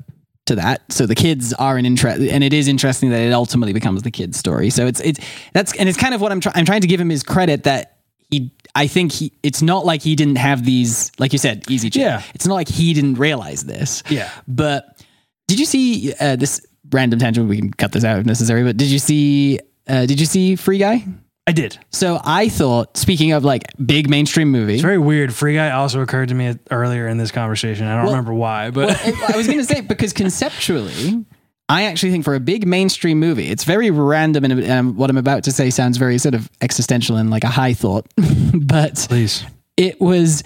to 0.46 0.56
that. 0.56 0.92
So 0.92 1.06
the 1.06 1.16
kids 1.16 1.54
are 1.54 1.78
an 1.78 1.86
interest, 1.86 2.22
and 2.22 2.44
it 2.44 2.54
is 2.54 2.68
interesting 2.68 3.12
that 3.12 3.22
it 3.22 3.32
ultimately 3.32 3.74
becomes 3.74 4.04
the 4.04 4.12
kid's 4.12 4.38
story. 4.38 4.70
So 4.70 4.88
it's 4.88 5.00
it's 5.00 5.20
that's 5.54 5.76
and 5.78 5.88
it's 5.88 5.98
kind 5.98 6.14
of 6.14 6.22
what 6.22 6.32
I'm 6.32 6.40
trying. 6.40 6.56
I'm 6.58 6.66
trying 6.66 6.82
to 6.82 6.88
give 6.88 7.00
him 7.00 7.10
his 7.10 7.24
credit 7.24 7.64
that 7.64 7.93
he. 8.34 8.52
I 8.76 8.88
think 8.88 9.12
he. 9.12 9.32
It's 9.44 9.62
not 9.62 9.86
like 9.86 10.02
he 10.02 10.16
didn't 10.16 10.38
have 10.38 10.66
these, 10.66 11.12
like 11.20 11.32
you 11.32 11.40
said, 11.40 11.70
easy. 11.70 11.90
Chair. 11.90 12.04
Yeah. 12.04 12.24
It's 12.34 12.48
not 12.48 12.56
like 12.56 12.68
he 12.68 12.94
didn't 12.94 13.16
realize 13.16 13.64
this. 13.66 14.04
Yeah. 14.10 14.30
But 14.48 15.00
did 15.48 15.60
you 15.60 15.66
see 15.66 16.14
uh, 16.20 16.36
this 16.36 16.66
random 16.92 17.20
tangent? 17.20 17.48
We 17.48 17.58
can 17.58 17.72
cut 17.72 17.92
this 17.92 18.04
out 18.04 18.20
if 18.20 18.26
necessary. 18.26 18.64
But 18.64 18.78
did 18.78 18.88
you 18.90 19.00
see? 19.00 19.60
Uh, 19.88 20.06
did 20.06 20.20
you 20.20 20.26
see 20.26 20.56
Free 20.56 20.78
Guy? 20.78 21.06
i 21.46 21.52
did 21.52 21.78
So 21.92 22.22
I 22.24 22.48
thought, 22.48 22.96
speaking 22.96 23.34
of 23.34 23.44
like 23.44 23.64
big 23.86 24.10
mainstream 24.10 24.50
movie, 24.50 24.76
it's 24.76 24.82
very 24.82 24.98
weird 24.98 25.34
free 25.34 25.56
guy 25.56 25.72
also 25.72 26.00
occurred 26.00 26.30
to 26.30 26.36
me 26.36 26.58
earlier 26.72 27.06
in 27.10 27.18
this 27.18 27.32
conversation 27.32 27.86
i 27.86 27.98
don't 27.98 28.06
remember 28.06 28.34
why 28.34 28.72
but 28.72 28.88
Well, 29.06 29.34
I 29.34 29.36
was 29.36 29.46
going 29.48 29.60
to 29.60 29.66
say 29.66 29.82
because 29.82 30.14
conceptually, 30.14 31.26
I 31.70 31.84
actually 31.84 32.12
think 32.12 32.26
for 32.26 32.36
a 32.36 32.40
big 32.40 32.68
mainstream 32.68 33.20
movie, 33.20 33.50
it's 33.50 33.64
very 33.64 33.90
random, 33.90 34.44
and, 34.44 34.60
and 34.60 34.96
what 34.98 35.10
I'm 35.10 35.18
about 35.18 35.44
to 35.46 35.52
say 35.52 35.70
sounds 35.70 35.98
very 35.98 36.18
sort 36.18 36.36
of 36.36 36.50
existential 36.62 37.16
and 37.16 37.30
like 37.30 37.44
a 37.44 37.48
high 37.50 37.74
thought, 37.74 38.06
but 38.54 38.96
please 39.10 39.44
it 39.78 40.00
was 40.00 40.44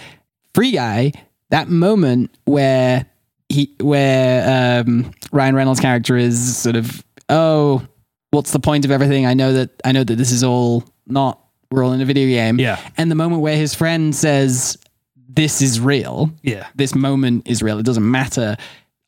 Free 0.53 0.71
Guy 0.71 1.12
that 1.49 1.69
moment 1.69 2.32
where 2.45 3.06
he 3.49 3.73
where 3.82 4.82
um, 4.86 5.12
Ryan 5.32 5.56
Reynolds' 5.56 5.80
character 5.80 6.15
is 6.17 6.58
sort 6.58 6.75
of 6.75 7.03
oh, 7.30 7.86
what's 8.32 8.51
the 8.51 8.60
point 8.60 8.86
of 8.86 8.91
everything? 8.91 9.25
I 9.25 9.34
know 9.34 9.53
that 9.53 9.69
I 9.84 9.91
know 9.91 10.03
that 10.03 10.15
this 10.15 10.32
is 10.32 10.43
all 10.43 10.84
not 11.08 11.41
we're 11.71 11.84
all 11.84 11.91
in 11.93 11.99
a 12.01 12.06
video 12.06 12.27
game, 12.27 12.60
Yeah. 12.60 12.80
and 12.95 13.12
the 13.12 13.15
moment 13.15 13.41
where 13.41 13.58
his 13.58 13.73
friend 13.73 14.15
says 14.15 14.77
this 15.30 15.62
is 15.62 15.80
real, 15.80 16.32
yeah 16.43 16.67
this 16.75 16.95
moment 16.95 17.47
is 17.47 17.62
real. 17.63 17.80
It 17.80 17.86
doesn't 17.86 18.10
matter. 18.10 18.56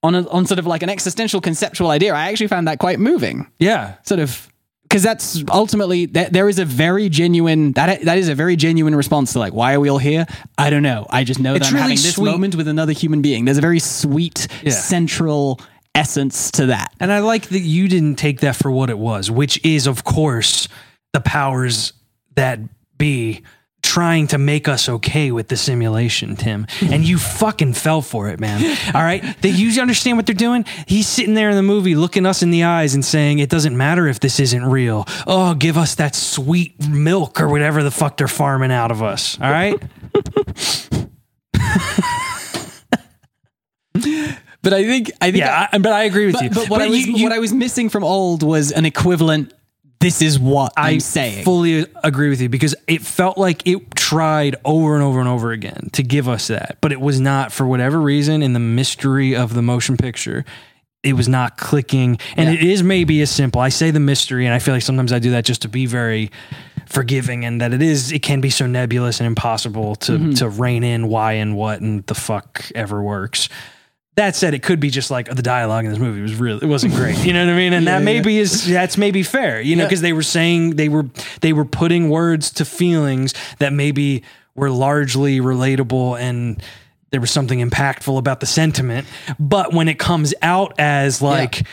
On 0.02 0.16
a, 0.16 0.28
on 0.30 0.46
sort 0.46 0.60
of 0.60 0.66
like 0.66 0.82
an 0.82 0.90
existential 0.90 1.42
conceptual 1.42 1.90
idea, 1.90 2.14
I 2.14 2.30
actually 2.30 2.48
found 2.48 2.68
that 2.68 2.80
quite 2.80 3.00
moving. 3.00 3.48
yeah 3.60 3.96
Sort 4.04 4.20
of 4.22 4.48
because 4.84 5.04
that's 5.04 5.44
ultimately 5.52 6.06
that 6.08 6.34
there 6.34 6.50
is 6.50 6.58
a 6.58 6.66
very 6.66 7.10
genuine 7.10 7.74
that 7.74 8.02
that 8.06 8.18
is 8.18 8.28
a 8.30 8.34
very 8.34 8.56
genuine 8.56 8.96
response 8.96 9.34
to 9.34 9.40
like 9.40 9.54
why 9.54 9.74
are 9.74 9.80
we 9.80 9.90
all 9.90 9.98
here? 10.00 10.26
I 10.58 10.70
don't 10.70 10.84
know. 10.84 11.06
I 11.10 11.24
just 11.26 11.40
know 11.40 11.54
It's 11.54 11.66
that 11.66 11.68
I'm 11.68 11.74
really 11.76 11.82
having 11.96 11.96
this 11.98 12.16
sweet. 12.16 12.32
moment 12.32 12.56
with 12.56 12.68
another 12.68 12.94
human 12.94 13.22
being. 13.22 13.46
There's 13.46 13.58
a 13.60 13.62
very 13.62 13.80
sweet 13.80 14.48
Yeah. 14.64 14.72
central 14.72 15.60
essence 15.96 16.50
to 16.52 16.68
that. 16.68 16.94
And 17.00 17.12
I 17.12 17.20
like 17.20 17.50
that 17.50 17.60
you 17.60 17.88
didn't 17.88 18.16
take 18.16 18.40
that 18.40 18.56
for 18.56 18.72
what 18.72 18.90
it 18.90 18.98
was, 18.98 19.30
which 19.30 19.60
is, 19.66 19.86
of 19.86 20.04
course, 20.06 20.68
the 21.14 21.20
powers 21.20 21.92
that 22.36 22.60
be 22.98 23.42
trying 23.90 24.28
to 24.28 24.38
make 24.38 24.68
us 24.68 24.88
okay 24.88 25.32
with 25.32 25.48
the 25.48 25.58
simulation, 25.58 26.36
Tim. 26.36 26.68
And 26.82 27.04
you 27.04 27.18
fucking 27.18 27.74
fell 27.74 28.02
for 28.02 28.30
it, 28.30 28.40
man. 28.40 28.62
All 28.94 29.02
right. 29.02 29.24
That 29.42 29.50
you 29.50 29.82
understand 29.82 30.18
what 30.18 30.26
they're 30.28 30.36
doing? 30.36 30.66
He's 30.88 31.08
sitting 31.08 31.34
there 31.34 31.50
in 31.50 31.56
the 31.56 31.64
movie 31.64 31.96
looking 31.96 32.26
us 32.26 32.44
in 32.44 32.52
the 32.52 32.64
eyes 32.64 32.94
and 32.94 33.04
saying, 33.04 33.40
It 33.40 33.50
doesn't 33.50 33.76
matter 33.76 34.08
if 34.08 34.20
this 34.20 34.40
isn't 34.40 34.64
real. 34.66 35.06
Oh, 35.26 35.56
give 35.56 35.78
us 35.78 35.96
that 35.96 36.14
sweet 36.16 36.88
milk 36.88 37.42
or 37.42 37.48
whatever 37.50 37.82
the 37.84 37.92
fuck 37.92 38.18
they're 38.18 38.28
farming 38.28 38.72
out 38.72 38.92
of 38.92 39.02
us. 39.02 39.40
All 39.42 39.50
right. 39.52 39.82
But 44.62 44.74
I 44.74 44.84
think 44.84 45.10
I 45.22 45.32
think 45.32 45.38
Yeah, 45.44 45.70
I, 45.72 45.78
but 45.78 45.94
I 45.94 46.04
agree 46.04 46.26
with 46.26 46.42
you. 46.42 46.50
but, 46.50 46.68
but 46.68 46.82
I 46.82 46.88
was 46.90 47.08
you- 47.08 47.16
you- 47.16 47.24
what 47.24 47.32
I 47.32 47.40
was 47.40 47.54
missing 47.54 47.88
from 47.88 48.04
old 48.04 48.44
was 48.44 48.72
an 48.74 48.86
equivalent. 48.86 49.54
This 50.00 50.22
is 50.22 50.40
what 50.40 50.72
I'm 50.78 50.96
I 50.96 50.98
saying. 51.00 51.44
fully 51.44 51.86
agree 52.04 52.30
with 52.30 52.40
you 52.42 52.48
because 52.48 52.74
it 52.88 53.02
felt 53.02 53.38
like 53.38 53.68
it 53.68 53.96
tried 53.96 54.56
over 54.64 54.94
and 54.96 55.04
over 55.04 55.20
and 55.20 55.28
over 55.28 55.52
again 55.52 55.90
to 55.94 56.04
give 56.04 56.30
us 56.30 56.48
that, 56.48 56.78
but 56.80 56.94
it 56.94 57.02
was 57.02 57.20
not 57.20 57.52
for 57.52 57.68
whatever 57.68 58.00
reason 58.00 58.42
in 58.42 58.54
the 58.54 58.60
mystery 58.62 59.36
of 59.36 59.54
the 59.54 59.62
motion 59.62 59.98
picture. 59.98 60.46
It 61.04 61.14
was 61.14 61.28
not 61.28 61.58
clicking, 61.58 62.18
and 62.38 62.48
Yeah. 62.50 62.56
it 62.56 62.64
is 62.64 62.82
maybe 62.82 63.22
as 63.22 63.30
simple. 63.30 63.60
I 63.62 63.70
say 63.70 63.92
the 63.92 64.00
mystery, 64.00 64.46
and 64.46 64.54
I 64.54 64.60
feel 64.60 64.74
like 64.74 64.84
sometimes 64.84 65.12
I 65.12 65.20
do 65.20 65.32
that 65.32 65.44
just 65.46 65.62
to 65.64 65.68
be 65.70 65.86
very 65.86 66.32
forgiving, 66.86 67.44
and 67.46 67.60
that 67.62 67.74
it 67.74 67.82
is 67.82 68.12
it 68.14 68.22
can 68.22 68.40
be 68.42 68.50
so 68.50 68.68
nebulous 68.68 69.20
and 69.20 69.28
impossible 69.28 69.96
to 69.98 70.14
Mm-hmm. 70.14 70.32
to 70.36 70.50
rein 70.50 70.84
in 70.84 71.08
why 71.10 71.34
and 71.34 71.56
what 71.58 71.82
and 71.82 72.06
the 72.08 72.16
fuck 72.16 72.66
ever 72.74 73.02
works. 73.02 73.50
That 74.16 74.36
said, 74.36 74.54
it 74.54 74.64
could 74.64 74.80
be 74.82 74.90
just 74.90 75.12
like 75.12 75.30
the 75.34 75.42
dialogue 75.42 75.86
in 75.86 75.92
this 75.92 76.00
movie 76.00 76.22
was 76.22 76.36
really 76.36 76.60
it 76.62 76.68
wasn't 76.68 76.94
great. 76.94 77.18
You 77.26 77.32
know 77.32 77.46
what 77.46 77.54
I 77.54 77.56
mean? 77.56 77.72
And 77.74 77.88
that 77.88 78.02
maybe 78.02 78.38
is 78.38 78.68
that's 78.68 78.98
maybe 78.98 79.24
fair. 79.24 79.62
You 79.62 79.76
know, 79.78 79.84
Yeah. 79.84 79.88
because 79.88 80.02
they 80.02 80.12
were 80.14 80.24
saying 80.24 80.76
they 80.76 80.90
were 80.90 81.06
they 81.42 81.54
were 81.54 81.64
putting 81.66 82.10
words 82.10 82.52
to 82.54 82.66
feelings 82.66 83.34
that 83.60 83.72
maybe 83.72 84.24
were 84.56 84.70
largely 84.72 85.40
relatable 85.40 86.20
and 86.20 86.62
there 87.12 87.22
was 87.22 87.32
something 87.32 87.60
impactful 87.60 88.18
about 88.18 88.40
the 88.42 88.46
sentiment. 88.46 89.08
But 89.40 89.74
when 89.74 89.88
it 89.88 89.98
comes 90.00 90.34
out 90.42 90.74
as 90.80 91.22
like 91.22 91.66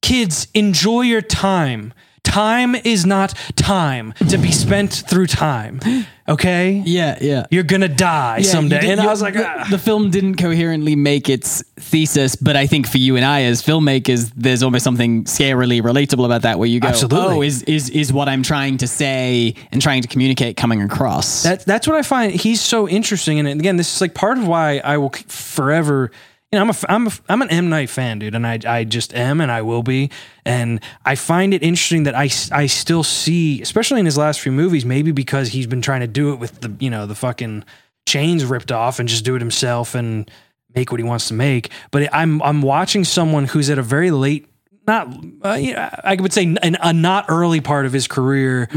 kids, 0.00 0.48
enjoy 0.54 1.02
your 1.02 1.22
time. 1.22 1.94
Time 2.32 2.74
is 2.74 3.04
not 3.04 3.34
time 3.56 4.14
to 4.30 4.38
be 4.38 4.50
spent 4.50 5.04
through 5.06 5.26
time. 5.26 5.80
Okay? 6.26 6.82
yeah, 6.86 7.18
yeah. 7.20 7.44
You're 7.50 7.62
gonna 7.64 7.88
die 7.88 8.38
Yeah, 8.38 8.44
someday. 8.44 8.76
you 8.76 8.80
did- 8.80 8.90
and 8.92 9.00
I 9.00 9.04
you- 9.04 9.10
was 9.10 9.20
like, 9.20 9.34
the, 9.34 9.46
ah. 9.46 9.66
the 9.68 9.76
film 9.76 10.10
didn't 10.10 10.36
coherently 10.36 10.96
make 10.96 11.28
its 11.28 11.62
thesis, 11.78 12.36
but 12.36 12.56
I 12.56 12.66
think 12.66 12.86
for 12.88 12.96
you 12.96 13.16
and 13.16 13.24
I 13.24 13.42
as 13.42 13.60
filmmakers, 13.60 14.32
there's 14.34 14.62
almost 14.62 14.82
something 14.84 15.24
scarily 15.24 15.82
relatable 15.82 16.24
about 16.24 16.40
that, 16.42 16.58
where 16.58 16.68
you 16.68 16.80
go, 16.80 16.88
Absolutely. 16.88 17.36
"Oh, 17.36 17.42
is 17.42 17.62
is 17.64 17.90
is 17.90 18.12
what 18.14 18.28
I'm 18.30 18.42
trying 18.42 18.78
to 18.78 18.86
say 18.86 19.54
and 19.70 19.82
trying 19.82 20.00
to 20.00 20.08
communicate 20.08 20.56
coming 20.56 20.80
across?" 20.80 21.42
That 21.42 21.66
that's 21.66 21.86
what 21.86 21.96
I 21.96 22.02
find 22.02 22.32
he's 22.32 22.60
so 22.62 22.88
interesting 22.88 23.40
And. 23.40 23.48
Again, 23.60 23.76
this 23.76 23.94
is 23.94 24.00
like 24.00 24.14
part 24.14 24.38
of 24.38 24.46
why 24.46 24.78
I 24.78 24.96
will 24.96 25.12
forever. 25.28 26.10
You 26.52 26.58
know, 26.58 26.64
I'm 26.64 26.70
a 26.70 26.74
I'm 26.86 27.06
a, 27.06 27.10
I'm 27.30 27.42
an 27.42 27.50
M 27.50 27.70
Night 27.70 27.88
fan, 27.88 28.18
dude, 28.18 28.34
and 28.34 28.46
I 28.46 28.58
I 28.66 28.84
just 28.84 29.14
am, 29.14 29.40
and 29.40 29.50
I 29.50 29.62
will 29.62 29.82
be. 29.82 30.10
And 30.44 30.80
I 31.02 31.14
find 31.14 31.54
it 31.54 31.62
interesting 31.62 32.02
that 32.02 32.14
I 32.14 32.28
I 32.52 32.66
still 32.66 33.02
see, 33.02 33.62
especially 33.62 34.00
in 34.00 34.06
his 34.06 34.18
last 34.18 34.40
few 34.40 34.52
movies, 34.52 34.84
maybe 34.84 35.12
because 35.12 35.48
he's 35.48 35.66
been 35.66 35.80
trying 35.80 36.00
to 36.00 36.06
do 36.06 36.30
it 36.34 36.36
with 36.38 36.60
the 36.60 36.76
you 36.78 36.90
know 36.90 37.06
the 37.06 37.14
fucking 37.14 37.64
chains 38.06 38.44
ripped 38.44 38.70
off 38.70 38.98
and 38.98 39.08
just 39.08 39.24
do 39.24 39.34
it 39.34 39.40
himself 39.40 39.94
and 39.94 40.30
make 40.74 40.90
what 40.90 41.00
he 41.00 41.04
wants 41.04 41.28
to 41.28 41.34
make. 41.34 41.70
But 41.90 42.10
I'm 42.12 42.42
I'm 42.42 42.60
watching 42.60 43.04
someone 43.04 43.46
who's 43.46 43.70
at 43.70 43.78
a 43.78 43.82
very 43.82 44.10
late, 44.10 44.46
not 44.86 45.08
uh, 45.42 45.54
you 45.54 45.72
know, 45.72 45.88
I 46.04 46.16
would 46.16 46.34
say 46.34 46.42
an, 46.42 46.76
a 46.82 46.92
not 46.92 47.24
early 47.30 47.62
part 47.62 47.86
of 47.86 47.94
his 47.94 48.06
career, 48.06 48.68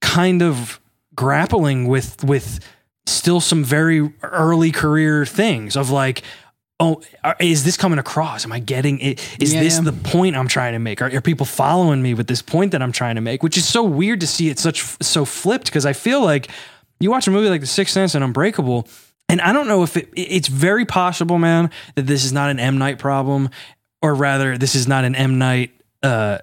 kind 0.00 0.42
of 0.42 0.80
grappling 1.16 1.88
with 1.88 2.22
with 2.22 2.60
still 3.06 3.40
some 3.40 3.64
very 3.64 4.12
early 4.22 4.70
career 4.70 5.26
things 5.26 5.76
of 5.76 5.90
like. 5.90 6.22
Oh, 6.80 7.02
is 7.38 7.62
this 7.62 7.76
coming 7.76 7.98
across? 7.98 8.44
Am 8.46 8.52
I 8.52 8.58
getting 8.58 8.98
it? 9.00 9.20
Is 9.38 9.52
Yeah, 9.52 9.60
this 9.60 9.76
yeah. 9.76 9.82
the 9.84 9.92
point 9.92 10.34
I'm 10.34 10.48
trying 10.48 10.72
to 10.72 10.78
make? 10.78 11.02
Are, 11.02 11.14
are 11.14 11.20
people 11.20 11.44
following 11.44 12.00
me 12.00 12.14
with 12.14 12.26
this 12.26 12.40
point 12.40 12.72
that 12.72 12.80
I'm 12.80 12.90
trying 12.92 13.16
to 13.16 13.20
make? 13.20 13.42
Which 13.42 13.58
is 13.58 13.68
so 13.68 13.82
weird 13.84 14.20
to 14.20 14.26
see 14.26 14.48
it 14.48 14.58
such 14.58 14.82
so 15.02 15.24
flipped 15.26 15.66
because 15.66 15.84
I 15.84 15.92
feel 15.92 16.22
like 16.22 16.48
you 16.98 17.10
watch 17.10 17.28
a 17.28 17.30
movie 17.30 17.50
like 17.50 17.60
The 17.60 17.66
Sixth 17.66 17.92
Sense 17.92 18.14
and 18.14 18.24
Unbreakable, 18.24 18.88
and 19.28 19.40
I 19.42 19.52
don't 19.52 19.68
know 19.68 19.82
if 19.82 19.96
it, 19.96 20.08
it's 20.16 20.48
very 20.48 20.84
possible, 20.86 21.38
man, 21.38 21.70
that 21.94 22.06
this 22.06 22.24
is 22.24 22.32
not 22.32 22.50
an 22.50 22.58
M 22.58 22.78
Night 22.78 22.98
problem, 22.98 23.50
or 24.02 24.14
rather, 24.14 24.56
this 24.58 24.74
is 24.74 24.88
not 24.88 25.04
an 25.04 25.14
M 25.14 25.38
Night. 25.38 25.72
Uh, 26.02 26.38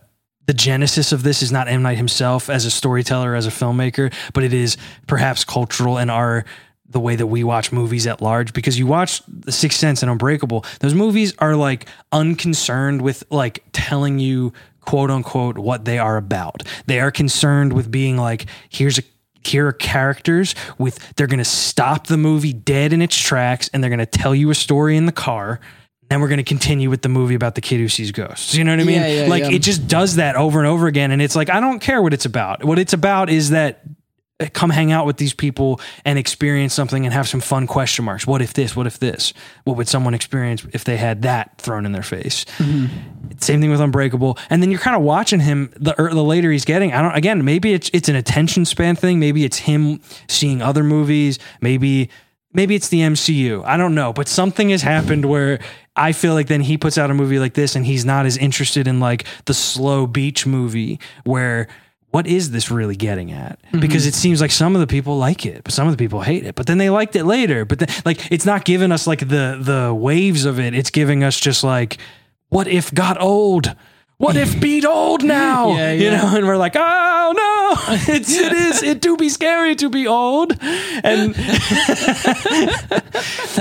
the 0.46 0.54
genesis 0.54 1.12
of 1.12 1.24
this 1.24 1.42
is 1.44 1.52
not 1.52 1.68
M 1.68 1.82
Night 1.82 1.98
himself 1.98 2.50
as 2.50 2.64
a 2.64 2.72
storyteller, 2.72 3.36
as 3.36 3.46
a 3.48 3.50
filmmaker, 3.50 4.14
but 4.34 4.44
it 4.44 4.54
is 4.54 4.78
perhaps 5.06 5.44
cultural 5.44 5.98
and 5.98 6.10
our 6.10 6.46
the 6.90 7.00
way 7.00 7.16
that 7.16 7.28
we 7.28 7.44
watch 7.44 7.72
movies 7.72 8.08
at 8.08 8.22
large. 8.22 8.54
Because 8.54 8.80
you 8.80 8.88
watch 8.88 9.22
The 9.28 9.52
Sixth 9.52 9.78
Sense 9.80 10.02
and 10.02 10.10
Unbreakable, 10.12 10.66
those 10.80 10.94
movies 10.94 11.34
are 11.40 11.56
like 11.56 11.86
unconcerned 12.12 13.02
with 13.02 13.24
like 13.30 13.64
telling 13.74 14.20
you 14.20 14.54
quote 14.82 15.12
unquote 15.12 15.58
what 15.58 15.86
they 15.86 15.98
are 16.00 16.18
about. 16.18 16.64
They 16.86 17.00
are 17.00 17.12
concerned 17.12 17.74
with 17.74 17.92
being 17.92 18.18
like, 18.18 18.46
here's 18.70 18.98
a 18.98 19.04
here 19.44 19.68
are 19.68 19.72
characters 19.74 20.56
with 20.78 21.00
they're 21.16 21.28
going 21.28 21.38
to 21.38 21.46
stop 21.46 22.08
the 22.08 22.18
movie 22.18 22.52
dead 22.52 22.92
in 22.92 23.02
its 23.02 23.16
tracks 23.18 23.70
and 23.72 23.82
they're 23.82 23.90
going 23.90 24.00
to 24.00 24.06
tell 24.06 24.36
you 24.36 24.50
a 24.50 24.56
story 24.56 24.98
in 24.98 25.06
the 25.06 25.12
car 25.14 25.62
then 26.10 26.20
we're 26.20 26.28
going 26.28 26.38
to 26.38 26.44
continue 26.44 26.90
with 26.90 27.02
the 27.02 27.08
movie 27.08 27.36
about 27.36 27.56
the 27.56 27.62
kid 27.62 27.78
who 27.78 27.88
sees 27.88 28.12
ghosts 28.12 28.56
you 28.56 28.66
know 28.66 28.72
what 28.74 28.82
i 28.82 28.84
mean 28.84 28.96
Yeah, 29.02 29.08
yeah, 29.24 29.30
like 29.30 29.44
yeah. 29.44 29.52
it 29.52 29.60
just 29.60 29.88
does 29.88 30.16
that 30.16 30.36
over 30.36 30.60
and 30.60 30.68
over 30.68 30.88
again 30.88 31.12
and 31.12 31.22
it's 31.22 31.34
like 31.36 31.50
i 31.50 31.62
don't 31.62 31.80
care 31.80 32.02
what 32.02 32.14
it's 32.14 32.26
about 32.26 32.62
what 32.66 32.78
it's 32.78 32.92
about 32.92 33.30
is 33.30 33.52
that 33.52 33.80
come 34.54 34.70
hang 34.70 34.92
out 34.92 35.06
with 35.06 35.18
these 35.18 35.34
people 35.34 35.82
and 36.06 36.20
experience 36.20 36.74
something 36.74 37.06
and 37.06 37.14
have 37.14 37.28
some 37.28 37.42
fun 37.42 37.66
question 37.66 38.06
marks 38.06 38.28
what 38.28 38.42
if 38.42 38.54
this 38.54 38.76
what 38.76 38.86
if 38.86 39.00
this 39.00 39.34
what 39.64 39.76
would 39.76 39.88
someone 39.88 40.14
experience 40.14 40.66
if 40.74 40.84
they 40.84 40.98
had 40.98 41.24
that 41.24 41.58
thrown 41.60 41.86
in 41.86 41.92
their 41.92 42.04
face 42.04 42.46
same 43.40 43.62
thing 43.62 43.70
with 43.70 43.82
Unbreakable. 43.82 44.38
And 44.50 44.62
then 44.62 44.72
you're 44.72 44.80
kind 44.80 44.96
of 44.96 45.02
watching 45.02 45.40
him 45.40 45.72
the 45.76 46.00
er, 46.02 46.10
the 46.14 46.24
later 46.24 46.52
he's 46.52 46.66
getting. 46.66 46.94
I 46.94 47.02
don't. 47.02 47.16
Again, 47.16 47.44
maybe 47.46 47.74
it's 47.74 47.90
it's 47.94 48.10
an 48.10 48.16
attention 48.16 48.66
span 48.66 48.96
thing. 48.96 49.20
Maybe 49.20 49.46
it's 49.46 49.58
him 49.58 50.02
seeing 50.28 50.62
other 50.62 50.84
movies. 50.84 51.40
Maybe 51.62 52.10
maybe 52.54 52.76
it's 52.76 52.90
the 52.90 53.02
MCU. 53.02 53.64
I 53.66 53.78
don't 53.78 53.96
know. 53.96 54.14
But 54.14 54.28
something 54.28 54.70
has 54.70 54.82
happened 54.82 55.26
where 55.26 55.60
I 55.96 56.12
feel 56.12 56.34
like 56.34 56.48
then 56.48 56.62
he 56.62 56.78
puts 56.78 56.98
out 56.98 57.12
a 57.12 57.14
movie 57.14 57.40
like 57.40 57.54
this 57.54 57.76
and 57.76 57.86
he's 57.86 58.06
not 58.06 58.26
as 58.26 58.38
interested 58.38 58.88
in 58.88 59.00
like 59.00 59.26
the 59.46 59.54
slow 59.54 60.08
beach 60.08 60.46
movie 60.46 61.00
where. 61.24 61.68
What 62.18 62.26
is 62.26 62.50
this 62.50 62.72
really 62.72 62.96
getting 62.96 63.32
at? 63.32 63.60
Because 63.80 64.08
it 64.08 64.16
seems 64.16 64.42
like 64.42 64.50
some 64.50 64.74
of 64.74 64.82
the 64.82 64.88
people 64.88 65.20
like 65.20 65.46
it, 65.46 65.64
but 65.64 65.72
some 65.72 65.88
of 65.88 65.94
the 65.94 66.04
people 66.04 66.22
hate 66.22 66.48
it. 66.48 66.56
But 66.56 66.66
then 66.66 66.80
they 66.80 66.90
liked 66.90 67.16
it 67.16 67.26
later. 67.26 67.64
But 67.64 67.78
then, 67.78 67.90
like, 68.06 68.32
it's 68.32 68.44
not 68.44 68.66
giving 68.66 68.92
us 68.92 69.06
like 69.06 69.20
the 69.20 69.60
the 69.62 69.94
waves 69.94 70.44
of 70.44 70.60
it. 70.60 70.74
It's 70.74 70.90
giving 70.90 71.24
us 71.24 71.40
just 71.40 71.64
like 71.64 72.00
what 72.50 72.68
if 72.68 72.92
got 72.92 73.22
old? 73.22 73.76
What 74.18 74.36
if 74.36 74.60
beat 74.66 74.84
old 74.84 75.24
now? 75.24 75.78
Yeah, 75.78 75.92
You 75.92 76.10
know, 76.10 76.36
and 76.36 76.48
we're 76.48 76.58
like, 76.58 76.76
oh 76.76 77.34
no, 77.36 77.94
it's 78.08 78.32
it 78.36 78.52
is 78.52 78.82
it 78.82 79.00
do 79.00 79.16
be 79.16 79.30
scary 79.30 79.76
to 79.76 79.88
be 79.88 80.08
old, 80.08 80.58
and 81.04 81.36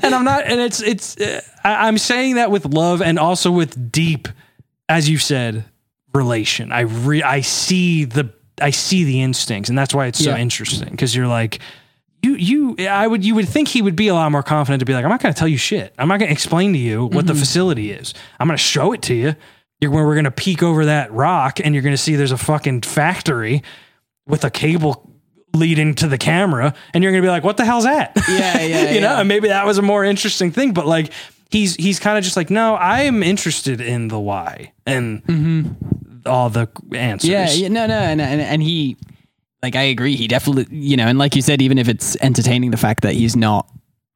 and 0.02 0.14
I'm 0.14 0.24
not, 0.24 0.46
and 0.46 0.62
it's 0.62 0.80
it's 0.80 1.20
uh, 1.20 1.42
I, 1.62 1.88
I'm 1.88 1.98
saying 1.98 2.36
that 2.36 2.50
with 2.50 2.64
love 2.64 3.02
and 3.02 3.18
also 3.18 3.50
with 3.50 3.92
deep, 3.92 4.28
as 4.88 5.11
you 5.11 5.18
said, 5.18 5.66
relation. 6.14 6.72
I 6.72 6.80
re 6.80 7.22
I 7.22 7.42
see 7.42 8.07
the 8.07 8.32
I 8.61 8.70
see 8.70 9.04
the 9.04 9.22
instincts, 9.22 9.68
and 9.68 9.78
that's 9.78 9.94
why 9.94 10.07
it's 10.07 10.22
so 10.22 10.30
Yeah. 10.30 10.38
interesting 10.38 10.90
because 10.90 11.14
you're 11.14 11.28
like. 11.28 11.61
You, 12.22 12.34
you, 12.34 12.88
I 12.88 13.07
would, 13.07 13.24
you 13.24 13.36
would 13.36 13.48
think 13.48 13.68
he 13.68 13.82
would 13.82 13.94
be 13.94 14.09
a 14.09 14.14
lot 14.14 14.32
more 14.32 14.42
confident 14.42 14.80
to 14.80 14.86
be 14.86 14.94
like, 14.94 15.04
I'm 15.04 15.11
not 15.11 15.22
going 15.22 15.32
to 15.32 15.38
tell 15.38 15.46
you 15.46 15.59
shit. 15.59 15.94
I'm 15.96 16.09
not 16.09 16.18
going 16.18 16.28
to 16.28 16.32
explain 16.32 16.72
to 16.72 16.78
you 16.78 17.04
what 17.04 17.26
the 17.26 17.34
mm-hmm. 17.34 17.40
facility 17.40 17.92
is. 17.92 18.14
I'm 18.40 18.48
going 18.48 18.57
to 18.57 18.62
show 18.62 18.92
it 18.92 19.02
to 19.02 19.14
you. 19.14 19.36
You're 19.80 19.92
where 19.92 20.04
we're 20.04 20.14
going 20.14 20.24
to 20.24 20.32
peek 20.32 20.61
over 20.61 20.86
that 20.86 21.12
rock 21.12 21.61
and 21.62 21.72
you're 21.72 21.82
going 21.82 21.92
to 21.94 21.98
see 21.98 22.16
there's 22.16 22.32
a 22.32 22.38
fucking 22.38 22.80
factory 22.80 23.62
with 24.26 24.44
a 24.44 24.50
cable 24.50 25.09
leading 25.54 25.94
to 25.96 26.09
the 26.09 26.18
camera. 26.18 26.74
And 26.94 27.04
you're 27.04 27.12
going 27.12 27.22
to 27.22 27.26
be 27.26 27.30
like, 27.30 27.44
what 27.44 27.59
the 27.59 27.64
hell's 27.64 27.84
that? 27.84 28.12
Yeah, 28.28 28.62
yeah, 28.62 28.90
you 28.92 29.00
know, 29.00 29.16
and 29.16 29.28
maybe 29.28 29.48
that 29.48 29.66
was 29.66 29.78
a 29.78 29.82
more 29.82 30.02
interesting 30.02 30.50
thing, 30.50 30.72
but 30.72 30.86
like, 30.86 31.12
he's, 31.50 31.76
he's 31.76 32.00
kind 32.00 32.18
of 32.18 32.24
just 32.24 32.36
like, 32.36 32.50
no, 32.50 32.74
I 32.74 33.02
am 33.02 33.22
interested 33.22 33.80
in 33.80 34.09
the 34.09 34.18
why 34.18 34.72
and 34.84 35.22
mm-hmm. 35.24 36.05
All 36.27 36.51
the 36.51 36.68
answers. 36.93 37.31
Yeah, 37.31 37.51
yeah, 37.51 37.68
no, 37.68 37.87
no, 37.87 37.95
and, 37.99 38.20
and 38.20 38.41
and 38.41 38.62
he, 38.62 38.97
like, 39.62 39.77
I 39.77 39.83
agree. 39.83 40.16
He 40.16 40.29
definitely, 40.29 40.66
you 40.77 40.97
know, 40.97 41.07
and 41.07 41.18
like 41.18 41.35
you 41.37 41.43
said, 41.43 41.62
even 41.62 41.79
if 41.79 41.89
it's 41.89 42.16
entertaining, 42.20 42.70
the 42.70 42.77
fact 42.77 43.03
that 43.03 43.14
he's 43.14 43.37
not 43.37 43.68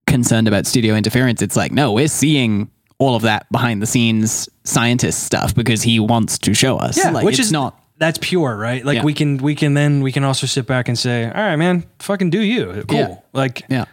concerned 0.06 0.48
about 0.48 0.66
studio 0.66 0.94
interference, 0.94 1.40
it's 1.42 1.56
like, 1.56 1.72
no, 1.72 1.92
we're 1.92 2.08
seeing 2.08 2.70
all 2.98 3.14
of 3.16 3.22
that 3.22 3.50
behind 3.50 3.80
the 3.80 3.86
scenes 3.86 4.48
scientist 4.64 5.24
stuff 5.24 5.54
because 5.54 5.82
he 5.82 5.98
wants 5.98 6.38
to 6.40 6.52
show 6.54 6.76
us. 6.76 6.98
Yeah, 6.98 7.10
like, 7.10 7.24
which 7.24 7.38
is 7.38 7.50
not. 7.50 7.80
that's 7.96 8.18
pure, 8.18 8.54
right? 8.56 8.84
Like 8.84 8.96
Yeah. 8.96 9.04
we 9.04 9.14
can 9.14 9.38
we 9.38 9.54
can 9.54 9.74
then 9.74 10.02
we 10.02 10.12
can 10.12 10.22
also 10.24 10.46
sit 10.46 10.66
back 10.66 10.88
and 10.88 10.98
say, 10.98 11.24
all 11.24 11.32
right, 11.32 11.56
man, 11.56 11.84
fucking 11.98 12.28
do 12.30 12.40
you, 12.42 12.84
cool. 12.88 12.98
Yeah. 12.98 13.16
Like 13.32 13.62
Yeah. 13.70 13.84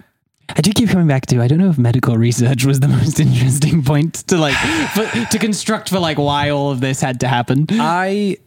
I 0.50 0.62
do 0.62 0.72
keep 0.72 0.90
coming 0.90 1.08
back 1.08 1.26
to. 1.28 1.42
I 1.42 1.48
don't 1.48 1.58
know 1.58 1.70
if 1.70 1.78
medical 1.78 2.18
research 2.18 2.66
was 2.66 2.80
the 2.80 2.88
most 3.00 3.20
interesting 3.20 3.84
point 3.84 4.16
to 4.28 4.38
like 4.38 4.56
for, 4.94 5.06
to 5.32 5.40
construct 5.40 5.90
for 5.90 6.00
like 6.00 6.18
why 6.18 6.50
all 6.50 6.72
of 6.72 6.80
this 6.80 7.02
had 7.02 7.20
to 7.22 7.28
happen. 7.28 7.68
I 7.72 8.38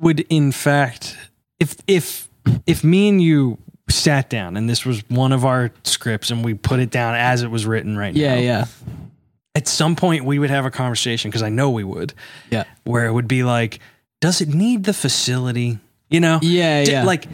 would, 0.00 0.20
in 0.28 0.52
fact, 0.52 1.16
if 1.60 1.76
if 1.86 2.28
if 2.66 2.82
me 2.84 3.08
and 3.08 3.22
you 3.22 3.58
sat 3.88 4.28
down 4.28 4.56
and 4.56 4.68
this 4.68 4.84
was 4.84 5.08
one 5.08 5.30
of 5.32 5.44
our 5.44 5.70
scripts 5.84 6.30
and 6.30 6.44
we 6.44 6.54
put 6.54 6.80
it 6.80 6.90
down 6.90 7.14
as 7.14 7.42
it 7.42 7.50
was 7.50 7.64
written 7.66 7.96
right 7.96 8.14
Yeah, 8.14 8.34
now, 8.34 8.40
yeah, 8.40 8.58
yeah. 8.58 8.66
at 9.54 9.68
some 9.68 9.94
point 9.94 10.24
we 10.24 10.40
would 10.40 10.50
have 10.50 10.64
a 10.66 10.70
conversation 10.72 11.30
because 11.30 11.42
I 11.42 11.48
know 11.50 11.70
we 11.70 11.84
would, 11.84 12.12
yeah, 12.50 12.64
where 12.84 13.06
it 13.06 13.12
would 13.12 13.28
be 13.28 13.44
like, 13.44 13.78
does 14.20 14.40
it 14.40 14.48
need 14.48 14.82
the 14.84 14.92
facility? 14.92 15.78
You 16.10 16.18
know, 16.20 16.40
yeah, 16.42 16.84
Di- 16.84 16.90
yeah. 16.92 17.04
like 17.04 17.26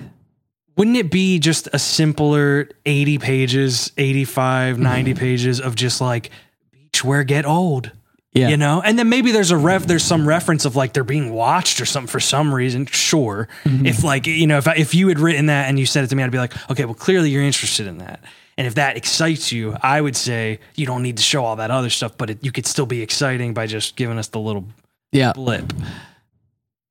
wouldn't 0.76 0.96
it 0.96 1.10
be 1.10 1.38
just 1.38 1.68
a 1.72 1.78
simpler 1.78 2.68
80 2.86 3.18
pages 3.18 3.92
85 3.98 4.74
Mm-hmm. 4.74 4.82
90 4.82 5.14
pages 5.14 5.60
of 5.60 5.74
just 5.74 6.00
like 6.00 6.30
beach 6.72 7.04
where 7.04 7.24
get 7.24 7.44
old 7.46 7.90
yeah. 8.32 8.48
you 8.48 8.56
know 8.56 8.80
and 8.84 8.98
then 8.98 9.08
maybe 9.08 9.32
there's 9.32 9.50
a 9.50 9.56
ref 9.56 9.84
there's 9.86 10.04
some 10.04 10.26
reference 10.26 10.64
of 10.64 10.74
like 10.76 10.92
they're 10.94 11.04
being 11.04 11.32
watched 11.32 11.80
or 11.80 11.84
something 11.86 12.08
for 12.10 12.20
some 12.20 12.54
reason 12.54 12.86
sure 12.86 13.48
Mm-hmm. 13.64 13.86
if 13.86 14.02
like 14.04 14.26
you 14.26 14.46
know 14.46 14.58
if 14.58 14.66
I, 14.66 14.74
if 14.76 14.94
you 14.94 15.08
had 15.08 15.18
written 15.18 15.46
that 15.46 15.68
and 15.68 15.78
you 15.78 15.86
said 15.86 16.04
it 16.04 16.08
to 16.08 16.16
me 16.16 16.22
i'd 16.22 16.30
be 16.30 16.38
like 16.38 16.54
okay 16.70 16.84
well 16.84 16.94
clearly 16.94 17.30
you're 17.30 17.42
interested 17.42 17.86
in 17.86 17.98
that 17.98 18.20
and 18.56 18.66
if 18.66 18.74
that 18.76 18.96
excites 18.96 19.52
you 19.52 19.76
i 19.82 20.00
would 20.00 20.16
say 20.16 20.58
you 20.74 20.86
don't 20.86 21.02
need 21.02 21.16
to 21.18 21.22
show 21.22 21.44
all 21.44 21.56
that 21.56 21.70
other 21.70 21.90
stuff 21.90 22.16
but 22.16 22.30
it, 22.30 22.44
you 22.44 22.50
could 22.52 22.66
still 22.66 22.86
be 22.86 23.02
exciting 23.02 23.52
by 23.52 23.66
just 23.66 23.96
giving 23.96 24.18
us 24.18 24.28
the 24.28 24.40
little 24.40 24.64
yeah. 25.10 25.32
blip. 25.34 25.70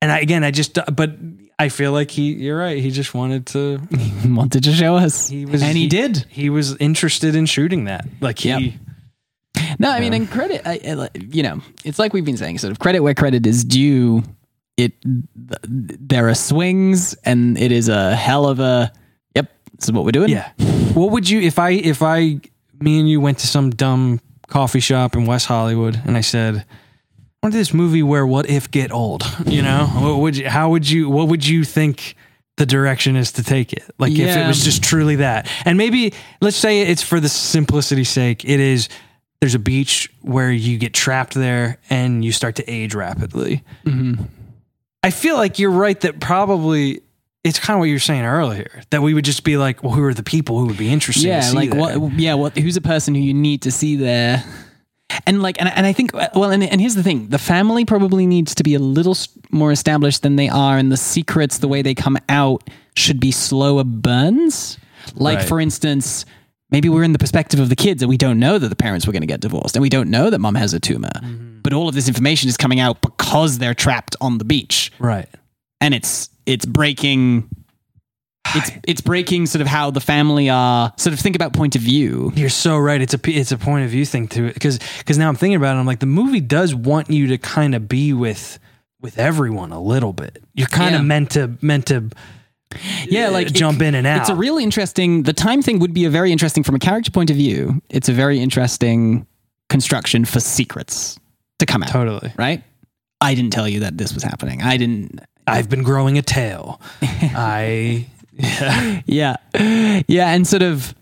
And 0.02 0.10
I, 0.10 0.18
again, 0.18 0.42
I 0.42 0.50
just, 0.50 0.78
but 0.94 1.12
I 1.58 1.68
feel 1.68 1.92
like 1.92 2.10
he, 2.10 2.32
you're 2.32 2.58
right. 2.58 2.78
He 2.78 2.90
just 2.90 3.14
wanted 3.14 3.46
to, 3.46 3.80
he 3.96 4.28
Wanted 4.32 4.64
to 4.64 4.72
show 4.72 4.96
us, 4.96 5.28
he 5.28 5.46
was, 5.46 5.62
and 5.62 5.76
he, 5.76 5.86
did. 5.86 6.26
He 6.28 6.50
was 6.50 6.76
interested 6.78 7.36
in 7.36 7.46
shooting 7.46 7.84
that. 7.84 8.04
Like 8.20 8.40
he, 8.40 8.48
Yep. 8.48 8.72
No, 9.78 9.90
I 9.90 10.00
mean, 10.00 10.12
and 10.12 10.28
credit, 10.28 10.62
I, 10.64 10.80
I, 10.84 11.08
you 11.14 11.42
know, 11.42 11.60
it's 11.84 11.98
like 11.98 12.12
we've 12.12 12.24
been 12.24 12.36
saying, 12.36 12.58
sort 12.58 12.72
of 12.72 12.78
credit 12.78 13.00
where 13.00 13.14
credit 13.14 13.46
is 13.46 13.64
due. 13.64 14.22
It, 14.76 14.92
there 15.04 16.28
are 16.28 16.34
swings, 16.34 17.14
and 17.24 17.56
it 17.56 17.70
is 17.70 17.88
a 17.88 18.16
hell 18.16 18.46
of 18.46 18.58
a. 18.58 18.92
Yep, 19.36 19.50
this 19.76 19.84
is 19.84 19.92
what 19.92 20.04
we're 20.04 20.10
doing. 20.12 20.30
yeah. 20.30 20.50
What 20.94 21.12
would 21.12 21.28
you, 21.28 21.40
if 21.40 21.58
I, 21.58 21.70
if 21.70 22.02
I, 22.02 22.40
me 22.80 22.98
and 22.98 23.08
you 23.08 23.20
went 23.20 23.38
to 23.38 23.46
some 23.46 23.70
dumb 23.70 24.20
coffee 24.48 24.80
shop 24.80 25.14
in 25.14 25.26
West 25.26 25.46
Hollywood 25.46 26.00
and 26.04 26.16
I 26.16 26.22
said, 26.22 26.64
Want 27.42 27.52
this 27.54 27.74
movie 27.74 28.04
where 28.04 28.24
what 28.24 28.48
if 28.48 28.70
get 28.70 28.92
old, 28.92 29.24
you 29.46 29.62
know, 29.62 29.86
what 29.86 30.18
would 30.18 30.36
you, 30.36 30.48
how 30.48 30.70
would 30.70 30.88
you, 30.88 31.10
what 31.10 31.26
would 31.26 31.44
you 31.44 31.64
think 31.64 32.14
the 32.56 32.64
direction 32.64 33.16
is 33.16 33.32
to 33.32 33.42
take 33.42 33.72
it? 33.72 33.82
Like 33.98 34.12
if 34.12 34.36
it 34.36 34.46
was 34.46 34.62
just 34.62 34.84
truly 34.84 35.16
that, 35.16 35.50
and 35.64 35.76
maybe 35.76 36.14
let's 36.40 36.56
say 36.56 36.82
it's 36.82 37.02
for 37.02 37.18
the 37.18 37.28
simplicity's 37.28 38.10
sake, 38.10 38.44
it 38.44 38.60
is, 38.60 38.88
there's 39.40 39.56
a 39.56 39.58
beach 39.58 40.08
where 40.20 40.52
you 40.52 40.78
get 40.78 40.94
trapped 40.94 41.34
there 41.34 41.78
and 41.90 42.24
you 42.24 42.30
start 42.30 42.54
to 42.56 42.70
age 42.70 42.94
rapidly. 42.94 43.64
Mm-hmm. 43.84 44.22
I 45.02 45.10
feel 45.10 45.36
like 45.36 45.58
you're 45.58 45.72
right 45.72 46.00
that 46.02 46.20
probably 46.20 47.02
it's 47.42 47.58
kind 47.58 47.74
of 47.74 47.80
what 47.80 47.86
you 47.86 47.96
were 47.96 47.98
saying 47.98 48.24
earlier 48.24 48.82
that 48.90 49.02
we 49.02 49.14
would 49.14 49.24
just 49.24 49.42
be 49.42 49.56
like, 49.56 49.82
well, 49.82 49.92
who 49.92 50.04
are 50.04 50.14
the 50.14 50.22
people 50.22 50.60
who 50.60 50.66
would 50.66 50.78
be 50.78 50.92
interested? 50.92 51.24
yeah, 51.24 51.40
to 51.40 51.46
see 51.48 51.56
like 51.56 51.70
that? 51.70 51.98
what? 51.98 52.12
Yeah, 52.12 52.34
what? 52.34 52.56
Who's 52.56 52.76
a 52.76 52.80
person 52.80 53.16
who 53.16 53.20
you 53.20 53.34
need 53.34 53.62
to 53.62 53.72
see 53.72 53.96
there? 53.96 54.44
And 55.26 55.42
like, 55.42 55.58
and, 55.60 55.68
and 55.68 55.86
I 55.86 55.92
think, 55.92 56.14
uh, 56.14 56.28
well, 56.34 56.50
and, 56.50 56.62
and 56.62 56.80
here's 56.80 56.94
the 56.94 57.02
thing: 57.02 57.28
the 57.28 57.38
family 57.38 57.84
probably 57.84 58.26
needs 58.26 58.54
to 58.56 58.62
be 58.62 58.74
a 58.74 58.78
little 58.78 59.16
more 59.50 59.72
established 59.72 60.22
than 60.22 60.36
they 60.36 60.48
are, 60.48 60.78
and 60.78 60.90
the 60.92 60.96
secrets, 60.96 61.58
the 61.58 61.68
way 61.68 61.82
they 61.82 61.94
come 61.94 62.18
out, 62.28 62.68
should 62.96 63.20
be 63.20 63.30
slower 63.32 63.84
burns. 63.84 64.78
Like, 65.14 65.38
Right. 65.38 65.48
for 65.48 65.60
instance, 65.60 66.24
maybe 66.70 66.88
we're 66.88 67.02
in 67.02 67.12
the 67.12 67.18
perspective 67.18 67.58
of 67.60 67.68
the 67.68 67.76
kids 67.76 68.02
and 68.02 68.08
we 68.08 68.16
don't 68.16 68.38
know 68.38 68.56
that 68.58 68.68
the 68.68 68.76
parents 68.76 69.06
were 69.06 69.12
going 69.12 69.22
to 69.22 69.26
get 69.26 69.40
divorced 69.40 69.74
and 69.76 69.82
we 69.82 69.88
don't 69.88 70.08
know 70.10 70.30
that 70.30 70.38
mom 70.38 70.54
has 70.54 70.72
a 70.74 70.80
tumor. 70.80 71.10
Mm-hmm. 71.16 71.58
But 71.62 71.72
all 71.72 71.88
of 71.88 71.94
this 71.94 72.06
information 72.08 72.48
is 72.48 72.56
coming 72.56 72.78
out 72.80 73.02
because 73.02 73.58
they're 73.58 73.74
trapped 73.74 74.14
on 74.20 74.38
the 74.38 74.44
beach 74.44 74.90
Right. 75.00 75.28
and 75.80 75.92
it's 75.92 76.30
it's 76.46 76.64
breaking 76.64 77.48
it's 78.54 78.70
it's 78.86 79.00
breaking 79.00 79.46
sort 79.46 79.62
of 79.62 79.66
how 79.68 79.90
the 79.90 80.00
family 80.00 80.50
are 80.50 80.92
sort 80.96 81.12
of 81.14 81.20
think 81.20 81.36
about 81.36 81.52
point 81.52 81.76
of 81.76 81.82
view. 81.82 82.32
You're 82.34 82.48
so 82.50 82.76
right. 82.78 83.00
It's 83.00 83.14
a 83.14 83.20
it's 83.24 83.52
a 83.52 83.58
point 83.58 83.84
of 83.84 83.90
view 83.90 84.04
thing 84.04 84.28
to 84.28 84.46
it 84.46 84.54
because 84.54 84.78
because 84.98 85.16
now 85.18 85.28
I'm 85.28 85.36
thinking 85.36 85.56
about 85.56 85.76
it. 85.76 85.80
I'm 85.80 85.86
like 85.86 86.00
the 86.00 86.06
movie 86.06 86.40
does 86.40 86.74
want 86.74 87.10
you 87.10 87.28
to 87.28 87.38
kind 87.38 87.74
of 87.74 87.88
be 87.88 88.12
with 88.12 88.58
with 89.00 89.18
everyone 89.18 89.72
a 89.72 89.80
little 89.80 90.12
bit. 90.12 90.42
You're 90.54 90.66
kind 90.68 90.94
of 90.94 91.00
Yeah. 91.02 91.06
meant 91.06 91.30
to 91.32 91.52
meant 91.62 91.86
to 91.86 92.10
Yeah, 93.06 93.28
uh, 93.28 93.32
like 93.32 93.48
it- 93.48 93.54
jump 93.54 93.80
in 93.82 93.94
and 93.94 94.06
out. 94.06 94.20
It's 94.22 94.30
a 94.30 94.34
really 94.34 94.64
interesting. 94.64 95.22
The 95.24 95.32
time 95.32 95.62
thing 95.62 95.78
would 95.78 95.92
be 95.94 96.04
a 96.04 96.10
very 96.10 96.32
interesting 96.32 96.62
from 96.62 96.74
a 96.74 96.78
character 96.78 97.10
point 97.10 97.30
of 97.30 97.36
view. 97.36 97.80
It's 97.90 98.08
a 98.08 98.12
very 98.12 98.38
interesting 98.40 99.26
construction 99.68 100.24
for 100.24 100.40
secrets 100.40 101.18
to 101.58 101.66
come 101.66 101.82
out. 101.82 101.88
totally. 101.90 102.32
Right? 102.36 102.62
I 103.20 103.34
didn't 103.34 103.52
tell 103.52 103.68
you 103.68 103.80
that 103.80 103.96
this 103.98 104.12
was 104.12 104.22
happening. 104.22 104.62
I 104.62 104.76
didn't. 104.76 105.20
I've 105.46 105.68
been 105.68 105.82
growing 105.82 106.18
a 106.18 106.22
tail. 106.22 106.80
I 107.02 108.06
Yeah, 108.32 109.00
yeah, 109.06 109.36
Yeah. 110.08 110.30
and 110.32 110.46
sort 110.46 110.62
of, 110.62 110.94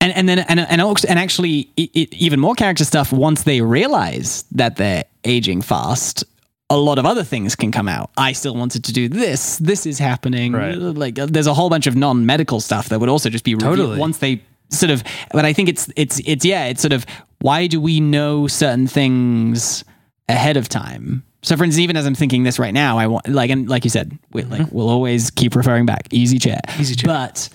and 0.00 0.12
and 0.14 0.28
then 0.28 0.40
and 0.40 0.60
and 0.60 0.80
and 0.80 1.18
actually, 1.18 1.70
it, 1.76 1.90
it, 1.94 2.14
even 2.14 2.40
more 2.40 2.54
character 2.54 2.84
stuff. 2.84 3.12
Once 3.12 3.42
they 3.44 3.60
realize 3.60 4.44
that 4.52 4.76
they're 4.76 5.04
aging 5.24 5.62
fast, 5.62 6.24
a 6.70 6.76
lot 6.76 6.98
of 6.98 7.06
other 7.06 7.22
things 7.24 7.54
can 7.54 7.70
come 7.70 7.88
out. 7.88 8.10
I 8.16 8.32
still 8.32 8.54
wanted 8.56 8.84
to 8.84 8.92
do 8.92 9.08
this. 9.08 9.58
This 9.58 9.86
is 9.86 9.98
happening. 9.98 10.52
Right. 10.52 10.74
Like, 10.76 11.18
uh, 11.18 11.26
there's 11.26 11.46
a 11.46 11.54
whole 11.54 11.68
bunch 11.70 11.86
of 11.86 11.94
non-medical 11.94 12.60
stuff 12.60 12.88
that 12.88 12.98
would 12.98 13.08
also 13.10 13.28
just 13.28 13.44
be 13.44 13.54
revealed 13.54 13.76
Totally. 13.76 13.98
once 13.98 14.18
they 14.18 14.42
sort 14.70 14.90
of. 14.90 15.04
But 15.32 15.44
I 15.44 15.52
think 15.52 15.68
it's 15.68 15.90
it's 15.96 16.20
it's 16.24 16.44
yeah. 16.44 16.66
It's 16.66 16.80
sort 16.80 16.92
of 16.94 17.04
why 17.40 17.66
do 17.66 17.80
we 17.80 18.00
know 18.00 18.46
certain 18.46 18.86
things 18.86 19.84
ahead 20.28 20.56
of 20.56 20.68
time? 20.68 21.22
So, 21.42 21.56
for 21.56 21.64
instance, 21.64 21.80
even 21.82 21.96
as 21.96 22.06
I'm 22.06 22.14
thinking 22.14 22.44
this 22.44 22.58
right 22.58 22.72
now, 22.72 22.98
I 22.98 23.08
want 23.08 23.28
like 23.28 23.50
and 23.50 23.68
like 23.68 23.84
you 23.84 23.90
said, 23.90 24.16
we, 24.32 24.42
like 24.42 24.62
mm-hmm. 24.62 24.76
we'll 24.76 24.88
always 24.88 25.30
keep 25.30 25.56
referring 25.56 25.86
back. 25.86 26.06
Easy 26.10 26.38
chair, 26.38 26.60
Easy 26.78 26.94
chair. 26.94 27.08
But 27.08 27.48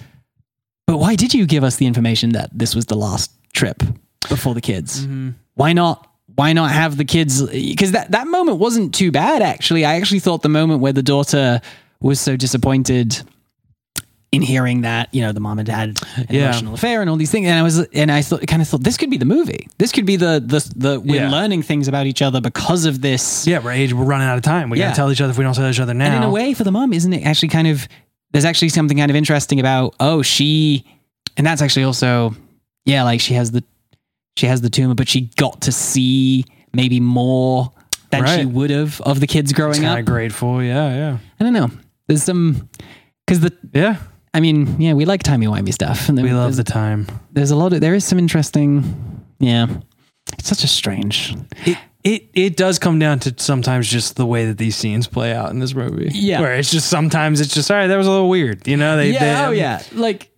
but 0.86 0.98
why 0.98 1.16
did 1.16 1.34
you 1.34 1.46
give 1.46 1.64
us 1.64 1.78
the 1.78 1.86
information 1.86 2.32
that 2.32 2.50
this 2.54 2.76
was 2.76 2.88
the 2.88 2.96
last 2.96 3.32
trip 3.54 3.82
before 4.30 4.54
the 4.54 4.62
kids? 4.62 5.02
Mm-hmm. 5.02 5.32
Why 5.56 5.74
not? 5.74 6.04
Why 6.36 6.54
not 6.54 6.72
have 6.72 6.98
the 6.98 7.06
kids? 7.06 7.42
Because 7.44 7.94
that 7.94 8.12
that 8.12 8.28
moment 8.28 8.60
wasn't 8.60 8.94
too 8.94 9.12
bad. 9.12 9.42
Actually, 9.42 9.86
I 9.86 9.96
actually 9.96 10.20
thought 10.20 10.42
the 10.42 10.50
moment 10.50 10.82
where 10.82 10.94
the 10.94 11.04
daughter 11.04 11.62
was 12.02 12.20
so 12.20 12.36
disappointed 12.36 13.22
in 14.32 14.42
hearing 14.42 14.82
that 14.82 15.08
you 15.14 15.22
know 15.22 15.32
the 15.32 15.40
mom 15.40 15.58
had 15.58 15.68
had 15.70 15.90
an 16.18 16.26
Yeah. 16.30 16.50
emotional 16.50 16.74
affair 16.74 17.02
and 17.02 17.10
all 17.10 17.16
these 17.16 17.32
things, 17.32 17.48
and 17.48 17.58
I 17.58 17.64
was 17.64 17.80
and 17.80 18.12
I 18.12 18.22
thought 18.22 18.46
kind 18.48 18.62
of 18.62 18.68
thought 18.68 18.84
this 18.84 18.98
could 18.98 19.10
be 19.10 19.18
the 19.18 19.26
movie. 19.26 19.68
This 19.78 19.92
could 19.92 20.06
be 20.06 20.16
the 20.18 20.44
the 20.46 20.70
the 20.76 21.00
we're 21.00 21.22
Yeah. 21.24 21.30
learning 21.32 21.64
things 21.64 21.88
about 21.88 22.08
each 22.08 22.22
other 22.22 22.42
because 22.42 22.86
of 22.86 23.02
this. 23.02 23.48
yeah, 23.48 23.60
we're 23.60 23.72
age. 23.72 23.94
We're 23.94 24.04
running 24.06 24.28
out 24.28 24.38
of 24.38 24.44
time. 24.44 24.70
We 24.70 24.80
Yeah. 24.80 24.88
gotta 24.88 24.96
tell 24.98 25.12
each 25.12 25.22
other 25.22 25.32
if 25.32 25.38
we 25.38 25.44
don't 25.44 25.54
tell 25.54 25.70
each 25.70 25.80
other 25.80 25.94
now. 25.94 26.06
And 26.08 26.16
in 26.16 26.24
a 26.24 26.30
way, 26.30 26.54
for 26.54 26.64
the 26.66 26.72
mom, 26.72 26.92
isn't 26.94 27.14
it 27.14 27.26
actually 27.26 27.50
kind 27.50 27.68
of? 27.68 27.88
There's 28.34 28.46
actually 28.46 28.70
something 28.70 28.98
kind 28.98 29.10
of 29.10 29.16
interesting 29.16 29.60
about 29.62 29.96
oh 30.02 30.22
she, 30.22 30.84
and 31.38 31.48
that's 31.48 31.62
actually 31.62 31.84
also 31.86 32.36
yeah 32.86 33.04
like 33.04 33.22
she 33.22 33.34
has 33.36 33.52
the 33.52 33.64
she 34.36 34.46
has 34.48 34.60
the 34.62 34.70
tumor, 34.70 34.94
but 34.94 35.08
she 35.08 35.32
got 35.38 35.62
to 35.62 35.72
see 35.72 36.44
maybe 36.74 37.00
more 37.00 37.72
than 38.12 38.26
she 38.28 38.46
would 38.46 38.70
have 38.70 39.00
of 39.02 39.20
the 39.22 39.26
kids 39.28 39.52
growing 39.54 39.84
up. 39.86 40.04
grateful. 40.06 40.62
Yeah, 40.62 40.94
yeah, 40.96 41.18
I 41.40 41.44
don't 41.44 41.54
know. 41.54 41.72
There's 42.08 42.24
some 42.24 42.68
because 43.26 43.40
the 43.40 43.54
yeah. 43.74 43.96
I 44.38 44.40
mean 44.40 44.80
yeah 44.80 44.94
we 44.94 45.06
like 45.06 45.24
timey 45.24 45.48
wimey 45.48 45.74
stuff 45.74 46.10
and 46.10 46.22
We 46.22 46.32
love 46.32 46.56
the 46.56 46.64
time. 46.64 47.08
there's 47.32 47.52
a 47.52 47.56
lot 47.56 47.74
of 47.74 47.82
there 47.82 47.96
is 47.96 48.06
some 48.06 48.20
interesting 48.20 48.84
yeah. 49.40 49.68
It's 50.38 50.50
such 50.50 50.64
a 50.64 50.68
strange 50.68 51.36
It 51.66 51.78
it 52.04 52.30
it 52.34 52.58
does 52.58 52.80
come 52.80 53.00
down 53.00 53.20
to 53.20 53.34
sometimes 53.38 53.90
just 53.90 54.16
the 54.16 54.26
way 54.26 54.46
that 54.46 54.58
these 54.58 54.76
scenes 54.76 55.08
play 55.08 55.34
out 55.34 55.50
in 55.52 55.60
this 55.60 55.74
movie. 55.74 56.10
Yeah. 56.14 56.40
where 56.42 56.54
it's 56.54 56.72
just 56.72 56.90
sometimes 56.90 57.42
it's 57.42 57.54
just 57.54 57.70
all 57.72 57.78
right. 57.78 57.88
That 57.88 57.98
was 57.98 58.08
a 58.08 58.12
little 58.12 58.30
weird. 58.30 58.68
You 58.68 58.78
know, 58.78 58.96
they 58.98 59.12
yeah, 59.12 59.20
they, 59.20 59.48
oh 59.48 59.52
yeah. 59.52 59.82
Like, 59.94 60.30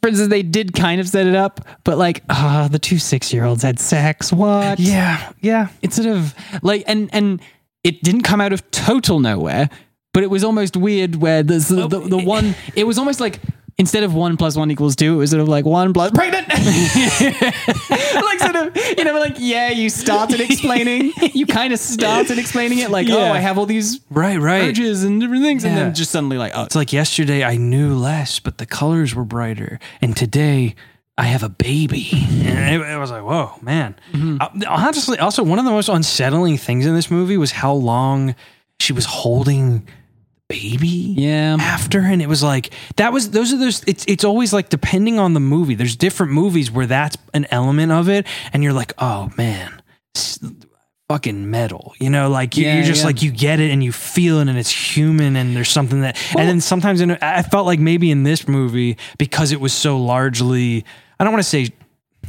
for 0.00 0.08
instance, 0.08 0.30
they 0.30 0.42
did 0.42 0.72
kind 0.72 1.00
of 1.00 1.08
set 1.08 1.26
it 1.26 1.34
up, 1.34 1.60
but 1.84 1.98
like, 1.98 2.22
ah, 2.30 2.68
the 2.70 2.78
two 2.78 2.98
six-year-olds 2.98 3.62
had 3.62 3.78
sex. 3.80 4.32
What? 4.32 4.78
yeah, 4.78 5.32
yeah. 5.40 5.68
It's 5.82 5.96
sort 5.96 6.08
of 6.08 6.34
like, 6.62 6.84
and 6.86 7.10
and 7.12 7.40
it 7.82 8.02
didn't 8.02 8.22
come 8.22 8.40
out 8.40 8.52
of 8.52 8.70
total 8.70 9.20
nowhere, 9.20 9.68
but 10.12 10.22
it 10.22 10.30
was 10.30 10.42
almost 10.44 10.76
weird 10.76 11.16
where 11.16 11.42
there's 11.42 11.68
the, 11.68 11.86
the, 11.88 12.00
the 12.00 12.18
one. 12.18 12.54
It 12.74 12.84
was 12.86 12.98
almost 12.98 13.20
like. 13.20 13.40
Instead 13.78 14.02
of 14.02 14.12
one 14.12 14.36
plus 14.36 14.56
one 14.56 14.70
equals 14.70 14.94
two, 14.94 15.14
it 15.14 15.16
was 15.16 15.30
sort 15.30 15.40
of 15.40 15.48
like 15.48 15.64
one 15.64 15.94
plus 15.94 16.10
pregnant. 16.10 16.46
like 16.50 18.38
sort 18.40 18.56
of, 18.56 18.76
you 18.98 19.04
know, 19.04 19.18
like 19.18 19.36
yeah, 19.38 19.70
you 19.70 19.88
started 19.88 20.40
explaining, 20.40 21.12
you 21.32 21.46
kind 21.46 21.72
of 21.72 21.78
started 21.78 22.38
explaining 22.38 22.78
it, 22.80 22.90
like 22.90 23.08
oh, 23.08 23.16
Yeah. 23.16 23.32
I 23.32 23.38
have 23.38 23.56
all 23.56 23.64
these 23.64 24.00
Right, 24.10 24.38
right. 24.38 24.68
urges 24.68 25.02
and 25.04 25.18
different 25.20 25.42
things, 25.44 25.64
and 25.64 25.74
Yeah. 25.74 25.84
then 25.84 25.94
just 25.94 26.10
suddenly 26.10 26.36
like 26.36 26.52
oh, 26.54 26.64
It's 26.64 26.74
like 26.76 26.92
yesterday 26.92 27.42
I 27.42 27.56
knew 27.56 27.94
less, 27.94 28.38
but 28.38 28.58
the 28.58 28.66
colors 28.66 29.14
were 29.14 29.24
brighter, 29.24 29.78
and 30.02 30.14
today 30.14 30.74
I 31.16 31.24
have 31.24 31.42
a 31.42 31.48
baby. 31.48 32.08
And 32.50 32.82
it, 32.82 32.86
it 32.86 32.98
was 32.98 33.10
like, 33.10 33.22
whoa, 33.24 33.52
man. 33.62 33.94
Uh, 34.14 34.48
honestly, 34.68 35.18
also 35.18 35.42
one 35.42 35.58
of 35.58 35.64
the 35.64 35.70
most 35.70 35.88
unsettling 35.88 36.58
things 36.58 36.84
in 36.84 36.94
this 36.94 37.10
movie 37.10 37.36
was 37.38 37.52
how 37.52 37.72
long 37.72 38.34
she 38.80 38.92
was 38.92 39.04
holding 39.04 39.86
baby. 40.48 40.88
yeah, 41.16 41.56
after 41.60 42.00
and 42.00 42.20
it 42.20 42.28
was 42.28 42.42
like 42.42 42.70
that 42.96 43.12
was 43.12 43.30
those 43.30 43.52
are 43.52 43.56
those 43.58 43.84
it's 43.84 44.04
it's 44.08 44.24
always 44.24 44.52
like 44.52 44.68
depending 44.68 45.18
on 45.18 45.32
the 45.34 45.38
movie 45.40 45.74
there's 45.76 45.94
different 45.94 46.32
movies 46.32 46.70
where 46.72 46.86
that's 46.86 47.16
an 47.34 47.46
element 47.52 47.92
of 47.92 48.08
it 48.08 48.26
and 48.52 48.64
you're 48.64 48.72
like 48.72 48.92
oh 48.98 49.30
man 49.36 49.80
fucking 51.08 51.50
metal 51.50 51.92
you 52.00 52.08
know 52.10 52.28
like 52.28 52.56
you, 52.56 52.64
Yeah, 52.64 52.74
you're 52.76 52.84
just 52.84 53.00
yeah. 53.02 53.06
like 53.06 53.22
you 53.22 53.30
get 53.32 53.58
it 53.60 53.70
and 53.70 53.82
you 53.82 53.90
feel 53.92 54.38
it 54.38 54.48
and 54.48 54.56
it's 54.58 54.70
human 54.70 55.36
and 55.36 55.56
there's 55.56 55.68
something 55.68 56.02
that 56.02 56.16
and 56.36 56.48
then 56.48 56.60
sometimes 56.60 57.00
in, 57.00 57.12
i 57.22 57.42
felt 57.42 57.66
like 57.66 57.80
maybe 57.80 58.10
in 58.12 58.22
this 58.22 58.46
movie 58.48 58.96
because 59.18 59.50
it 59.52 59.60
was 59.60 59.72
so 59.72 59.98
largely 59.98 60.84
i 61.18 61.24
don't 61.24 61.32
want 61.32 61.42
to 61.42 61.48
say 61.48 61.68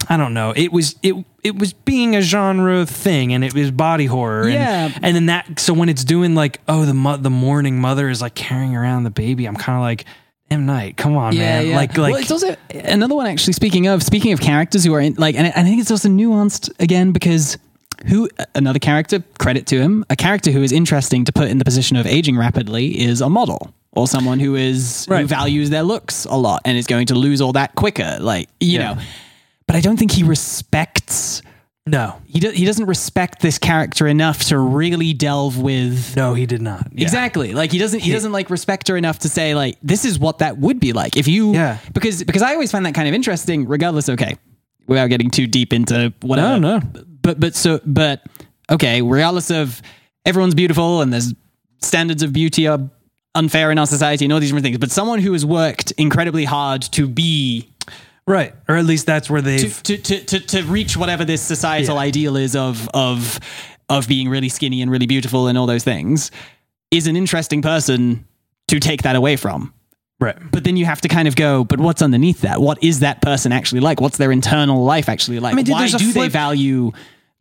I 0.10 0.18
don't 0.18 0.34
know. 0.34 0.52
It 0.56 0.72
was 0.72 0.96
it 1.04 1.14
it 1.44 1.58
was 1.58 1.74
being 1.74 2.16
a 2.16 2.22
genre 2.22 2.86
thing, 2.86 3.34
and 3.34 3.44
it 3.44 3.54
was 3.54 3.72
body 3.72 4.06
horror. 4.06 4.44
and- 4.44 4.54
Yeah. 4.54 4.92
and, 5.02 5.16
then 5.16 5.26
that. 5.28 5.60
So 5.60 5.74
when 5.74 5.90
it's 5.90 6.04
doing 6.04 6.36
like, 6.36 6.60
oh, 6.68 6.86
the 6.86 6.94
mo- 6.94 7.18
the 7.18 7.30
mourning 7.30 7.80
mother 7.80 8.10
is 8.10 8.22
like 8.22 8.36
carrying 8.36 8.76
around 8.76 9.04
the 9.04 9.10
baby, 9.10 9.46
I'm 9.46 9.56
kind 9.56 9.78
of 9.78 9.82
like, 9.82 10.06
M 10.50 10.66
Night, 10.66 10.98
come 10.98 11.16
on, 11.16 11.36
man. 11.38 11.68
Yeah. 11.68 11.76
Like 11.76 11.98
like 11.98 12.12
well, 12.14 12.22
it's 12.22 12.32
also 12.32 12.56
another 12.74 13.16
one. 13.16 13.26
Actually, 13.28 13.54
speaking 13.54 13.88
of 13.88 14.04
speaking 14.04 14.34
of 14.34 14.42
characters 14.42 14.84
who 14.84 14.94
are 14.94 15.00
in 15.00 15.14
like, 15.18 15.36
and 15.36 15.48
I 15.48 15.64
think 15.64 15.80
it's 15.80 15.92
also 15.92 16.10
nuanced 16.10 16.70
again 16.80 17.12
because 17.14 17.58
who 18.08 18.28
another 18.56 18.80
character 18.80 19.24
credit 19.40 19.66
to 19.68 19.80
him, 19.80 20.04
a 20.10 20.16
character 20.16 20.52
who 20.52 20.62
is 20.64 20.72
interesting 20.72 21.24
to 21.26 21.32
put 21.32 21.48
in 21.50 21.58
the 21.58 21.64
position 21.66 21.96
of 21.98 22.06
aging 22.06 22.38
rapidly 22.38 23.00
is 23.02 23.22
a 23.22 23.30
model 23.30 23.74
or 23.94 24.08
someone 24.08 24.40
who 24.40 24.56
is 24.56 25.06
who 25.08 25.26
values 25.26 25.70
their 25.70 25.84
looks 25.84 26.26
a 26.26 26.36
lot 26.36 26.62
and 26.66 26.78
is 26.78 26.88
going 26.88 27.06
to 27.08 27.16
lose 27.16 27.40
all 27.42 27.54
that 27.54 27.76
quicker. 27.76 28.18
Like 28.20 28.50
you 28.60 28.80
Yeah. 28.80 28.94
know, 28.96 29.02
but 29.72 29.78
I 29.78 29.80
don't 29.82 29.96
think 29.96 30.12
he 30.12 30.24
respects. 30.24 31.42
no, 31.88 32.22
He, 32.26 32.42
do, 32.42 32.50
he 32.52 32.66
doesn't 32.66 32.88
respect 32.88 33.42
this 33.42 33.58
character 33.58 34.06
enough 34.06 34.44
to 34.46 34.58
really 34.60 35.14
delve 35.14 35.58
with 35.58 36.14
no, 36.18 36.34
he 36.34 36.46
did 36.46 36.62
not. 36.62 36.88
Yeah. 36.92 37.04
Exactly. 37.04 37.54
Like 37.54 37.72
he 37.72 37.78
doesn't 37.80 38.02
he 38.02 38.12
doesn't 38.12 38.34
like 38.34 38.50
respect 38.50 38.90
her 38.90 38.98
enough 38.98 39.20
to 39.20 39.30
say 39.30 39.56
like 39.56 39.78
this 39.82 40.04
is 40.04 40.20
what 40.20 40.40
that 40.40 40.58
would 40.58 40.80
be 40.82 40.92
like 40.92 41.16
if 41.16 41.28
you 41.30 41.54
Yeah. 41.54 41.78
because 41.94 42.22
because 42.24 42.42
I 42.42 42.54
always 42.54 42.70
find 42.72 42.86
that 42.86 42.94
kind 42.96 43.08
of 43.08 43.14
interesting 43.14 43.66
regardless 43.68 44.10
okay 44.10 44.36
without 44.88 45.08
getting 45.08 45.30
too 45.32 45.48
deep 45.48 45.72
into 45.72 46.14
whatever 46.22 46.60
No, 46.60 46.80
no. 46.80 46.86
but 47.22 47.40
but 47.40 47.56
so 47.56 47.80
but 47.86 48.22
okay 48.70 49.02
regardless 49.02 49.50
of 49.52 49.82
everyone's 50.26 50.56
beautiful 50.56 51.02
and 51.02 51.14
there's 51.14 51.34
standards 51.82 52.24
of 52.24 52.34
beauty 52.34 52.68
are 52.68 52.80
unfair 53.36 53.72
in 53.72 53.80
our 53.80 53.88
society 53.88 54.26
and 54.26 54.34
all 54.34 54.40
these 54.42 54.50
different 54.50 54.66
things 54.66 54.78
but 54.78 54.92
someone 54.92 55.20
who 55.20 55.32
has 55.32 55.46
worked 55.46 55.92
incredibly 55.92 56.44
hard 56.46 56.82
to 56.82 57.08
be 57.08 57.70
Right, 58.28 58.54
or 58.70 58.76
at 58.78 58.86
least 58.86 59.06
that's 59.08 59.30
where 59.30 59.42
they've. 59.42 59.82
to, 59.84 59.98
to, 59.98 60.24
to, 60.26 60.40
to 60.40 60.64
reach 60.64 60.96
whatever 60.96 61.26
this 61.26 61.42
societal 61.42 61.96
Yeah. 61.96 62.02
ideal 62.02 62.38
is 62.38 62.56
of 62.56 62.88
of 62.94 63.40
of 63.90 64.08
being 64.08 64.30
really 64.30 64.48
skinny 64.50 64.82
and 64.82 64.90
really 64.92 65.08
beautiful 65.08 65.48
and 65.48 65.58
all 65.58 65.66
those 65.66 65.84
things 65.84 66.32
is 66.92 67.08
an 67.08 67.16
interesting 67.18 67.62
person 67.62 68.26
to 68.68 68.80
take 68.80 69.02
that 69.04 69.16
away 69.18 69.36
from. 69.36 69.74
right. 70.20 70.38
But 70.52 70.64
then 70.64 70.78
you 70.78 70.86
have 70.86 71.02
to 71.02 71.08
kind 71.10 71.28
of 71.28 71.36
go, 71.36 71.64
but 71.66 71.80
what's 71.80 72.02
underneath 72.02 72.42
that? 72.42 72.62
What 72.62 72.82
is 72.84 73.00
that 73.00 73.22
person 73.22 73.52
actually 73.52 73.82
like? 73.82 74.00
What's 74.00 74.18
their 74.18 74.32
internal 74.32 74.84
life 74.86 75.10
actually 75.10 75.40
like? 75.40 75.56
mean, 75.56 75.66
dude, 75.66 75.74
Why 75.74 75.88
do 75.90 76.14
they 76.14 76.30
value 76.30 76.92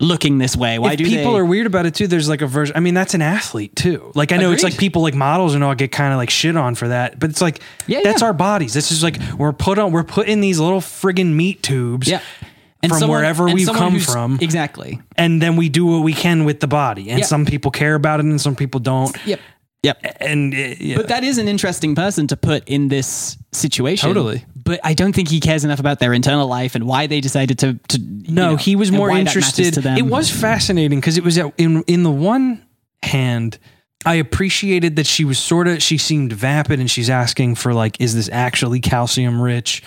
looking 0.01 0.39
this 0.39 0.57
way? 0.57 0.79
Why 0.79 0.93
if 0.93 0.99
do 0.99 1.05
people 1.05 1.33
they 1.35 1.39
are 1.39 1.45
weird 1.45 1.67
about 1.67 1.87
it 1.87 1.95
too, 1.95 2.07
there's 2.07 2.29
like 2.29 2.43
a 2.43 2.47
version. 2.47 2.75
I 2.77 2.81
mean, 2.81 2.95
that's 2.95 3.15
an 3.15 3.23
athlete 3.23 3.77
too. 3.77 4.11
Like 4.15 4.33
I 4.33 4.37
know 4.39 4.51
it's 4.53 4.63
like 4.65 4.77
people 4.79 5.03
like 5.03 5.15
models 5.15 5.55
and 5.55 5.63
all 5.63 5.75
get 5.75 5.93
kind 5.93 6.13
of 6.13 6.17
like 6.17 6.31
shit 6.31 6.57
on 6.57 6.75
for 6.75 6.89
that, 6.89 7.19
but 7.21 7.31
it's 7.31 7.41
like 7.41 7.61
Yeah, 7.87 8.01
that's 8.03 8.23
yeah. 8.23 8.27
our 8.29 8.33
bodies. 8.33 8.73
This 8.75 8.91
is 8.91 9.03
like 9.03 9.19
we're 9.39 9.53
put 9.53 9.79
on. 9.79 9.93
We're 9.93 10.03
put 10.05 10.27
in 10.29 10.41
these 10.41 10.59
little 10.59 10.81
friggin' 10.81 11.35
meat 11.35 11.63
tubes. 11.63 12.09
Yeah. 12.09 12.21
from 12.89 12.99
someone- 12.99 13.19
wherever 13.19 13.45
and 13.47 13.55
we've 13.55 13.69
come 13.69 14.01
from. 14.01 14.39
Exactly. 14.41 15.01
and 15.17 15.43
then 15.43 15.57
we 15.57 15.69
do 15.69 15.85
what 15.85 15.99
we 16.03 16.15
can 16.15 16.45
with 16.47 16.61
the 16.61 16.67
body. 16.67 17.11
And 17.11 17.19
Yeah. 17.19 17.27
some 17.27 17.45
people 17.45 17.71
care 17.71 17.95
about 17.95 18.21
it, 18.21 18.27
and 18.27 18.41
some 18.41 18.57
people 18.57 18.81
don't. 18.81 19.15
Yep. 19.27 19.39
Yep. 19.83 20.17
And 20.21 20.55
it, 20.55 20.81
yeah. 20.81 20.97
But 20.97 21.09
that 21.09 21.23
is 21.25 21.37
an 21.39 21.47
interesting 21.49 21.95
person 21.95 22.27
to 22.29 22.37
put 22.37 22.67
in 22.69 22.89
this 22.89 23.37
situation. 23.53 24.09
Totally. 24.09 24.45
But 24.63 24.81
I 24.85 24.95
don't 24.95 25.15
think 25.15 25.29
he 25.29 25.41
cares 25.41 25.65
enough 25.65 25.81
about 25.81 25.99
their 25.99 26.13
internal 26.13 26.47
life 26.47 26.75
and 26.75 26.85
why 26.87 27.07
they 27.07 27.21
decided 27.21 27.59
to. 27.61 27.75
to 27.89 27.99
No, 27.99 28.51
know, 28.51 28.57
he 28.57 28.77
was 28.77 28.91
more 28.91 29.09
why 29.09 29.19
that 29.19 29.25
matters 29.25 29.59
interested. 29.59 29.87
It 29.99 30.03
was 30.03 30.31
fascinating 30.31 31.01
because 31.01 31.17
it 31.17 31.25
was 31.25 31.39
uh, 31.39 31.51
in 31.57 31.83
in 31.85 32.03
the 32.03 32.11
one 32.11 32.65
hand, 33.03 33.59
I 34.05 34.17
appreciated 34.17 34.97
that 34.97 35.07
she 35.07 35.25
was 35.25 35.39
sort 35.39 35.69
of 35.69 35.83
she 35.83 35.99
seemed 35.99 36.33
vapid 36.33 36.81
and 36.81 36.91
she's 36.91 37.11
asking 37.11 37.57
for 37.57 37.73
like, 37.73 38.01
is 38.01 38.15
this 38.15 38.29
actually 38.31 38.81
calcium 38.81 39.41
rich? 39.41 39.83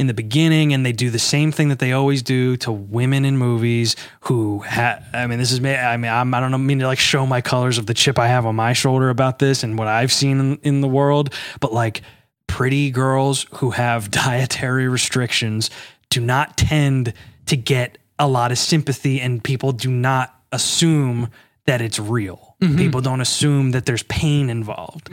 In 0.00 0.06
the 0.06 0.14
beginning, 0.14 0.72
and 0.72 0.86
they 0.86 0.92
do 0.92 1.10
the 1.10 1.18
same 1.18 1.50
thing 1.50 1.70
that 1.70 1.80
they 1.80 1.90
always 1.90 2.22
do 2.22 2.56
to 2.58 2.70
women 2.70 3.24
in 3.24 3.36
movies 3.36 3.96
who 4.20 4.60
ha 4.60 5.00
I 5.12 5.26
mean, 5.26 5.40
this 5.40 5.50
is 5.50 5.60
me. 5.60 5.74
I 5.74 5.96
mean, 5.96 6.12
I'm, 6.12 6.32
I 6.32 6.38
don't 6.38 6.64
mean 6.64 6.78
to 6.78 6.86
like 6.86 7.00
show 7.00 7.26
my 7.26 7.40
colors 7.40 7.78
of 7.78 7.86
the 7.86 7.94
chip 7.94 8.16
I 8.16 8.28
have 8.28 8.46
on 8.46 8.54
my 8.54 8.74
shoulder 8.74 9.10
about 9.10 9.40
this 9.40 9.64
and 9.64 9.76
what 9.76 9.88
I've 9.88 10.12
seen 10.12 10.38
in, 10.38 10.56
in 10.62 10.80
the 10.82 10.86
world, 10.86 11.34
but 11.58 11.72
like 11.72 12.02
pretty 12.48 12.90
girls 12.90 13.46
who 13.56 13.70
have 13.70 14.10
dietary 14.10 14.88
restrictions 14.88 15.70
do 16.10 16.20
not 16.20 16.56
tend 16.56 17.12
to 17.46 17.56
get 17.56 17.98
a 18.18 18.26
lot 18.26 18.50
of 18.50 18.58
sympathy 18.58 19.20
and 19.20 19.44
people 19.44 19.70
do 19.70 19.90
not 19.90 20.34
assume 20.50 21.30
that 21.66 21.80
it's 21.80 21.98
real. 21.98 22.56
Mm-hmm. 22.60 22.76
People 22.76 23.00
don't 23.00 23.20
assume 23.20 23.70
that 23.72 23.86
there's 23.86 24.02
pain 24.04 24.50
involved. 24.50 25.10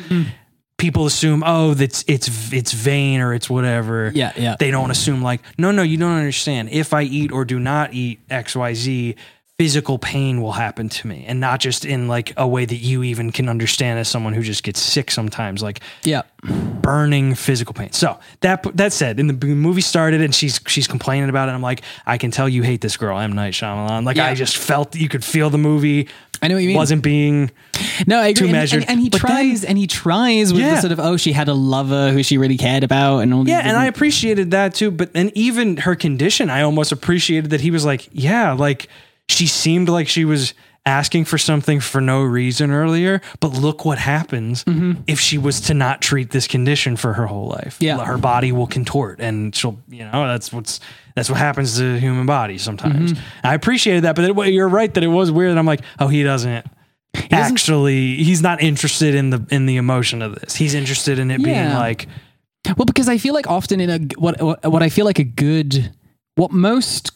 People 0.77 1.05
assume, 1.05 1.43
oh, 1.45 1.73
that's 1.73 2.03
it's 2.07 2.51
it's 2.51 2.73
vain 2.73 3.21
or 3.21 3.33
it's 3.33 3.49
whatever. 3.49 4.11
Yeah, 4.13 4.33
yeah. 4.35 4.55
They 4.59 4.71
don't 4.71 4.91
assume 4.91 5.21
like, 5.21 5.41
no, 5.57 5.71
no, 5.71 5.83
you 5.83 5.97
don't 5.97 6.17
understand. 6.17 6.69
If 6.69 6.93
I 6.93 7.03
eat 7.03 7.31
or 7.31 7.45
do 7.45 7.59
not 7.59 7.93
eat 7.93 8.19
X, 8.29 8.55
Y, 8.55 8.73
Z, 8.73 9.15
physical 9.57 9.97
pain 9.97 10.41
will 10.41 10.51
happen 10.51 10.89
to 10.89 11.07
me, 11.07 11.23
and 11.27 11.39
not 11.39 11.59
just 11.59 11.85
in 11.85 12.07
like 12.07 12.33
a 12.37 12.47
way 12.47 12.65
that 12.65 12.75
you 12.75 13.03
even 13.03 13.31
can 13.31 13.47
understand 13.47 13.99
as 13.99 14.07
someone 14.09 14.33
who 14.33 14.41
just 14.41 14.63
gets 14.63 14.81
sick 14.81 15.09
sometimes. 15.11 15.63
Like 15.63 15.79
yeah. 16.03 16.23
burning 16.43 17.35
physical 17.35 17.73
pain. 17.73 17.91
So 17.93 18.19
that 18.41 18.63
that 18.75 18.91
said, 18.93 19.19
in 19.19 19.27
the 19.27 19.33
movie 19.45 19.81
started 19.81 20.21
and 20.21 20.35
she's 20.35 20.59
she's 20.67 20.87
complaining 20.87 21.29
about 21.29 21.47
it. 21.49 21.53
I'm 21.53 21.61
like, 21.61 21.81
I 22.05 22.17
can 22.17 22.31
tell 22.31 22.49
you 22.49 22.63
hate 22.63 22.81
this 22.81 22.97
girl, 22.97 23.17
M 23.17 23.31
Night 23.33 23.53
Shyamalan. 23.53 24.05
Like 24.05 24.17
Yeah. 24.17 24.27
I 24.27 24.35
just 24.35 24.57
felt 24.57 24.95
you 24.95 25.07
could 25.09 25.23
feel 25.23 25.49
the 25.49 25.57
movie 25.57 26.07
I 26.41 26.49
know 26.49 26.55
what 26.55 26.63
you 26.63 26.67
mean. 26.67 26.77
wasn't 26.77 27.01
being 27.01 27.49
No, 28.05 28.19
I 28.19 28.27
agree. 28.27 28.33
too 28.33 28.43
And- 28.45 28.51
measured. 28.51 28.81
And, 28.81 28.89
and 28.91 28.99
he 28.99 29.09
But 29.09 29.21
then- 29.21 29.31
tries, 29.31 29.63
and 29.63 29.77
he 29.77 29.87
tries 29.87 30.51
with 30.53 30.61
the 30.63 30.81
sort 30.81 30.91
of 30.91 30.99
oh, 30.99 31.15
she 31.15 31.31
had 31.31 31.47
a 31.47 31.53
lover 31.53 32.11
who 32.11 32.23
she 32.23 32.37
really 32.37 32.57
cared 32.57 32.83
about, 32.83 33.19
and 33.19 33.33
all. 33.33 33.47
yeah, 33.47 33.61
and 33.63 33.77
I 33.77 33.85
appreciated 33.85 34.51
that 34.51 34.75
too. 34.75 34.91
But 34.91 35.11
and 35.15 35.31
even 35.33 35.77
her 35.77 35.95
condition, 35.95 36.49
I 36.49 36.61
almost 36.63 36.91
appreciated 36.91 37.51
that 37.51 37.61
he 37.61 37.71
was 37.71 37.85
like, 37.85 38.09
yeah, 38.11 38.51
like 38.51 38.89
she 39.29 39.47
seemed 39.47 39.89
like 39.89 40.07
she 40.07 40.25
was 40.25 40.53
asking 40.85 41.25
for 41.25 41.37
something 41.37 41.79
for 41.79 41.99
no 41.99 42.21
reason 42.23 42.69
earlier, 42.69 43.19
but 43.39 43.47
look 43.53 43.85
what 43.85 43.97
happens 43.97 44.63
if 45.07 45.19
she 45.19 45.37
was 45.37 45.59
to 45.61 45.73
not 45.73 45.99
treat 45.99 46.29
this 46.29 46.47
condition 46.47 46.95
for 46.95 47.13
her 47.13 47.25
whole 47.25 47.47
life. 47.47 47.75
Mm-hmm. 47.79 47.99
Yeah. 47.99 48.05
her 48.05 48.17
body 48.19 48.51
will 48.51 48.67
contort, 48.67 49.19
and 49.19 49.55
she'll, 49.55 49.79
you 49.89 50.05
know, 50.05 50.27
that's 50.27 50.53
what's 50.53 50.79
that's 51.15 51.29
what 51.29 51.39
happens 51.39 51.77
to 51.77 51.93
the 51.93 51.99
human 51.99 52.25
body 52.25 52.57
sometimes. 52.57 53.13
Mm-hmm. 53.13 53.47
I 53.47 53.55
appreciated 53.55 54.03
that, 54.03 54.15
but 54.15 54.25
it, 54.25 54.53
you're 54.53 54.69
right 54.69 54.93
that 54.93 55.03
it 55.03 55.07
was 55.07 55.31
weird. 55.31 55.57
I'm 55.57 55.65
like, 55.65 55.81
oh, 55.99 56.07
he 56.07 56.23
doesn't. 56.23 56.65
Actually, 57.31 58.17
he's 58.17 58.41
not 58.41 58.61
interested 58.61 59.15
in 59.15 59.29
the 59.29 59.45
in 59.49 59.65
the 59.65 59.77
emotion 59.77 60.21
of 60.21 60.35
this. 60.35 60.55
He's 60.55 60.73
interested 60.73 61.17
in 61.17 61.31
it 61.31 61.41
being 61.41 61.73
like, 61.73 62.07
Well, 62.77 62.85
because 62.85 63.07
I 63.09 63.17
feel 63.17 63.33
like 63.33 63.47
often 63.47 63.79
in 63.79 63.89
a 63.89 63.99
what, 64.19 64.65
what 64.65 64.83
I 64.83 64.89
feel 64.89 65.05
like 65.05 65.19
a 65.19 65.23
good 65.23 65.93
what 66.35 66.51
most 66.51 67.11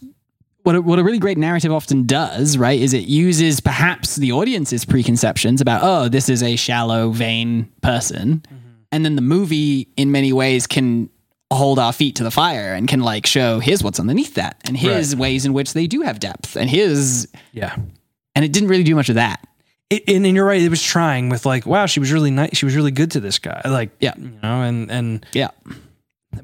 what 0.69 0.75
a, 0.75 0.81
what 0.83 0.99
a 0.99 1.03
really 1.03 1.17
great 1.17 1.39
narrative 1.39 1.71
often 1.71 2.05
does, 2.05 2.55
right, 2.55 2.79
is 2.79 2.93
it 2.93 3.05
uses 3.07 3.59
perhaps 3.59 4.17
the 4.17 4.31
audience's 4.31 4.85
preconceptions 4.85 5.61
about 5.61 5.81
oh 5.83 6.07
this 6.09 6.29
is 6.29 6.43
a 6.43 6.55
shallow, 6.55 7.09
vain 7.09 7.67
person, 7.81 8.43
mm-hmm. 8.45 8.69
and 8.91 9.03
then 9.03 9.15
the 9.15 9.21
movie 9.23 9.87
in 9.97 10.11
many 10.11 10.31
ways 10.31 10.67
can 10.67 11.09
hold 11.51 11.79
our 11.79 11.91
feet 11.91 12.15
to 12.17 12.23
the 12.23 12.29
fire 12.29 12.75
and 12.75 12.87
can 12.87 12.99
like 12.99 13.25
show 13.25 13.57
here's 13.59 13.81
what's 13.83 13.99
underneath 13.99 14.35
that 14.35 14.61
and 14.65 14.77
here's 14.77 15.15
ways 15.15 15.43
in 15.47 15.53
which 15.53 15.73
they 15.73 15.87
do 15.87 16.01
have 16.01 16.19
depth 16.19 16.55
and 16.55 16.69
here's 16.69 17.25
yeah. 17.51 17.75
and 18.35 18.45
it 18.45 18.53
didn't 18.53 18.69
really 18.69 18.83
do 18.83 18.93
much 18.93 19.09
of 19.09 19.15
that. 19.15 19.39
it, 19.89 20.03
and, 20.07 20.23
and 20.23 20.35
you're 20.35 20.45
right. 20.45 20.61
It 20.61 20.69
was 20.69 20.83
trying 20.83 21.29
with 21.29 21.47
like, 21.47 21.65
wow, 21.65 21.87
she 21.87 21.99
was 21.99 22.11
really 22.11 22.29
nice. 22.29 22.55
She 22.55 22.65
was 22.65 22.75
really 22.75 22.91
good 22.91 23.09
to 23.11 23.19
this 23.19 23.39
guy. 23.39 23.59
Like, 23.65 23.89
Yeah. 23.99 24.13
you 24.19 24.33
know, 24.43 24.61
and 24.61 24.91
and 24.91 25.25
Yeah. 25.33 25.49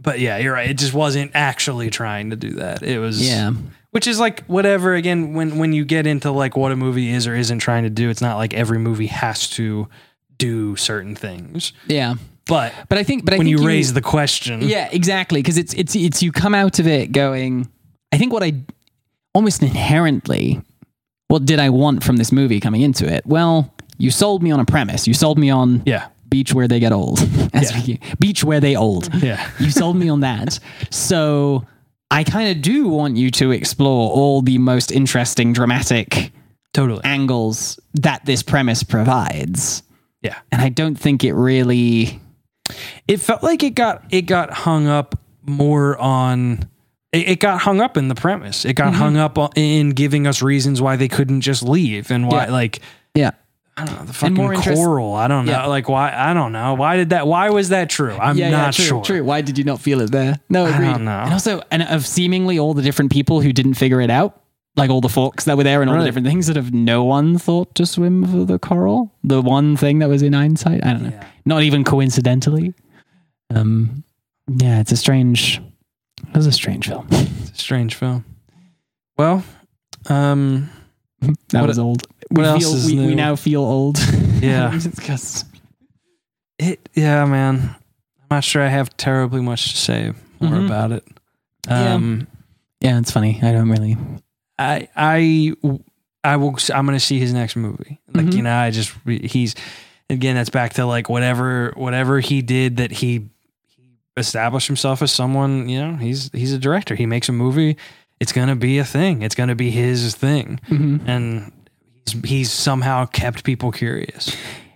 but 0.01 0.19
yeah, 0.19 0.37
you're 0.39 0.53
right. 0.53 0.67
It 0.67 0.79
just 0.79 0.95
wasn't 0.95 1.29
actually 1.35 1.91
trying 1.91 2.31
to 2.31 2.35
do 2.35 2.51
that. 2.55 2.81
It 2.81 2.97
was 2.97 3.21
Yeah. 3.21 3.51
Which 3.95 4.07
is 4.07 4.19
like 4.19 4.43
whatever. 4.47 4.93
Again, 4.93 5.33
when 5.33 5.57
when 5.57 5.71
you 5.71 5.85
get 5.85 6.05
into 6.05 6.29
like 6.29 6.57
what 6.57 6.73
a 6.73 6.75
movie 6.75 7.09
is 7.11 7.27
or 7.27 7.33
isn't 7.33 7.59
trying 7.59 7.83
to 7.83 7.89
do, 7.89 8.09
it's 8.09 8.21
not 8.21 8.35
like 8.35 8.53
every 8.53 8.77
movie 8.77 9.07
has 9.07 9.49
to 9.51 9.87
do 10.37 10.75
certain 10.75 11.15
things. 11.15 11.71
Yeah. 11.87 12.15
But 12.45 12.73
But 12.89 12.97
I 12.97 13.03
think 13.03 13.23
but 13.23 13.33
I 13.33 13.37
when 13.37 13.47
think 13.47 13.57
you, 13.61 13.65
raise 13.65 13.93
the 13.93 14.01
question, 14.01 14.61
Yeah, 14.61 14.89
exactly. 14.91 15.41
Because 15.41 15.57
it's 15.57 15.73
it's 15.75 15.95
it's 15.95 16.21
you 16.21 16.33
come 16.33 16.53
out 16.53 16.77
of 16.79 16.87
it 16.87 17.13
going. 17.13 17.69
I 18.11 18.17
think 18.17 18.33
what 18.33 18.43
I 18.43 18.51
almost 19.33 19.63
inherently, 19.63 20.61
what 21.29 21.45
did 21.45 21.59
I 21.59 21.69
want 21.69 22.03
from 22.03 22.17
this 22.17 22.33
movie 22.33 22.59
coming 22.59 22.81
into 22.81 23.07
it? 23.11 23.25
Well, 23.25 23.73
you 23.97 24.11
sold 24.11 24.43
me 24.43 24.51
on 24.51 24.59
a 24.59 24.65
premise. 24.65 25.07
You 25.07 25.13
sold 25.13 25.39
me 25.39 25.49
on 25.49 25.83
yeah, 25.85 26.09
beach 26.27 26.53
where 26.53 26.67
they 26.67 26.81
get 26.81 26.91
old. 26.91 27.19
Yeah. 27.55 27.81
we, 27.87 27.99
beach 28.19 28.43
where 28.43 28.59
they 28.59 28.75
old. 28.75 29.07
yeah, 29.23 29.49
You 29.59 29.71
sold 29.71 29.95
me 29.95 30.09
on 30.09 30.19
that. 30.19 30.59
So 30.91 31.65
I 32.11 32.23
kind 32.23 32.55
of 32.55 32.61
do 32.61 32.87
want 32.87 33.17
you 33.17 33.31
to 33.31 33.51
explore 33.51 34.11
all 34.11 34.41
the 34.41 34.57
most 34.57 34.91
interesting, 34.91 35.53
dramatic 35.53 36.31
totally. 36.73 37.01
angles 37.03 37.79
that 37.95 38.25
this 38.25 38.43
premise 38.43 38.83
provides. 38.83 39.83
Yeah. 40.21 40.37
And 40.51 40.61
I 40.61 40.69
don't 40.69 40.95
think 40.95 41.23
it 41.23 41.33
really. 41.33 42.19
it 43.07 43.17
felt 43.19 43.43
like 43.43 43.63
it 43.63 43.71
got 43.75 44.05
it 44.11 44.23
got 44.23 44.51
hung 44.51 44.87
up 44.87 45.19
more 45.43 45.97
on 45.99 46.67
it, 47.11 47.27
it 47.29 47.39
got 47.39 47.61
hung 47.61 47.79
up 47.81 47.97
in 47.97 48.07
the 48.07 48.15
premise. 48.15 48.65
It 48.65 48.73
got 48.75 48.93
Mm-hmm. 48.93 49.01
hung 49.01 49.17
up 49.17 49.37
in 49.57 49.91
giving 49.91 50.25
us 50.27 50.41
reasons 50.41 50.81
why 50.81 50.95
they 50.95 51.07
couldn't 51.07 51.41
just 51.41 51.63
leave 51.63 52.11
and 52.11 52.27
why 52.27 52.45
Yeah. 52.45 52.51
like 52.51 52.79
Yeah. 53.13 53.31
I 53.77 53.83
don't 53.85 53.99
know 53.99 54.05
the 54.05 54.13
fucking 54.13 54.35
more 54.35 54.53
interest- 54.53 54.77
coral. 54.81 55.15
I 55.15 55.27
don't 55.27 55.45
know 55.45 55.51
Yeah. 55.51 55.65
like 55.65 55.89
why 55.89 56.13
I 56.15 56.33
don't 56.33 56.51
know 56.53 56.75
why 56.75 56.95
did 56.95 57.09
that 57.09 57.27
why 57.27 57.49
was 57.49 57.69
that 57.69 57.89
true? 57.89 58.13
I'm 58.13 58.37
not 58.37 58.37
yeah, 58.37 58.71
true, 58.71 58.85
sure. 58.85 59.03
True. 59.03 59.23
Why 59.23 59.41
did 59.41 59.57
you 59.57 59.63
not 59.65 59.81
feel 59.81 59.99
it 60.01 60.11
there? 60.11 60.39
No, 60.49 60.65
agreed. 60.65 60.85
don't 60.87 61.03
know. 61.05 61.19
And 61.19 61.33
also, 61.33 61.61
and 61.71 61.83
of 61.83 62.05
seemingly 62.07 62.57
all 62.57 62.73
the 62.73 62.81
different 62.81 63.11
people 63.11 63.41
who 63.41 63.51
didn't 63.51 63.73
figure 63.73 63.99
it 63.99 64.09
out, 64.09 64.41
like 64.77 64.89
all 64.89 65.01
the 65.01 65.09
forks 65.09 65.43
that 65.45 65.57
were 65.57 65.63
there 65.63 65.81
and 65.81 65.89
all 65.89 65.95
Right. 65.97 66.03
the 66.03 66.07
different 66.07 66.27
things 66.27 66.47
that 66.47 66.55
have 66.55 66.73
no 66.73 67.03
one 67.03 67.37
thought 67.37 67.75
to 67.75 67.85
swim 67.85 68.25
for 68.25 68.45
the 68.45 68.57
coral. 68.59 69.11
The 69.25 69.41
one 69.41 69.75
thing 69.75 69.99
that 69.99 70.07
was 70.07 70.21
in 70.21 70.31
hindsight, 70.33 70.85
I 70.85 70.91
don't 70.93 71.03
know. 71.03 71.09
Yeah. 71.09 71.23
Not 71.45 71.63
even 71.63 71.83
coincidentally. 71.83 72.73
Um, 73.53 74.03
yeah, 74.47 74.79
it's 74.79 74.91
a 74.93 74.97
strange. 74.97 75.61
It 76.29 76.35
was 76.35 76.47
a 76.47 76.51
strange 76.51 76.87
film. 76.87 77.07
It's 77.11 77.51
a 77.51 77.61
strange 77.61 77.95
film. 77.95 78.23
Well, 79.17 79.43
um, 80.07 80.69
That 81.49 81.61
What- 81.61 81.67
was 81.67 81.79
old. 81.79 82.07
what 82.29 82.41
we 82.41 82.47
else 82.47 82.63
feel, 82.63 82.73
is 82.75 82.85
we, 82.87 83.07
we 83.07 83.15
now 83.15 83.35
feel 83.35 83.61
old. 83.61 83.97
Yeah. 84.41 84.77
It 86.59 86.89
yeah, 86.93 87.25
man. 87.25 87.75
I'm 88.21 88.27
not 88.37 88.43
sure 88.43 88.61
I 88.61 88.67
have 88.67 88.95
terribly 88.97 89.41
much 89.41 89.71
to 89.71 89.77
say 89.77 90.13
more 90.39 90.51
Mhm. 90.53 90.65
about 90.65 90.91
it. 90.91 91.03
Yeah. 91.67 91.93
Um, 91.95 92.27
yeah, 92.79 92.99
it's 92.99 93.11
funny. 93.11 93.39
I 93.41 93.51
don't 93.51 93.69
really. 93.69 93.97
I 94.57 94.87
I 94.95 95.53
I 96.23 96.37
will. 96.37 96.57
I'm 96.73 96.85
going 96.85 96.97
to 96.97 97.03
see 97.03 97.19
his 97.19 97.33
next 97.33 97.55
movie. 97.55 97.99
Like 98.13 98.27
Mhm. 98.27 98.33
you 98.35 98.41
know, 98.43 98.55
I 98.55 98.71
just 98.71 98.93
he's 99.05 99.55
again. 100.09 100.35
That's 100.35 100.49
back 100.49 100.73
to 100.73 100.85
like 100.85 101.09
whatever 101.09 101.73
whatever 101.75 102.19
he 102.19 102.41
did 102.41 102.77
that 102.77 102.91
he 102.91 103.25
he 103.67 103.83
established 104.17 104.67
himself 104.67 105.01
as 105.01 105.11
someone. 105.11 105.67
You 105.67 105.79
know, 105.85 105.95
he's 105.97 106.29
he's 106.33 106.53
a 106.53 106.59
director. 106.59 106.95
He 106.95 107.05
makes 107.05 107.27
a 107.29 107.33
movie. 107.33 107.77
It's 108.19 108.31
going 108.31 108.47
to 108.47 108.55
be 108.55 108.77
a 108.79 108.85
thing. 108.85 109.21
It's 109.21 109.35
going 109.35 109.49
to 109.49 109.55
be 109.55 109.69
his 109.71 110.15
thing, 110.15 110.59
and 110.69 111.51
he's 112.05 112.21
he's 112.23 112.51
somehow 112.51 113.05
kept 113.05 113.43
people 113.43 113.71
curious, 113.71 114.35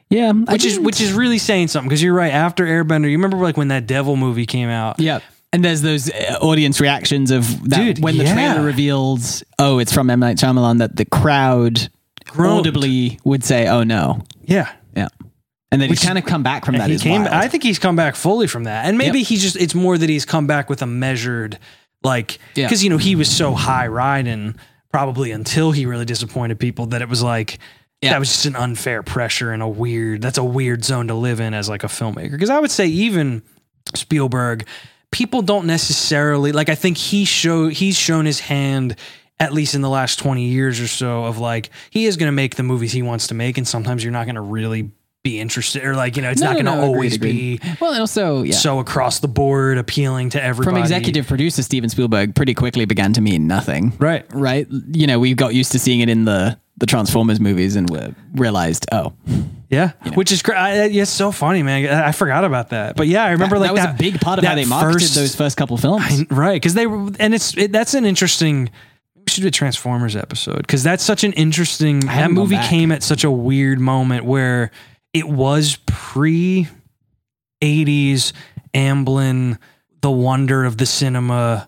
Yeah, 0.10 0.32
which 0.34 0.66
is 0.66 0.80
which 0.80 1.00
is 1.02 1.14
really 1.14 1.38
saying 1.38 1.70
something. 1.70 1.88
Because 1.88 2.04
you're 2.04 2.14
right. 2.14 2.34
After 2.34 2.66
Airbender, 2.66 3.06
you 3.10 3.18
remember 3.18 3.38
like 3.38 3.56
when 3.58 3.70
that 3.70 3.88
Devil 3.88 4.16
movie 4.18 4.46
came 4.46 4.70
out. 4.70 5.00
Yeah. 5.00 5.20
And 5.52 5.66
there's 5.66 5.82
those 5.82 6.12
uh, 6.12 6.38
audience 6.42 6.80
reactions 6.80 7.32
of 7.32 7.70
that 7.70 7.78
Dude, 7.78 8.04
when 8.04 8.18
the 8.18 8.24
yeah. 8.24 8.34
trailer 8.34 8.64
reveals, 8.64 9.44
oh, 9.58 9.80
it's 9.80 9.92
from 9.92 10.08
M. 10.12 10.20
Night 10.20 10.38
Shyamalan, 10.38 10.78
that 10.78 10.96
the 10.96 11.06
crowd 11.06 11.90
Groaned. 12.26 12.60
audibly 12.68 13.20
would 13.24 13.44
say, 13.44 13.68
oh, 13.68 13.82
no. 13.82 14.22
Yeah. 14.44 14.72
Yeah. 14.96 15.08
And 15.72 15.82
then 15.82 15.90
he's 15.90 16.04
kind 16.06 16.20
of 16.20 16.26
come 16.26 16.44
back 16.44 16.66
from 16.66 16.78
that. 16.78 16.92
he 16.92 17.00
came. 17.00 17.24
wild. 17.24 17.34
I 17.34 17.48
think 17.48 17.64
he's 17.64 17.80
come 17.80 17.96
back 17.96 18.16
fully 18.16 18.46
from 18.46 18.66
that, 18.66 18.86
and 18.86 18.96
maybe 18.98 19.20
Yep. 19.20 19.28
he's 19.28 19.42
just. 19.42 19.56
It's 19.56 19.74
more 19.74 19.98
that 19.98 20.08
he's 20.10 20.24
come 20.26 20.46
back 20.46 20.70
with 20.70 20.84
a 20.84 20.86
measured, 20.88 21.58
like, 22.04 22.40
Yeah. 22.56 22.66
because 22.68 22.84
you 22.84 22.90
know 22.90 22.98
he 22.98 23.16
was 23.16 23.30
so 23.30 23.54
high 23.54 23.88
riding 23.88 24.56
probably 24.92 25.32
until 25.32 25.72
he 25.72 25.86
really 25.86 26.06
disappointed 26.06 26.60
people 26.60 26.88
that 26.88 27.02
it 27.02 27.10
was 27.10 27.22
like. 27.24 27.60
Yeah. 28.02 28.12
That 28.12 28.20
was 28.20 28.30
just 28.30 28.46
an 28.46 28.56
unfair 28.56 29.04
pressure 29.04 29.52
and 29.52 29.62
a 29.62 29.68
weird. 29.68 30.22
That's 30.22 30.38
a 30.38 30.44
weird 30.44 30.86
zone 30.86 31.10
to 31.10 31.14
live 31.14 31.42
in 31.42 31.54
as 31.54 31.68
like 31.68 31.84
a 31.84 31.88
filmmaker. 31.88 32.32
Because 32.32 32.50
I 32.50 32.58
would 32.58 32.72
say 32.72 32.88
even 32.88 33.44
Spielberg, 33.94 34.66
people 35.12 35.42
don't 35.42 35.66
necessarily 35.66 36.54
like. 36.54 36.70
I 36.70 36.76
think 36.76 36.98
he 36.98 37.26
show 37.26 37.68
he's 37.68 37.98
shown 37.98 38.26
his 38.26 38.40
hand 38.40 38.96
at 39.38 39.54
least 39.54 39.76
in 39.76 39.82
the 39.82 39.90
last 39.90 40.18
twenty 40.18 40.46
years 40.46 40.80
or 40.80 40.88
so 40.88 41.26
of 41.26 41.40
like 41.40 41.72
he 41.90 42.06
is 42.06 42.16
going 42.16 42.28
to 42.30 42.32
make 42.34 42.56
the 42.56 42.64
movies 42.64 42.94
he 42.94 43.02
wants 43.02 43.28
to 43.28 43.34
make, 43.34 43.58
and 43.58 43.68
sometimes 43.68 44.02
you're 44.02 44.14
not 44.14 44.26
going 44.26 44.36
to 44.36 44.42
really 44.42 44.92
be 45.24 45.40
interested 45.40 45.84
or 45.84 45.96
like 45.96 46.16
you 46.16 46.22
know 46.22 46.30
it's 46.30 46.40
No, 46.40 46.48
not 46.48 46.52
no, 46.58 46.64
going 46.64 46.78
to 46.78 46.82
no, 46.82 46.88
always 46.94 47.16
agreed, 47.16 47.62
be 47.62 47.70
Well, 47.82 47.92
and 47.92 48.00
also, 48.00 48.44
yeah. 48.44 48.54
so 48.56 48.80
across 48.80 49.20
the 49.20 49.28
board 49.28 49.78
appealing 49.78 50.30
to 50.32 50.42
everybody. 50.44 50.76
From 50.76 50.82
executive 50.82 51.28
producer 51.28 51.62
Steven 51.62 51.90
Spielberg 51.90 52.36
pretty 52.36 52.54
quickly 52.54 52.86
began 52.86 53.12
to 53.14 53.22
mean 53.22 53.46
nothing. 53.46 53.92
right? 54.00 54.26
Right? 54.34 54.66
You 54.92 55.08
know, 55.08 55.20
we 55.20 55.34
got 55.34 55.54
used 55.54 55.74
to 55.74 55.80
seeing 55.80 56.00
it 56.00 56.08
in 56.10 56.24
the 56.26 56.58
the 56.78 56.86
Transformers 56.86 57.42
movies 57.42 57.76
and 57.76 57.90
we 57.90 58.00
realized, 58.36 58.86
oh, 58.94 59.12
Yeah, 59.70 59.92
which 60.14 60.32
is 60.32 60.42
great. 60.42 60.56
Yeah, 60.94 61.02
it's 61.02 61.12
so 61.12 61.34
funny, 61.34 61.62
man. 61.64 61.86
I, 61.94 62.08
I 62.08 62.12
forgot 62.14 62.46
about 62.46 62.70
that, 62.70 62.96
but 62.96 63.08
yeah, 63.08 63.26
I 63.26 63.32
remember 63.32 63.56
that, 63.60 63.60
like 63.60 63.68
that 63.68 63.74
was 63.74 63.82
that 63.84 63.96
a 63.96 63.98
big 63.98 64.22
part 64.22 64.40
of 64.40 64.46
how 64.46 64.56
they 64.56 64.64
marketed 64.64 65.02
first- 65.02 65.16
those 65.16 65.36
first 65.36 65.58
couple 65.58 65.76
films. 65.76 66.24
right 66.32 66.54
because 66.54 66.76
they 66.76 66.88
were 66.88 67.12
and 67.20 67.34
it's 67.36 67.58
it, 67.58 67.74
that's 67.74 67.94
an 67.94 68.06
interesting 68.06 68.70
we 69.18 69.24
should 69.28 69.42
do 69.42 69.50
a 69.50 69.52
transformers 69.52 70.16
episode 70.16 70.60
because 70.60 70.82
that's 70.82 71.04
such 71.04 71.26
an 71.26 71.34
interesting 71.34 72.00
that 72.06 72.32
movie 72.32 72.58
came 72.70 72.90
at 72.94 73.04
such 73.04 73.26
a 73.26 73.30
weird 73.30 73.80
moment 73.82 74.24
where 74.24 74.72
it 75.14 75.28
was 75.28 75.78
pre 75.86 76.68
80s 77.62 78.32
amblin 78.74 79.58
the 80.02 80.12
wonder 80.12 80.64
of 80.66 80.78
the 80.78 80.86
cinema 80.86 81.68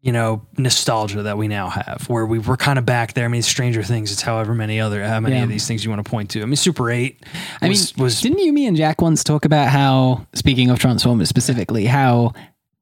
you 0.00 0.10
know 0.12 0.44
nostalgia 0.56 1.22
that 1.22 1.36
we 1.38 1.46
now 1.48 1.68
have 1.68 2.04
where 2.08 2.24
we 2.26 2.38
were 2.38 2.56
kind 2.56 2.78
of 2.78 2.86
back 2.86 3.12
there 3.14 3.24
i 3.24 3.28
mean 3.28 3.42
stranger 3.42 3.82
things 3.82 4.10
it's 4.10 4.22
however 4.22 4.54
many 4.54 4.80
other 4.80 5.04
how 5.04 5.20
many 5.20 5.36
Yeah. 5.36 5.42
of 5.44 5.48
these 5.48 5.66
things 5.66 5.84
you 5.84 5.90
want 5.90 6.04
to 6.04 6.10
point 6.10 6.30
to 6.30 6.42
i 6.42 6.44
mean 6.44 6.56
super 6.56 6.90
8 6.90 7.22
I 7.60 7.64
mean, 7.66 7.70
was, 7.72 7.96
was 7.96 8.20
didn't 8.20 8.38
you, 8.38 8.52
me, 8.52 8.66
and 8.66 8.76
Jack 8.76 9.00
once 9.00 9.22
talk 9.24 9.44
about 9.44 9.68
how, 9.68 10.26
speaking 10.34 10.70
of 10.70 10.78
Transformers 10.78 11.28
specifically, 11.28 11.86
how 11.86 12.32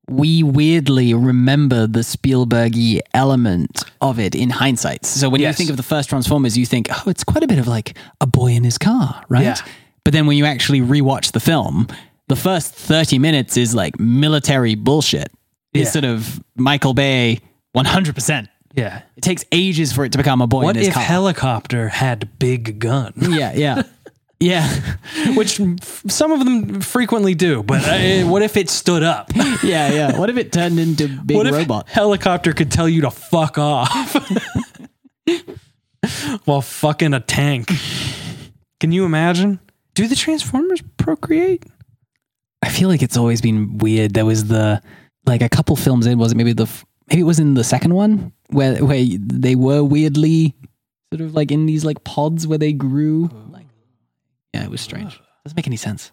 we 0.08 0.42
weirdly 0.42 1.14
remember 1.14 1.86
the 1.86 2.00
Spielbergy 2.00 3.00
element 3.14 3.83
of 4.04 4.18
it 4.20 4.34
in 4.34 4.50
hindsight. 4.50 5.04
So 5.06 5.28
when 5.28 5.40
Yes. 5.40 5.54
you 5.54 5.56
think 5.56 5.70
of 5.70 5.76
the 5.76 5.82
first 5.82 6.08
Transformers, 6.08 6.56
you 6.56 6.66
think, 6.66 6.88
oh, 6.90 7.02
it's 7.10 7.24
quite 7.24 7.42
a 7.42 7.46
bit 7.48 7.58
of 7.58 7.66
like 7.66 7.96
a 8.20 8.26
boy 8.26 8.52
in 8.52 8.62
his 8.64 8.78
car, 8.78 9.22
right? 9.28 9.42
Yeah. 9.44 9.56
But 10.04 10.12
then 10.12 10.26
when 10.26 10.36
you 10.36 10.44
actually 10.44 10.80
rewatch 10.80 11.32
the 11.32 11.40
film, 11.40 11.86
the 12.28 12.36
first 12.36 12.74
30 12.74 13.18
minutes 13.18 13.56
is 13.56 13.74
like 13.74 13.98
military 13.98 14.74
bullshit. 14.76 15.32
It's 15.72 15.92
sort 15.92 16.04
of 16.04 16.40
Michael 16.56 16.94
Bay 16.94 17.40
100%. 17.74 18.46
yeah 18.76 19.02
It 19.16 19.22
takes 19.22 19.44
ages 19.52 19.92
for 19.92 20.04
it 20.04 20.12
to 20.12 20.18
become 20.18 20.40
a 20.42 20.46
boy 20.46 20.64
what 20.64 20.76
in 20.76 20.80
his 20.80 20.88
if 20.88 20.94
car. 20.94 21.02
helicopter 21.02 21.88
had 21.88 22.38
big 22.38 22.78
gun 22.78 23.12
yeah, 23.16 23.52
yeah. 23.54 23.82
Yeah. 24.40 24.68
which 25.36 25.60
some 26.08 26.32
of 26.32 26.44
them 26.44 26.80
frequently 26.80 27.34
do. 27.34 27.62
But 27.62 27.84
uh, 27.86 28.26
what 28.26 28.42
if 28.42 28.56
it 28.56 28.68
stood 28.68 29.02
up? 29.02 29.30
yeah, 29.62 29.92
yeah. 29.92 30.18
What 30.18 30.30
if 30.30 30.36
it 30.36 30.52
turned 30.52 30.78
into 30.78 31.08
big 31.26 31.36
What 31.36 31.50
robot? 31.50 31.88
helicopter 31.88 32.52
could 32.52 32.70
tell 32.70 32.88
you 32.88 33.02
to 33.02 33.10
fuck 33.10 33.58
off 33.58 34.14
while 36.44 36.60
fucking 36.60 37.14
a 37.14 37.20
tank? 37.20 37.70
Can 38.80 38.92
you 38.92 39.04
imagine? 39.04 39.60
Do 39.94 40.06
the 40.08 40.16
Transformers 40.16 40.82
procreate? 40.96 41.64
I 42.62 42.68
feel 42.68 42.88
like 42.88 43.02
it's 43.02 43.16
always 43.16 43.40
been 43.40 43.78
weird. 43.78 44.14
There 44.14 44.26
was 44.26 44.46
the 44.46 44.82
like 45.26 45.42
a 45.42 45.48
couple 45.48 45.76
films 45.76 46.06
in 46.06 46.18
was 46.18 46.32
it 46.32 46.36
maybe 46.36 46.52
the 46.52 46.68
maybe 47.08 47.20
it 47.20 47.24
was 47.24 47.38
in 47.38 47.54
the 47.54 47.64
second 47.64 47.94
one 47.94 48.32
where 48.48 48.84
where 48.84 49.04
they 49.18 49.54
were 49.54 49.82
weirdly 49.84 50.54
sort 51.12 51.20
of 51.20 51.34
like 51.34 51.52
in 51.52 51.66
these 51.66 51.84
like 51.84 52.02
pods 52.04 52.46
where 52.46 52.58
they 52.58 52.72
grew. 52.72 53.30
Yeah, 54.54 54.62
it 54.62 54.70
was 54.70 54.80
strange. 54.80 55.20
Doesn't 55.44 55.56
make 55.56 55.66
any 55.66 55.76
sense. 55.76 56.12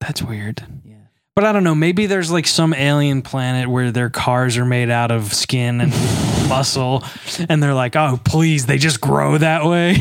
That's 0.00 0.20
weird. 0.20 0.60
Yeah. 0.84 0.96
But 1.36 1.44
I 1.44 1.52
don't 1.52 1.62
know. 1.62 1.76
Maybe 1.76 2.06
there's 2.06 2.32
like 2.32 2.48
some 2.48 2.74
alien 2.74 3.22
planet 3.22 3.68
where 3.68 3.92
their 3.92 4.10
cars 4.10 4.56
are 4.56 4.64
made 4.64 4.90
out 4.90 5.12
of 5.12 5.32
skin 5.32 5.80
and 5.80 5.92
muscle, 6.48 7.04
and 7.48 7.62
they're 7.62 7.74
like, 7.74 7.94
"Oh, 7.94 8.18
please, 8.24 8.66
they 8.66 8.76
just 8.76 9.00
grow 9.00 9.38
that 9.38 9.64
way." 9.64 9.98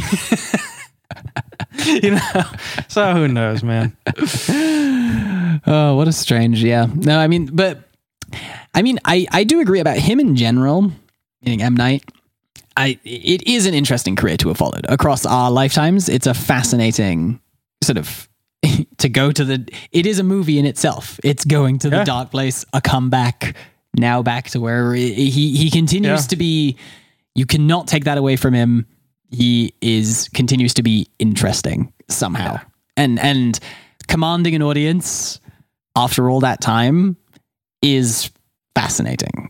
you 2.01 2.11
know. 2.11 2.41
So 2.87 3.13
who 3.13 3.27
knows, 3.27 3.63
man? 3.63 3.95
Oh, 5.67 5.95
what 5.95 6.07
a 6.07 6.11
strange. 6.11 6.63
Yeah. 6.63 6.85
No, 6.93 7.17
I 7.17 7.27
mean, 7.27 7.47
but 7.47 7.89
I 8.75 8.81
mean, 8.81 8.99
I 9.05 9.25
I 9.31 9.45
do 9.45 9.61
agree 9.61 9.79
about 9.79 9.97
him 9.97 10.19
in 10.19 10.35
general, 10.35 10.91
meaning 11.41 11.61
M 11.61 11.75
Night. 11.75 12.03
I 12.75 12.99
it 13.03 13.47
is 13.47 13.65
an 13.65 13.73
interesting 13.73 14.15
career 14.15 14.37
to 14.37 14.49
have 14.49 14.57
followed 14.57 14.85
across 14.89 15.25
our 15.25 15.49
lifetimes. 15.49 16.09
It's 16.09 16.27
a 16.27 16.33
fascinating 16.33 17.39
sort 17.85 17.97
of 17.97 18.27
to 18.97 19.09
go 19.09 19.31
to 19.31 19.43
the. 19.45 19.67
It 19.91 20.05
is 20.05 20.19
a 20.19 20.23
movie 20.23 20.59
in 20.59 20.65
itself. 20.65 21.19
It's 21.23 21.45
going 21.45 21.79
to 21.79 21.89
the 21.89 21.97
Yeah. 21.97 22.03
dark 22.03 22.31
place, 22.31 22.65
a 22.73 22.81
comeback, 22.81 23.55
now 23.97 24.21
back 24.23 24.49
to 24.51 24.59
where 24.59 24.93
he 24.93 25.29
he 25.29 25.69
continues 25.69 26.23
Yeah. 26.23 26.27
to 26.27 26.35
be. 26.35 26.75
You 27.35 27.45
cannot 27.45 27.87
take 27.87 28.05
that 28.05 28.17
away 28.17 28.35
from 28.37 28.53
him. 28.53 28.85
He 29.31 29.73
is 29.81 30.29
continues 30.33 30.73
to 30.75 30.83
be 30.83 31.07
interesting 31.19 31.91
somehow, 32.09 32.59
and 32.97 33.19
and 33.19 33.59
commanding 34.07 34.55
an 34.55 34.61
audience 34.61 35.39
after 35.95 36.29
all 36.29 36.39
that 36.41 36.61
time 36.61 37.17
is 37.81 38.29
fascinating. 38.75 39.49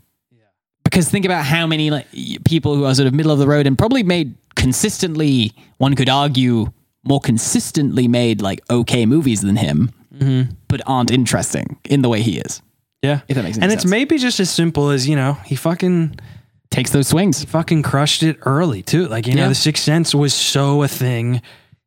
Because 0.84 1.08
think 1.08 1.24
about 1.24 1.44
how 1.44 1.66
many 1.66 1.90
like 1.90 2.06
people 2.44 2.74
who 2.76 2.84
are 2.84 2.94
sort 2.94 3.08
of 3.08 3.14
middle 3.14 3.32
of 3.32 3.38
the 3.38 3.46
road 3.46 3.66
and 3.66 3.76
probably 3.76 4.02
made 4.04 4.34
consistently, 4.54 5.52
one 5.78 5.94
could 5.96 6.08
argue, 6.08 6.72
more 7.06 7.20
consistently 7.20 8.08
made 8.08 8.40
like 8.40 8.60
okay 8.70 9.06
movies 9.06 9.40
than 9.40 9.56
him, 9.56 9.92
mm-hmm. 10.14 10.52
but 10.68 10.80
aren't 10.86 11.10
interesting 11.10 11.78
in 11.84 12.02
the 12.02 12.08
way 12.08 12.22
he 12.22 12.38
is. 12.38 12.62
Yeah. 13.02 13.20
If 13.28 13.36
that 13.36 13.44
makes 13.44 13.56
any 13.56 13.64
and 13.64 13.72
sense. 13.72 13.84
it's 13.84 13.90
maybe 13.90 14.18
just 14.18 14.40
as 14.40 14.50
simple 14.50 14.90
as 14.90 15.08
you 15.08 15.16
know 15.16 15.34
he 15.44 15.54
fucking 15.54 16.18
Takes 16.70 16.90
those 16.90 17.08
swings. 17.08 17.44
fucking 17.44 17.82
crushed 17.82 18.22
it 18.22 18.38
early 18.42 18.82
too. 18.82 19.06
Like 19.06 19.26
you 19.26 19.34
know, 19.34 19.48
the 19.48 19.54
Sixth 19.54 19.82
Sense 19.82 20.14
was 20.14 20.34
so 20.34 20.82
a 20.82 20.88
thing 20.88 21.40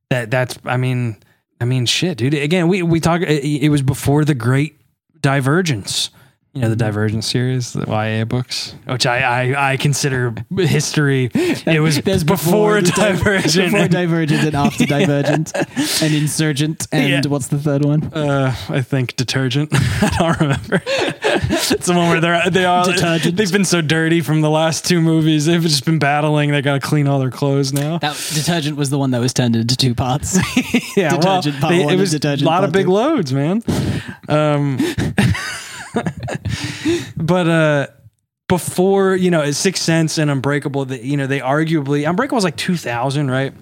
that 0.09 0.31
that's. 0.31 0.57
I 0.63 0.77
mean, 0.77 1.17
I 1.59 1.65
mean, 1.65 1.85
shit, 1.85 2.17
dude. 2.17 2.33
Again, 2.33 2.67
we 2.69 2.81
we 2.81 2.99
talk. 2.99 3.21
It, 3.21 3.43
it 3.43 3.69
was 3.69 3.81
before 3.81 4.23
the 4.23 4.33
Great 4.33 4.79
Divergence. 5.19 6.11
You 6.53 6.61
know 6.61 6.69
the 6.69 6.75
Divergence 6.75 7.27
series, 7.27 7.73
the 7.73 7.85
YA 7.87 8.25
books, 8.25 8.73
which 8.87 9.05
I 9.05 9.19
I, 9.53 9.73
I 9.73 9.77
consider 9.77 10.33
history. 10.57 11.29
It 11.35 11.79
was 11.79 12.01
There's 12.01 12.23
before, 12.23 12.81
the 12.81 12.89
Divergent. 12.91 13.71
before 13.71 13.87
Divergent 13.87 14.43
and 14.45 14.55
after 14.55 14.85
Divergent, 14.97 15.51
and 15.55 16.13
Insurgent, 16.13 16.87
and 16.91 17.23
Yeah. 17.23 17.29
what's 17.29 17.47
the 17.49 17.59
third 17.59 17.85
one? 17.85 18.03
uh, 18.13 18.55
I 18.67 18.81
think 18.81 19.15
detergent. 19.15 19.69
I 19.73 20.09
don't 20.17 20.39
remember. 20.39 20.81
it's 20.87 21.85
the 21.85 21.93
one 21.93 22.09
where 22.09 22.19
they're 22.19 22.49
they 22.49 22.65
are 22.65 22.83
Detergent. 22.83 23.37
They've 23.37 23.51
been 23.51 23.63
so 23.63 23.81
dirty 23.81 24.21
from 24.21 24.41
the 24.41 24.49
last 24.49 24.87
two 24.87 25.01
movies. 25.01 25.45
They've 25.45 25.61
just 25.61 25.85
been 25.85 25.99
battling. 25.99 26.49
They 26.49 26.63
got 26.63 26.81
to 26.81 26.87
clean 26.87 27.07
all 27.07 27.19
their 27.19 27.29
clothes 27.29 27.71
now. 27.73 27.99
That 27.99 28.15
Detergent 28.33 28.75
was 28.75 28.89
the 28.89 28.97
one 28.97 29.11
that 29.11 29.21
was 29.21 29.33
turned 29.33 29.55
into 29.55 29.77
two 29.77 29.93
parts. 29.93 30.35
yeah, 30.97 31.11
well, 31.13 31.41
Detergent 31.41 31.61
part 31.61 31.73
they- 31.75 31.93
it 31.93 31.95
was 31.99 32.15
a 32.15 32.35
lot 32.37 32.63
of 32.63 32.71
big 32.71 32.87
two. 32.87 32.91
loads, 32.91 33.31
man. 33.31 33.61
Um, 34.27 34.79
but 37.17 37.47
uh, 37.47 37.87
before 38.47 39.15
you 39.15 39.31
know, 39.31 39.49
Sixth 39.51 39.83
Sense 39.83 40.17
and 40.17 40.29
Unbreakable, 40.29 40.85
the, 40.85 41.03
you 41.03 41.17
know, 41.17 41.27
they 41.27 41.39
arguably 41.39 42.07
Unbreakable 42.09 42.35
was 42.35 42.43
like 42.43 42.57
two 42.57 42.77
thousand, 42.77 43.31
right? 43.31 43.53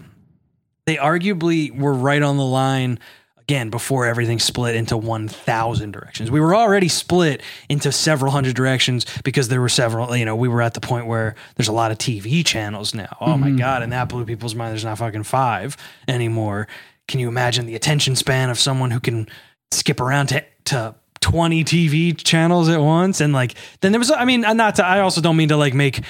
They 0.85 0.95
arguably 0.95 1.77
were 1.77 1.93
right 1.93 2.21
on 2.21 2.37
the 2.37 2.45
line 2.45 2.99
again 3.47 3.69
before 3.69 4.05
everything 4.05 4.39
split 4.39 4.75
into 4.75 4.97
1000 4.97 5.91
directions. 5.91 6.29
We 6.29 6.41
were 6.41 6.53
already 6.53 6.89
split 6.89 7.41
into 7.69 7.93
several 7.93 8.29
hundred 8.29 8.57
directions 8.57 9.05
because 9.23 9.47
there 9.47 9.61
were 9.61 9.69
several, 9.69 10.13
you 10.17 10.25
know, 10.25 10.35
we 10.35 10.49
were 10.49 10.61
at 10.61 10.73
the 10.73 10.81
point 10.81 11.07
where 11.07 11.33
there's 11.55 11.69
a 11.69 11.73
lot 11.73 11.91
of 11.91 11.97
TV 11.97 12.45
channels 12.45 12.93
now. 12.93 13.15
Oh 13.21 13.37
my 13.37 13.51
God. 13.51 13.83
And 13.83 13.93
that 13.93 14.09
blew 14.09 14.25
people's 14.25 14.53
mind. 14.53 14.71
There's 14.71 14.83
not 14.83 14.97
fucking 14.97 15.23
five 15.23 15.77
anymore. 16.09 16.67
Can 17.07 17.21
you 17.21 17.29
imagine 17.29 17.67
the 17.67 17.75
attention 17.75 18.17
span 18.17 18.49
of 18.49 18.59
someone 18.59 18.91
who 18.91 18.99
can 18.99 19.29
skip 19.71 20.01
around 20.01 20.27
to, 20.27 20.43
to 20.65 20.95
20 21.27 21.63
TV 21.65 22.15
channels 22.15 22.69
at 22.69 22.79
once? 22.79 23.19
And 23.19 23.33
like, 23.33 23.55
then 23.81 23.91
there 23.91 23.99
was, 23.99 24.09
I 24.11 24.23
mean, 24.23 24.41
not 24.41 24.75
to, 24.75 24.85
I 24.85 25.01
also 25.01 25.19
don't 25.19 25.35
mean 25.35 25.49
to 25.49 25.57
like 25.57 25.73
make 25.73 26.01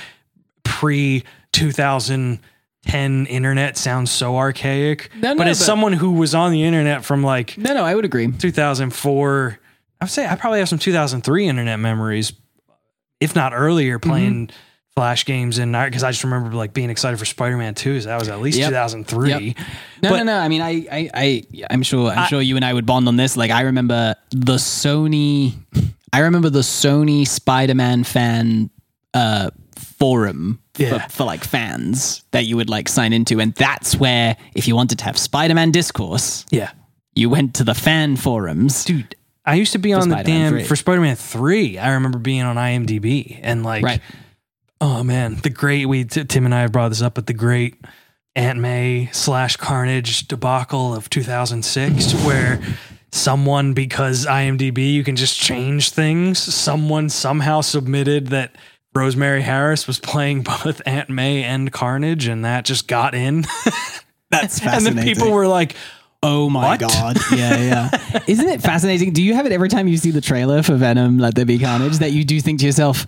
pre 0.64 1.24
2010 1.54 3.26
internet 3.26 3.78
sound 3.78 4.10
so 4.10 4.38
archaic. 4.38 5.10
No, 5.16 5.32
no, 5.34 5.38
but 5.38 5.48
as 5.48 5.60
but- 5.60 5.66
someone 5.66 5.94
who 5.94 6.12
was 6.12 6.36
on 6.36 6.52
the 6.52 6.64
internet 6.64 7.04
from 7.04 7.24
like 7.24 7.58
no, 7.58 7.74
no, 7.74 7.84
I 7.84 7.96
would 7.96 8.06
agree. 8.06 8.32
2004, 8.32 9.60
I 10.00 10.06
would 10.06 10.12
say 10.12 10.28
I 10.28 10.36
probably 10.36 10.60
have 10.60 10.70
some 10.70 10.78
2003 10.80 11.48
internet 11.48 11.80
memories, 11.80 12.34
if 13.20 13.36
not 13.36 13.54
earlier, 13.54 13.98
Mm-hmm. 14.00 14.56
Flash 14.98 15.26
games 15.26 15.60
and 15.60 15.74
because 15.74 16.04
I 16.04 16.10
just 16.10 16.24
remember 16.24 16.50
like 16.56 16.74
being 16.74 16.90
excited 16.90 17.20
for 17.20 17.26
Spider-Man 17.26 17.76
2. 17.76 18.02
So 18.02 18.08
that 18.10 18.18
was 18.20 18.30
at 18.30 18.42
least 18.42 18.58
Yep. 18.58 18.70
2003. 18.70 19.30
Yep. 19.30 19.42
No, 20.02 20.10
But- 20.10 20.18
no, 20.18 20.24
no. 20.24 20.40
I 20.40 20.48
mean, 20.48 20.62
I, 20.64 20.88
I, 20.92 21.10
I, 21.14 21.44
I'm 21.70 21.84
sure, 21.84 22.10
I'm 22.10 22.28
sure 22.28 22.42
you 22.42 22.56
and 22.56 22.66
I 22.66 22.74
would 22.74 22.88
bond 22.88 23.08
on 23.08 23.16
this. 23.16 23.38
Like, 23.38 23.52
I 23.52 23.62
remember 23.62 24.16
the 24.32 24.56
Sony, 24.56 25.54
I 26.12 26.20
remember 26.22 26.50
the 26.50 26.62
Sony 26.62 27.28
Spider-Man 27.28 28.06
fan 28.06 28.72
uh, 29.14 29.52
forum 29.76 30.60
Yeah. 30.78 31.06
for, 31.08 31.10
for 31.12 31.24
like 31.26 31.44
fans 31.44 32.24
that 32.32 32.46
you 32.46 32.56
would 32.58 32.70
like 32.70 32.90
sign 32.90 33.14
into, 33.14 33.40
and 33.40 33.54
that's 33.54 33.96
where 33.96 34.36
if 34.56 34.68
you 34.68 34.76
wanted 34.76 34.98
to 35.00 35.06
have 35.06 35.18
Spider-Man 35.20 35.70
discourse, 35.72 36.44
Yeah. 36.50 36.72
you 37.14 37.30
went 37.30 37.54
to 37.56 37.64
the 37.64 37.76
fan 37.76 38.16
forums. 38.16 38.84
Dude, 38.86 39.16
I 39.46 39.54
used 39.56 39.74
to 39.74 39.78
be 39.80 39.94
on 39.94 40.10
the 40.10 40.16
Spider-Man 40.16 40.42
damn 40.42 40.54
3. 40.54 40.64
for 40.64 40.76
Spider-Man 40.76 41.16
3. 41.16 41.78
I 41.78 41.94
remember 41.94 42.18
being 42.18 42.42
on 42.42 42.56
IMDb 42.56 43.40
and 43.44 43.64
like 43.64 43.84
Right. 43.84 44.02
Oh 44.82 45.04
man, 45.04 45.36
the 45.36 45.50
great 45.50 45.86
we 45.86 46.06
t- 46.06 46.24
Tim 46.26 46.46
and 46.46 46.54
I 46.54 46.62
have 46.62 46.72
brought 46.72 46.90
this 46.90 47.02
up, 47.02 47.16
but 47.16 47.28
the 47.28 47.34
great 47.34 47.76
Aunt 48.36 48.60
May 48.60 49.10
slash 49.12 49.58
Carnage 49.58 50.28
debacle 50.28 50.94
of 50.94 51.10
2006, 51.10 51.94
mm-hmm. 51.94 52.26
where 52.26 52.62
someone, 53.12 53.74
because 53.74 54.26
IMDb, 54.26 54.94
you 54.94 55.04
can 55.04 55.16
just 55.16 55.38
change 55.40 55.92
things, 55.92 56.40
someone 56.40 57.10
somehow 57.10 57.62
submitted 57.62 58.28
that 58.28 58.56
Rosemary 58.94 59.42
Harris 59.42 59.88
was 59.88 60.00
playing 60.00 60.44
both 60.64 60.82
Aunt 60.86 61.10
May 61.10 61.44
and 61.44 61.72
Carnage, 61.72 62.28
and 62.28 62.46
that 62.46 62.66
just 62.66 62.88
got 62.88 63.16
in. 63.16 63.46
That's 64.30 64.60
fascinating. 64.60 64.88
and 64.88 64.98
then 64.98 65.06
people 65.06 65.32
were 65.32 65.48
like, 65.48 65.76
Oh 66.24 66.50
my 66.50 66.70
What? 66.70 66.80
god! 66.80 67.18
Yeah, 67.32 67.58
yeah. 67.92 68.22
Isn't 68.28 68.50
it 68.50 68.62
fascinating? 68.62 69.14
Do 69.14 69.22
you 69.22 69.36
have 69.36 69.46
it 69.46 69.52
every 69.52 69.70
time 69.70 69.88
you 69.88 69.98
see 69.98 70.10
the 70.10 70.20
trailer 70.20 70.64
for 70.64 70.76
Venom: 70.76 71.20
Let 71.20 71.36
There 71.36 71.46
Be 71.46 71.60
Carnage 71.60 72.00
that 72.00 72.12
you 72.12 72.24
do 72.24 72.42
think 72.42 72.60
to 72.62 72.66
yourself, 72.66 73.06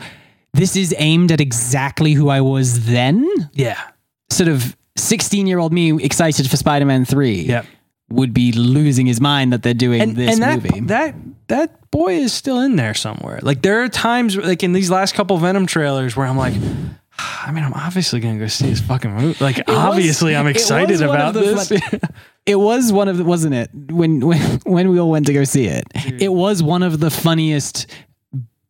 "This 0.54 0.76
is 0.76 0.93
aimed 0.97 1.32
at 1.32 1.39
exactly 1.41 2.14
who 2.14 2.30
I 2.30 2.41
was 2.41 2.86
then"? 2.88 3.28
yeah, 3.54 3.80
Sort 4.30 4.50
of 4.50 4.76
sixteen-year-old 4.97 5.72
me 5.74 6.04
excited 6.04 6.50
for 6.50 6.58
Spider-Man 6.58 7.06
Three. 7.06 7.41
yeah. 7.41 7.64
would 8.12 8.34
be 8.34 8.52
losing 8.52 9.06
his 9.06 9.22
mind 9.22 9.54
that 9.54 9.62
they're 9.64 9.74
doing 9.74 10.02
and, 10.02 10.16
this 10.16 10.34
and 10.34 10.41
that, 10.41 10.64
movie. 10.64 10.80
that 10.88 11.16
that 11.47 11.91
boy 11.91 12.14
is 12.16 12.34
still 12.34 12.60
in 12.60 12.76
there 12.76 12.93
somewhere. 12.95 13.39
Like 13.43 13.62
there 13.62 13.84
are 13.84 13.88
times 13.89 14.36
like 14.36 14.64
in 14.64 14.74
these 14.74 14.89
last 14.89 15.14
couple 15.14 15.38
Venom 15.38 15.66
trailers 15.68 16.16
where 16.16 16.26
I'm 16.26 16.38
like, 16.38 16.54
I 17.20 17.52
mean, 17.52 17.64
I'm 17.64 17.74
obviously 17.74 18.20
gonna 18.20 18.39
go 18.39 18.47
see 18.47 18.68
this 18.70 18.82
fucking 18.82 19.12
movie. 19.14 19.43
Like 19.43 19.58
was- 19.68 19.78
obviously, 19.78 20.36
I'm 20.36 20.47
excited 20.47 21.02
about 21.02 21.34
this. 21.36 21.70
fun- 21.70 22.00
it 22.45 22.56
was 22.56 22.91
one 22.91 23.08
of 23.08 23.18
the 23.18 23.24
wasn't 23.24 23.54
it 23.54 23.70
when 23.91 24.22
when 24.26 24.41
when 24.66 24.89
we 24.89 25.00
all 25.00 25.10
went 25.12 25.28
to 25.28 25.34
go 25.34 25.43
see 25.43 25.66
it. 25.66 25.84
It 26.20 26.34
was 26.34 26.64
one 26.64 26.82
of 26.84 27.00
the 27.00 27.12
funniest 27.12 27.86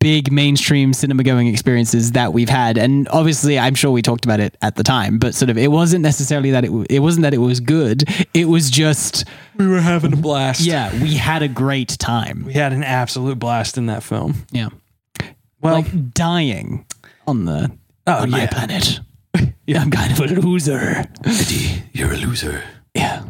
big 0.00 0.32
mainstream 0.32 0.92
cinema 0.92 1.22
going 1.22 1.46
experiences 1.46 2.12
that 2.12 2.32
we've 2.32 2.48
had 2.48 2.78
and 2.78 3.06
obviously 3.08 3.58
I'm 3.58 3.74
sure 3.74 3.90
we 3.90 4.00
talked 4.02 4.24
about 4.24 4.40
it 4.40 4.56
at 4.62 4.74
the 4.76 4.82
time 4.82 5.18
but 5.18 5.34
sort 5.34 5.50
of 5.50 5.58
it 5.58 5.70
wasn't 5.70 6.02
necessarily 6.02 6.50
that 6.52 6.64
it 6.64 6.68
w- 6.68 6.86
it 6.88 7.00
wasn't 7.00 7.22
that 7.24 7.34
it 7.34 7.38
was 7.38 7.60
good 7.60 8.04
it 8.32 8.46
was 8.46 8.70
just 8.70 9.24
we 9.58 9.66
were 9.66 9.80
having 9.80 10.12
a 10.14 10.16
blast. 10.16 10.62
yeah 10.62 10.90
we 11.02 11.14
had 11.16 11.42
a 11.42 11.48
great 11.48 11.90
time 11.98 12.44
we 12.46 12.54
had 12.54 12.72
an 12.72 12.82
absolute 12.82 13.38
blast 13.38 13.76
in 13.76 13.86
that 13.86 14.02
film. 14.02 14.34
yeah 14.50 14.70
Well, 15.60 15.74
like 15.74 16.14
dying 16.14 16.86
on 17.26 17.44
the 17.44 17.70
oh 18.06 18.22
on 18.22 18.30
my 18.30 18.40
yeah, 18.40 18.46
planet 18.50 19.00
yeah 19.66 19.82
I'm 19.82 19.90
kind 19.90 20.12
of 20.12 20.18
a 20.18 20.40
loser 20.40 21.04
Eddie, 21.24 21.82
you're 21.92 22.12
a 22.12 22.16
loser. 22.16 22.62
Yeah. 22.94 23.22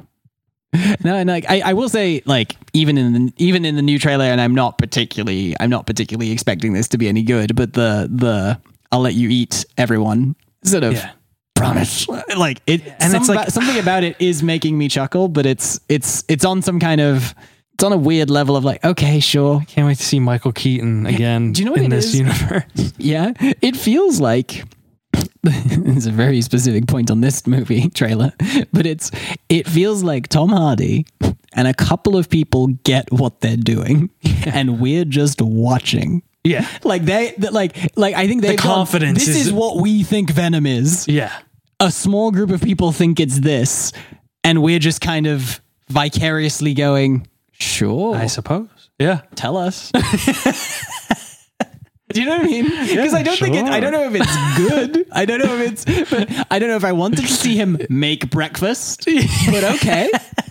No, 1.05 1.15
and 1.17 1.29
like 1.29 1.47
I, 1.49 1.61
I 1.67 1.73
will 1.73 1.89
say, 1.89 2.23
like 2.27 2.57
even 2.73 2.97
in 2.99 3.13
the 3.13 3.33
even 3.39 3.65
in 3.65 3.77
the 3.77 3.83
new 3.83 3.99
trailer, 3.99 4.25
and 4.27 4.41
I'm 4.41 4.55
not 4.55 4.79
particularly 4.79 5.55
I'm 5.61 5.71
not 5.71 5.87
particularly 5.87 6.31
expecting 6.31 6.73
this 6.75 6.89
to 6.89 6.99
be 6.99 7.09
any 7.09 7.23
good, 7.23 7.57
but 7.57 7.73
the 7.73 8.09
the 8.13 8.61
I'll 8.93 9.01
let 9.01 9.15
you 9.15 9.29
eat 9.29 9.65
everyone 9.79 10.37
sort 10.65 10.85
of 10.85 10.95
Yeah. 10.95 11.11
promise 11.55 12.07
like 12.37 12.61
it 12.67 12.83
And 12.83 12.95
and 13.01 13.15
it's 13.15 13.23
it's 13.23 13.29
like- 13.29 13.49
something 13.51 13.79
about 13.79 14.05
it 14.05 14.17
is 14.21 14.43
making 14.43 14.77
me 14.79 14.89
chuckle, 14.89 15.29
but 15.29 15.47
it's 15.47 15.81
it's 15.89 16.25
it's 16.29 16.45
on 16.45 16.63
some 16.63 16.79
kind 16.79 17.01
of 17.01 17.35
it's 17.75 17.85
on 17.85 17.93
a 17.93 17.97
weird 17.97 18.31
level 18.31 18.57
of 18.57 18.65
like 18.65 18.85
okay 18.85 19.21
sure 19.21 19.63
Can't 19.67 19.87
wait 19.87 19.99
to 19.99 20.05
see 20.05 20.21
Michael 20.21 20.53
Keaton 20.53 21.07
again. 21.07 21.53
Do 21.53 21.63
you 21.63 21.67
know 21.67 21.73
what 21.73 21.81
in 21.81 21.87
it 21.87 21.97
this 21.97 22.07
is? 22.15 22.21
universe? 22.21 22.93
yeah 22.99 23.33
it 23.63 23.77
feels 23.77 24.21
like 24.21 24.65
it's 25.45 26.07
a 26.07 26.11
very 26.11 26.43
specific 26.43 26.87
point 26.87 27.11
on 27.11 27.21
this 27.21 27.47
movie 27.47 27.89
trailer 27.95 28.33
but 28.73 28.85
it's 28.85 29.11
it 29.49 29.67
feels 29.67 30.03
like 30.03 30.29
tom 30.29 30.51
hardy 30.51 31.07
and 31.55 31.67
a 31.67 31.75
couple 31.75 32.17
of 32.17 32.29
people 32.29 32.67
get 32.85 33.11
what 33.11 33.41
they're 33.41 33.57
doing 33.57 34.11
and 34.47 34.81
we're 34.81 35.05
just 35.05 35.41
watching 35.41 36.23
yeah, 36.43 36.67
like 36.85 37.05
they 37.05 37.35
like 37.53 37.77
like 37.97 38.15
i 38.15 38.27
think 38.27 38.41
they 38.43 38.57
confidence 38.57 39.19
this 39.19 39.29
is- 39.29 39.47
is, 39.49 39.53
what 39.53 39.81
we 39.83 40.03
think 40.03 40.31
venom 40.31 40.65
is 40.67 41.07
yeah. 41.09 41.33
a 41.81 41.91
small 41.91 42.31
group 42.31 42.51
of 42.51 42.63
people 42.63 42.93
think 42.93 43.21
it's 43.21 43.41
this 43.41 43.93
and 44.43 44.63
we're 44.63 44.79
just 44.79 45.01
kind 45.03 45.27
of 45.27 45.61
vicariously 45.89 46.73
going 46.75 47.27
sure 47.53 48.15
I 48.15 48.27
suppose. 48.27 48.69
Yeah. 48.99 49.23
tell 49.35 49.57
us. 49.57 49.91
Do 52.13 52.21
you 52.21 52.27
know 52.27 52.39
what 52.39 52.47
I 52.47 52.49
mean? 52.49 52.65
Because 52.65 53.15
I 53.15 53.23
don't 53.23 53.39
think 53.39 53.55
it, 53.55 53.65
I 53.67 53.81
don't 53.81 53.93
know 53.93 54.05
if 54.13 54.15
it's 54.15 54.57
good. 54.57 55.07
I 55.13 55.25
don't 55.25 55.39
know 55.39 55.57
if 55.59 55.73
it's. 55.73 56.11
But 56.11 56.47
I 56.51 56.59
don't 56.59 56.69
know 56.69 56.77
if 56.77 56.85
I 56.85 56.93
wanted 56.93 57.21
to 57.21 57.29
see 57.29 57.55
him 57.57 57.79
make 57.89 58.31
breakfast. 58.31 59.05
But 59.51 59.65
okay, 59.77 60.11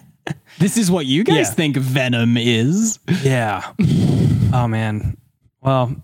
this 0.59 0.77
is 0.77 0.89
what 0.89 1.05
you 1.05 1.23
guys 1.23 1.35
Yeah. 1.49 1.53
think 1.53 1.77
Venom 1.77 2.37
is. 2.37 2.99
Yeah. 3.23 3.73
oh 4.53 4.67
man. 4.67 5.17
Well, 5.61 5.95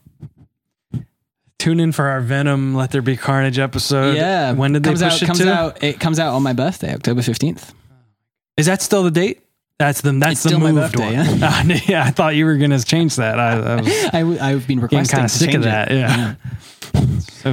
tune 1.59 1.79
in 1.79 1.91
for 1.93 2.07
our 2.07 2.19
Venom 2.21 2.75
Let 2.75 2.91
There 2.91 3.01
Be 3.01 3.15
Carnage 3.15 3.57
episode. 3.59 4.15
Yeah. 4.17 4.51
When 4.51 4.73
did 4.73 4.83
they 4.83 4.89
comes 4.89 5.01
push 5.03 5.13
out, 5.13 5.21
it 5.21 5.25
comes 5.25 5.39
to? 5.39 5.53
out? 5.53 5.83
It 5.83 5.99
comes 5.99 6.19
out 6.19 6.33
on 6.33 6.43
my 6.43 6.53
birthday, 6.53 6.93
October 6.93 7.21
fifteenth. 7.21 7.73
Is 8.57 8.65
that 8.65 8.81
still 8.81 9.03
the 9.03 9.11
date? 9.11 9.41
That's 9.77 9.99
the 10.01 10.13
that's 10.13 10.45
It's 10.45 10.53
the 10.53 10.57
moved 10.59 10.93
birthday, 10.93 11.17
one. 11.17 11.39
Ah, 11.43 11.63
yeah, 11.87 12.03
I 12.05 12.11
thought 12.11 12.35
you 12.35 12.45
were 12.45 12.55
gonna 12.55 12.79
change 12.79 13.17
that. 13.17 13.39
I, 13.39 13.51
I 13.59 13.75
was 13.81 14.05
I 14.13 14.19
w- 14.21 14.39
I've 14.39 14.65
been 14.67 14.79
requesting 14.79 15.13
kind 15.17 15.25
of 15.25 15.31
sick 15.31 15.49
of 15.49 15.63
change 15.63 15.65
it. 15.65 15.69
that. 15.69 15.91
Yeah. 15.91 16.35
So 17.29 17.51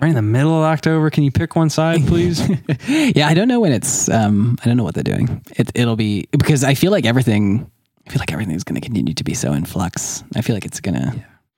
right 0.00 0.08
in 0.08 0.14
the 0.14 0.22
middle 0.22 0.52
of 0.56 0.62
October. 0.62 1.10
Can 1.10 1.24
you 1.24 1.32
pick 1.32 1.56
one 1.56 1.68
side, 1.70 2.06
please? 2.06 2.40
Yeah, 2.86 3.26
I 3.26 3.34
don't 3.34 3.48
know 3.48 3.58
when 3.58 3.72
it's. 3.72 4.08
Um, 4.08 4.56
I 4.62 4.66
don't 4.66 4.76
know 4.76 4.84
what 4.84 4.94
they're 4.94 5.02
doing. 5.02 5.42
It, 5.56 5.72
it'll 5.74 5.96
be 5.96 6.28
because 6.30 6.62
I 6.62 6.74
feel 6.74 6.92
like 6.92 7.06
everything. 7.06 7.68
I 8.06 8.10
feel 8.10 8.20
like 8.20 8.32
everything's 8.32 8.62
going 8.62 8.80
to 8.80 8.86
continue 8.86 9.14
to 9.14 9.24
be 9.24 9.34
so 9.34 9.52
in 9.52 9.64
flux. 9.64 10.22
I 10.36 10.42
feel 10.42 10.54
like 10.54 10.64
it's 10.64 10.78
gonna. 10.80 11.12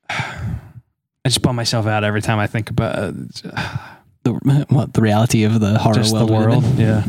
Yeah. 0.09 0.49
I 1.25 1.29
just 1.29 1.43
bum 1.43 1.55
myself 1.55 1.85
out 1.85 2.03
every 2.03 2.21
time 2.23 2.39
I 2.39 2.47
think 2.47 2.71
about 2.71 2.95
uh, 2.97 3.11
the 4.23 4.65
what 4.69 4.93
the 4.93 5.01
reality 5.01 5.43
of 5.43 5.59
the 5.59 5.77
horror 5.77 6.01
the 6.01 6.25
world. 6.25 6.63
we 6.63 6.69
world. 6.69 6.79
Yeah. 6.79 7.03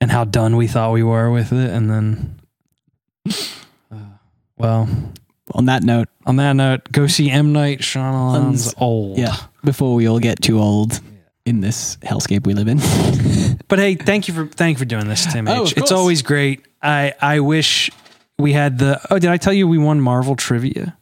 And 0.00 0.10
how 0.10 0.24
done 0.24 0.56
we 0.56 0.66
thought 0.66 0.92
we 0.92 1.02
were 1.02 1.30
with 1.30 1.52
it, 1.52 1.70
and 1.70 1.90
then, 1.90 2.40
uh, 3.90 3.96
well, 4.56 4.88
On 5.54 5.64
that 5.66 5.82
note, 5.82 6.08
On 6.26 6.36
that 6.36 6.52
note, 6.52 6.90
go 6.92 7.06
see 7.06 7.30
M 7.30 7.52
Night 7.52 7.80
Shyamalan's 7.80 8.74
Old. 8.78 9.16
yeah, 9.18 9.36
before 9.64 9.94
we 9.94 10.06
all 10.08 10.18
get 10.20 10.42
too 10.42 10.58
old 10.60 11.00
in 11.46 11.60
this 11.60 11.96
hellscape 11.98 12.46
we 12.46 12.54
live 12.54 12.68
in. 12.68 12.78
But 13.68 13.80
hey, 13.80 13.96
thank 13.96 14.28
you 14.28 14.34
for 14.34 14.46
thank 14.46 14.76
you 14.76 14.78
for 14.78 14.84
doing 14.84 15.08
this, 15.08 15.26
Tim. 15.32 15.48
Oh, 15.48 15.64
It's 15.76 15.90
always 15.90 16.22
great. 16.22 16.64
I 16.80 17.14
I 17.20 17.40
wish 17.40 17.90
we 18.38 18.52
had 18.52 18.78
the. 18.78 19.00
Oh, 19.10 19.18
did 19.18 19.28
I 19.30 19.38
tell 19.38 19.52
you 19.52 19.66
we 19.66 19.76
won 19.78 20.00
Marvel 20.00 20.36
trivia? 20.36 20.96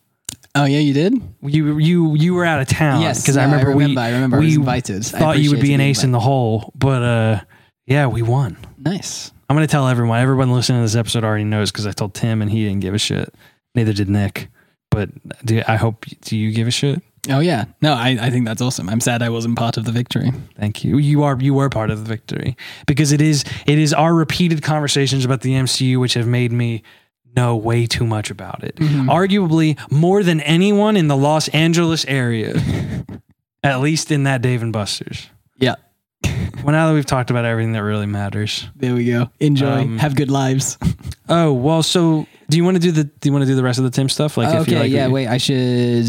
oh 0.54 0.64
yeah, 0.64 0.78
you 0.78 0.94
did. 0.94 1.20
You 1.42 1.78
you 1.78 2.14
you 2.14 2.32
were 2.34 2.44
out 2.46 2.60
of 2.60 2.68
town. 2.68 3.02
Yes, 3.02 3.20
because 3.20 3.36
I 3.36 3.40
yeah, 3.42 3.48
I 3.48 3.50
remember, 3.50 3.70
remember, 3.72 4.00
we 4.00 4.06
I 4.06 4.10
remember 4.12 4.36
I 4.36 4.40
we 4.40 4.46
was 4.46 4.56
invited. 4.56 4.96
I 5.14 5.18
thought 5.18 5.38
you 5.40 5.50
would 5.50 5.60
be 5.60 5.74
an 5.74 5.80
ace 5.82 6.04
in 6.04 6.12
the 6.12 6.20
hole, 6.20 6.72
but 6.74 7.02
uh, 7.02 7.40
yeah, 7.86 8.06
we 8.06 8.22
won. 8.22 8.56
Nice. 8.78 9.32
I'm 9.48 9.56
gonna 9.56 9.66
tell 9.66 9.88
everyone. 9.88 10.20
Everyone 10.20 10.52
listening 10.52 10.78
to 10.78 10.84
this 10.84 10.96
episode 10.96 11.24
already 11.24 11.44
knows 11.44 11.70
because 11.70 11.86
I 11.86 11.92
told 11.92 12.14
Tim 12.14 12.42
and 12.42 12.50
he 12.50 12.64
didn't 12.64 12.80
give 12.80 12.94
a 12.94 12.98
shit. 12.98 13.34
Neither 13.74 13.92
did 13.92 14.08
Nick. 14.08 14.48
But 14.90 15.10
do, 15.44 15.62
I 15.66 15.76
hope 15.76 16.06
do 16.22 16.36
you 16.36 16.52
give 16.52 16.68
a 16.68 16.70
shit? 16.70 17.02
Oh 17.28 17.40
yeah, 17.40 17.64
no, 17.80 17.94
I, 17.94 18.18
I 18.20 18.30
think 18.30 18.44
that's 18.46 18.62
awesome. 18.62 18.88
I'm 18.88 19.00
sad 19.00 19.22
I 19.22 19.30
wasn't 19.30 19.56
part 19.56 19.76
of 19.76 19.84
the 19.84 19.92
victory. 19.92 20.30
Thank 20.58 20.84
you. 20.84 20.98
You 20.98 21.24
are 21.24 21.36
you 21.40 21.54
were 21.54 21.68
part 21.68 21.90
of 21.90 21.98
the 21.98 22.04
victory 22.04 22.56
because 22.86 23.12
it 23.12 23.20
is 23.20 23.44
it 23.66 23.78
is 23.78 23.92
our 23.92 24.14
repeated 24.14 24.62
conversations 24.62 25.24
about 25.24 25.40
the 25.40 25.52
MCU 25.52 25.98
which 25.98 26.14
have 26.14 26.26
made 26.26 26.52
me 26.52 26.82
know 27.34 27.56
way 27.56 27.86
too 27.86 28.06
much 28.06 28.30
about 28.30 28.62
it. 28.62 28.76
Mm-hmm. 28.76 29.10
Arguably 29.10 29.78
more 29.90 30.22
than 30.22 30.40
anyone 30.42 30.96
in 30.96 31.08
the 31.08 31.16
Los 31.16 31.48
Angeles 31.48 32.04
area. 32.06 32.54
At 33.62 33.80
least 33.80 34.10
in 34.10 34.24
that 34.24 34.42
Dave 34.42 34.62
and 34.62 34.72
Buster's. 34.72 35.28
Yeah, 35.58 35.76
Well, 36.62 36.72
now 36.72 36.88
that 36.88 36.94
we've 36.94 37.06
talked 37.06 37.30
about 37.30 37.44
everything 37.44 37.72
that 37.72 37.82
really 37.82 38.06
matters. 38.06 38.68
there 38.76 38.94
we 38.94 39.04
go. 39.06 39.30
Enjoy. 39.40 39.82
Um, 39.82 39.98
Have 39.98 40.14
good 40.16 40.30
lives. 40.30 40.78
Oh 41.26 41.54
well, 41.54 41.82
so 41.82 42.26
do 42.50 42.58
you 42.58 42.64
want 42.64 42.74
to 42.76 42.80
do 42.80 42.92
the 42.92 43.04
do 43.04 43.28
you 43.28 43.32
want 43.32 43.44
to 43.44 43.46
do 43.46 43.54
the 43.54 43.62
rest 43.62 43.78
of 43.78 43.84
the 43.84 43.90
Tim 43.90 44.10
stuff? 44.10 44.36
Like, 44.36 44.48
if 44.48 44.68
you 44.68 44.76
okay, 44.76 44.78
like 44.80 44.90
yeah. 44.90 45.06
what 45.06 45.08
you, 45.08 45.14
Wait, 45.14 45.26
I 45.26 45.38
should. 45.38 46.06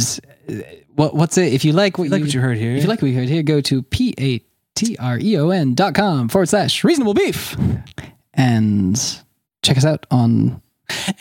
What 0.95 1.15
what's 1.15 1.37
it? 1.37 1.53
If 1.53 1.63
you 1.63 1.71
like 1.71 1.97
what 1.97 2.09
like 2.09 2.21
what 2.21 2.33
you 2.33 2.41
heard 2.41 2.57
here, 2.57 2.75
If 2.75 2.83
you 2.83 2.89
like 2.89 3.01
what 3.01 3.07
you 3.11 3.15
heard 3.17 3.29
here, 3.29 3.41
go 3.41 3.61
to 3.61 3.81
p 3.81 4.13
a 4.19 4.41
t 4.75 4.97
r 4.99 5.17
e 5.17 5.37
o 5.37 5.51
n 5.51 5.73
dot 5.73 5.93
com 5.93 6.27
forward 6.27 6.49
slash 6.49 6.83
reasonable 6.83 7.13
beef 7.13 7.55
and 8.33 8.97
check 9.61 9.77
us 9.77 9.85
out 9.85 10.05
on. 10.11 10.61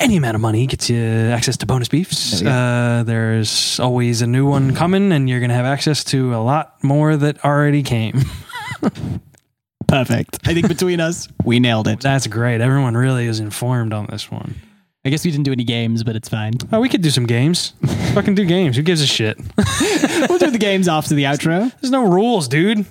any 0.00 0.16
amount 0.16 0.34
of 0.34 0.40
money 0.40 0.66
gets 0.66 0.90
you 0.90 0.98
access 0.98 1.56
to 1.58 1.64
bonus 1.66 1.88
beefs. 1.88 2.32
There 2.32 2.40
we 2.40 2.44
go. 2.46 2.50
Uh, 2.50 3.02
there's 3.04 3.78
always 3.78 4.22
a 4.22 4.26
new 4.26 4.44
one 4.44 4.74
coming, 4.74 5.12
and 5.12 5.30
you're 5.30 5.40
gonna 5.40 5.54
have 5.54 5.64
access 5.66 6.02
to 6.04 6.34
a 6.34 6.42
lot 6.42 6.82
more 6.82 7.16
that 7.16 7.44
already 7.44 7.84
came. 7.84 8.22
Perfect. 9.88 10.38
I 10.46 10.54
think 10.54 10.68
between 10.68 11.00
us, 11.00 11.28
we 11.44 11.60
nailed 11.60 11.88
it. 11.88 12.00
That's 12.00 12.26
great. 12.26 12.60
Everyone 12.60 12.96
really 12.96 13.26
is 13.26 13.40
informed 13.40 13.92
on 13.92 14.06
this 14.10 14.30
one. 14.30 14.54
I 15.04 15.10
guess 15.10 15.24
we 15.24 15.30
didn't 15.30 15.44
do 15.44 15.52
any 15.52 15.64
games, 15.64 16.02
but 16.02 16.16
it's 16.16 16.30
fine. 16.30 16.54
Oh, 16.72 16.80
we 16.80 16.88
could 16.88 17.02
do 17.02 17.10
some 17.10 17.26
games. 17.26 17.74
Fucking 18.14 18.34
do 18.34 18.46
games. 18.46 18.76
Who 18.76 18.82
gives 18.82 19.02
a 19.02 19.06
shit? 19.06 19.38
we'll 20.28 20.38
do 20.38 20.50
the 20.50 20.58
games 20.58 20.88
after 20.88 21.14
the 21.14 21.24
outro. 21.24 21.70
There's 21.80 21.90
no 21.90 22.08
rules, 22.08 22.48
dude. 22.48 22.86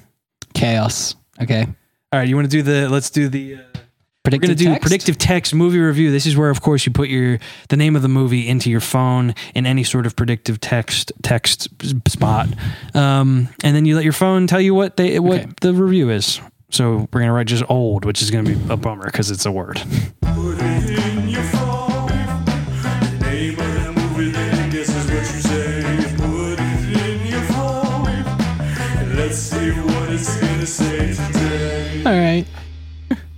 Chaos. 0.53 1.15
Okay. 1.41 1.65
All 2.11 2.19
right, 2.19 2.27
you 2.27 2.35
want 2.35 2.45
to 2.45 2.55
do 2.55 2.61
the? 2.61 2.87
Let's 2.87 3.09
do 3.09 3.27
the. 3.27 3.55
Uh, 3.55 3.79
we're 4.25 4.29
Predictive 4.31 4.47
gonna 4.47 4.55
do 4.55 4.65
text? 4.75 4.81
predictive 4.81 5.17
text 5.17 5.53
movie 5.53 5.79
review. 5.79 6.09
This 6.09 6.25
is 6.25 6.37
where, 6.37 6.49
of 6.49 6.61
course, 6.61 6.85
you 6.85 6.93
put 6.93 7.09
your 7.09 7.39
the 7.67 7.75
name 7.75 7.93
of 7.97 8.01
the 8.03 8.07
movie 8.07 8.47
into 8.47 8.69
your 8.71 8.79
phone 8.79 9.35
in 9.53 9.65
any 9.65 9.83
sort 9.83 10.05
of 10.05 10.15
predictive 10.15 10.61
text 10.61 11.11
text 11.23 11.67
spot, 12.07 12.47
um, 12.93 13.49
and 13.65 13.75
then 13.75 13.83
you 13.83 13.95
let 13.95 14.05
your 14.05 14.13
phone 14.13 14.47
tell 14.47 14.61
you 14.61 14.73
what 14.73 14.95
they 14.95 15.19
what 15.19 15.41
Okay. 15.41 15.49
the 15.59 15.73
review 15.73 16.09
is. 16.09 16.39
So 16.69 17.09
we're 17.11 17.19
gonna 17.19 17.33
write 17.33 17.47
just 17.47 17.65
old, 17.69 18.05
which 18.05 18.21
is 18.21 18.31
gonna 18.31 18.49
be 18.49 18.57
a 18.69 18.77
bummer 18.77 19.03
because 19.05 19.29
it's 19.29 19.45
a 19.45 19.51
word. 19.51 19.81
Put 20.21 20.57
it 20.57 20.89
in 20.89 21.27
your 21.27 21.43
phone. 21.43 22.07
The 22.07 23.25
name 23.29 23.59
of 23.59 23.83
the 23.83 23.91
movie, 23.91 24.31
then 24.31 24.69
guess 24.69 24.87
is 24.87 25.11
what 25.11 25.17
you 25.35 25.41
say. 25.41 26.15
Put 26.15 26.59
it 26.61 26.97
in 26.97 27.27
your 27.27 27.41
phone. 27.41 28.07
And 28.07 29.15
let's 29.17 29.37
see 29.37 29.71
what 29.71 30.09
it's 30.11 30.39
gonna 30.39 30.65
say 30.65 31.13
today. 31.13 32.03
All 32.05 32.13
right. 32.17 32.45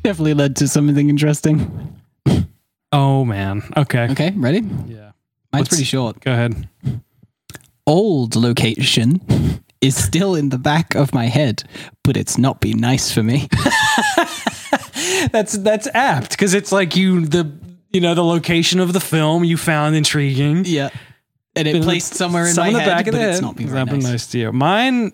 Definitely 0.05 0.35
led 0.35 0.55
to 0.57 0.67
something 0.67 1.09
interesting. 1.09 1.99
Oh 2.91 3.25
man. 3.25 3.63
Okay. 3.75 4.07
Okay, 4.11 4.31
ready? 4.37 4.59
Yeah. 4.87 5.11
Mine's 5.51 5.63
Let's- 5.65 5.69
pretty 5.69 5.83
short. 5.85 6.19
Go 6.21 6.31
ahead. 6.31 6.69
Old 7.87 8.35
location 8.35 9.19
is 9.81 9.95
still 9.95 10.35
in 10.35 10.49
the 10.49 10.57
back 10.57 10.95
of 10.95 11.13
my 11.13 11.25
head, 11.25 11.63
but 12.03 12.17
it's 12.17 12.37
not 12.37 12.61
been 12.61 12.77
nice 12.79 13.11
for 13.11 13.23
me. 13.23 13.47
That's 15.31 15.53
that's 15.57 15.87
apt 15.93 16.31
because 16.31 16.53
it's 16.53 16.71
like 16.71 16.95
you 16.95 17.25
the 17.25 17.51
you 17.91 17.99
know 18.01 18.13
the 18.13 18.23
location 18.23 18.79
of 18.79 18.93
the 18.93 18.99
film 18.99 19.43
you 19.43 19.57
found 19.57 19.95
intriguing. 19.95 20.63
yeah. 20.65 20.89
And 21.55 21.67
it 21.67 21.83
placed 21.83 22.13
somewhere 22.15 22.45
in 22.47 22.53
Some 22.53 22.73
my 22.73 22.79
head, 22.79 22.85
back 22.87 23.07
of 23.07 23.13
but 23.13 23.19
the 23.19 23.29
it's 23.29 23.37
head. 23.37 23.43
not 23.43 23.55
been 23.55 23.63
It's 23.65 23.71
very 23.73 23.85
not 23.85 23.91
been 23.91 23.99
nice. 24.01 24.11
nice 24.11 24.27
to 24.27 24.37
you. 24.39 24.51
Mine, 24.51 25.13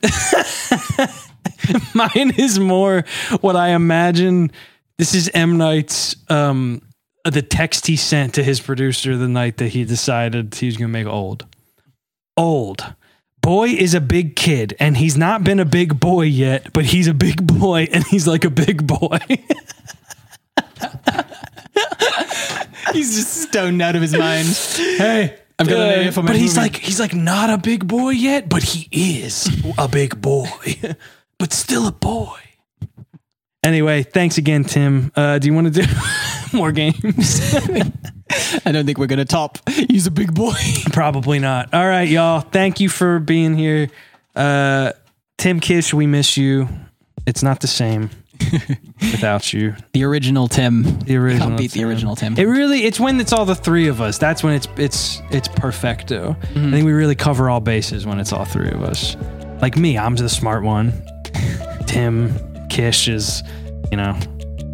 mine 1.93 2.31
is 2.37 2.57
more 2.59 3.03
what 3.41 3.55
I 3.55 3.69
imagine. 3.69 4.51
This 5.01 5.15
is 5.15 5.31
M 5.33 5.57
Night's 5.57 6.15
um 6.29 6.83
the 7.25 7.41
text 7.41 7.87
he 7.87 7.95
sent 7.95 8.35
to 8.35 8.43
his 8.43 8.59
producer 8.59 9.17
the 9.17 9.27
night 9.27 9.57
that 9.57 9.69
he 9.69 9.83
decided 9.83 10.53
he 10.53 10.67
was 10.67 10.77
gonna 10.77 10.89
make 10.89 11.07
old. 11.07 11.47
Old. 12.37 12.93
Boy 13.41 13.69
is 13.69 13.95
a 13.95 13.99
big 13.99 14.35
kid, 14.35 14.75
and 14.79 14.95
he's 14.95 15.17
not 15.17 15.43
been 15.43 15.59
a 15.59 15.65
big 15.65 15.99
boy 15.99 16.25
yet, 16.25 16.71
but 16.71 16.85
he's 16.85 17.07
a 17.07 17.15
big 17.15 17.47
boy, 17.59 17.87
and 17.91 18.03
he's 18.03 18.27
like 18.27 18.45
a 18.45 18.51
big 18.51 18.85
boy. 18.85 19.17
He's 22.93 23.15
just 23.15 23.49
stoned 23.49 23.81
out 23.81 23.95
of 23.95 24.03
his 24.03 24.15
mind. 24.15 24.47
hey, 24.97 25.39
I've 25.57 25.67
got 25.67 25.79
an 25.79 25.99
idea 25.99 26.11
for 26.11 26.21
my 26.21 26.27
but 26.27 26.35
he's 26.35 26.57
movie. 26.57 26.69
like 26.69 26.77
he's 26.77 26.99
like 26.99 27.15
not 27.15 27.49
a 27.49 27.57
big 27.57 27.87
boy 27.87 28.09
yet, 28.09 28.49
but 28.49 28.61
he 28.61 28.87
is 28.91 29.49
a 29.79 29.87
big 29.87 30.21
boy, 30.21 30.47
but 31.39 31.53
still 31.53 31.87
a 31.87 31.91
boy. 31.91 32.37
Anyway, 33.63 34.03
thanks 34.03 34.37
again, 34.37 34.63
Tim. 34.63 35.11
Uh, 35.15 35.37
do 35.37 35.47
you 35.47 35.53
want 35.53 35.73
to 35.73 35.83
do 35.83 35.87
more 36.57 36.71
games? 36.71 37.55
I 38.65 38.71
don't 38.71 38.85
think 38.85 38.97
we're 38.97 39.07
gonna 39.07 39.25
top. 39.25 39.57
He's 39.69 40.07
a 40.07 40.11
big 40.11 40.33
boy. 40.33 40.53
Probably 40.91 41.39
not. 41.39 41.73
All 41.73 41.87
right, 41.87 42.07
y'all. 42.07 42.41
Thank 42.41 42.79
you 42.79 42.89
for 42.89 43.19
being 43.19 43.55
here. 43.55 43.89
Uh, 44.35 44.93
Tim 45.37 45.59
Kish, 45.59 45.93
we 45.93 46.07
miss 46.07 46.37
you. 46.37 46.67
It's 47.25 47.43
not 47.43 47.59
the 47.59 47.67
same 47.67 48.09
without 48.99 49.53
you. 49.53 49.75
The 49.93 50.03
original 50.03 50.47
Tim. 50.47 50.99
The 51.01 51.17
original 51.17 51.49
Can't 51.49 51.59
beat 51.59 51.71
the 51.71 51.83
original 51.83 52.15
Tim. 52.15 52.35
It 52.37 52.45
really 52.45 52.83
it's 52.83 52.99
when 52.99 53.19
it's 53.19 53.33
all 53.33 53.45
the 53.45 53.55
three 53.55 53.87
of 53.87 54.01
us. 54.01 54.17
That's 54.17 54.43
when 54.43 54.53
it's 54.53 54.67
it's 54.77 55.21
it's 55.29 55.47
perfecto. 55.47 56.35
I 56.41 56.71
think 56.71 56.85
we 56.85 56.93
really 56.93 57.15
cover 57.15 57.49
all 57.49 57.59
bases 57.59 58.05
when 58.05 58.19
it's 58.19 58.33
all 58.33 58.45
three 58.45 58.69
of 58.71 58.81
us. 58.81 59.15
Like 59.61 59.77
me, 59.77 59.97
I'm 59.97 60.15
the 60.15 60.29
smart 60.29 60.63
one. 60.63 60.93
Tim 61.85 62.33
Kish 62.71 63.09
is, 63.09 63.43
you 63.91 63.97
know, 63.97 64.17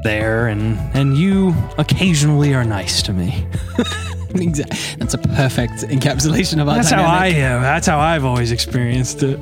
there 0.03 0.47
and 0.47 0.77
and 0.95 1.17
you 1.17 1.53
occasionally 1.79 2.53
are 2.53 2.63
nice 2.63 3.01
to 3.03 3.11
me. 3.13 3.45
Exactly. 4.29 4.77
That's 4.97 5.13
a 5.13 5.17
perfect 5.17 5.73
encapsulation 5.83 6.61
of 6.61 6.67
our 6.67 6.75
That's 6.75 6.91
how 6.91 7.01
I 7.01 7.27
am. 7.27 7.61
That's 7.61 7.87
how 7.87 7.97
I've 7.97 8.25
always 8.25 8.51
experienced 8.51 9.23
it. 9.23 9.39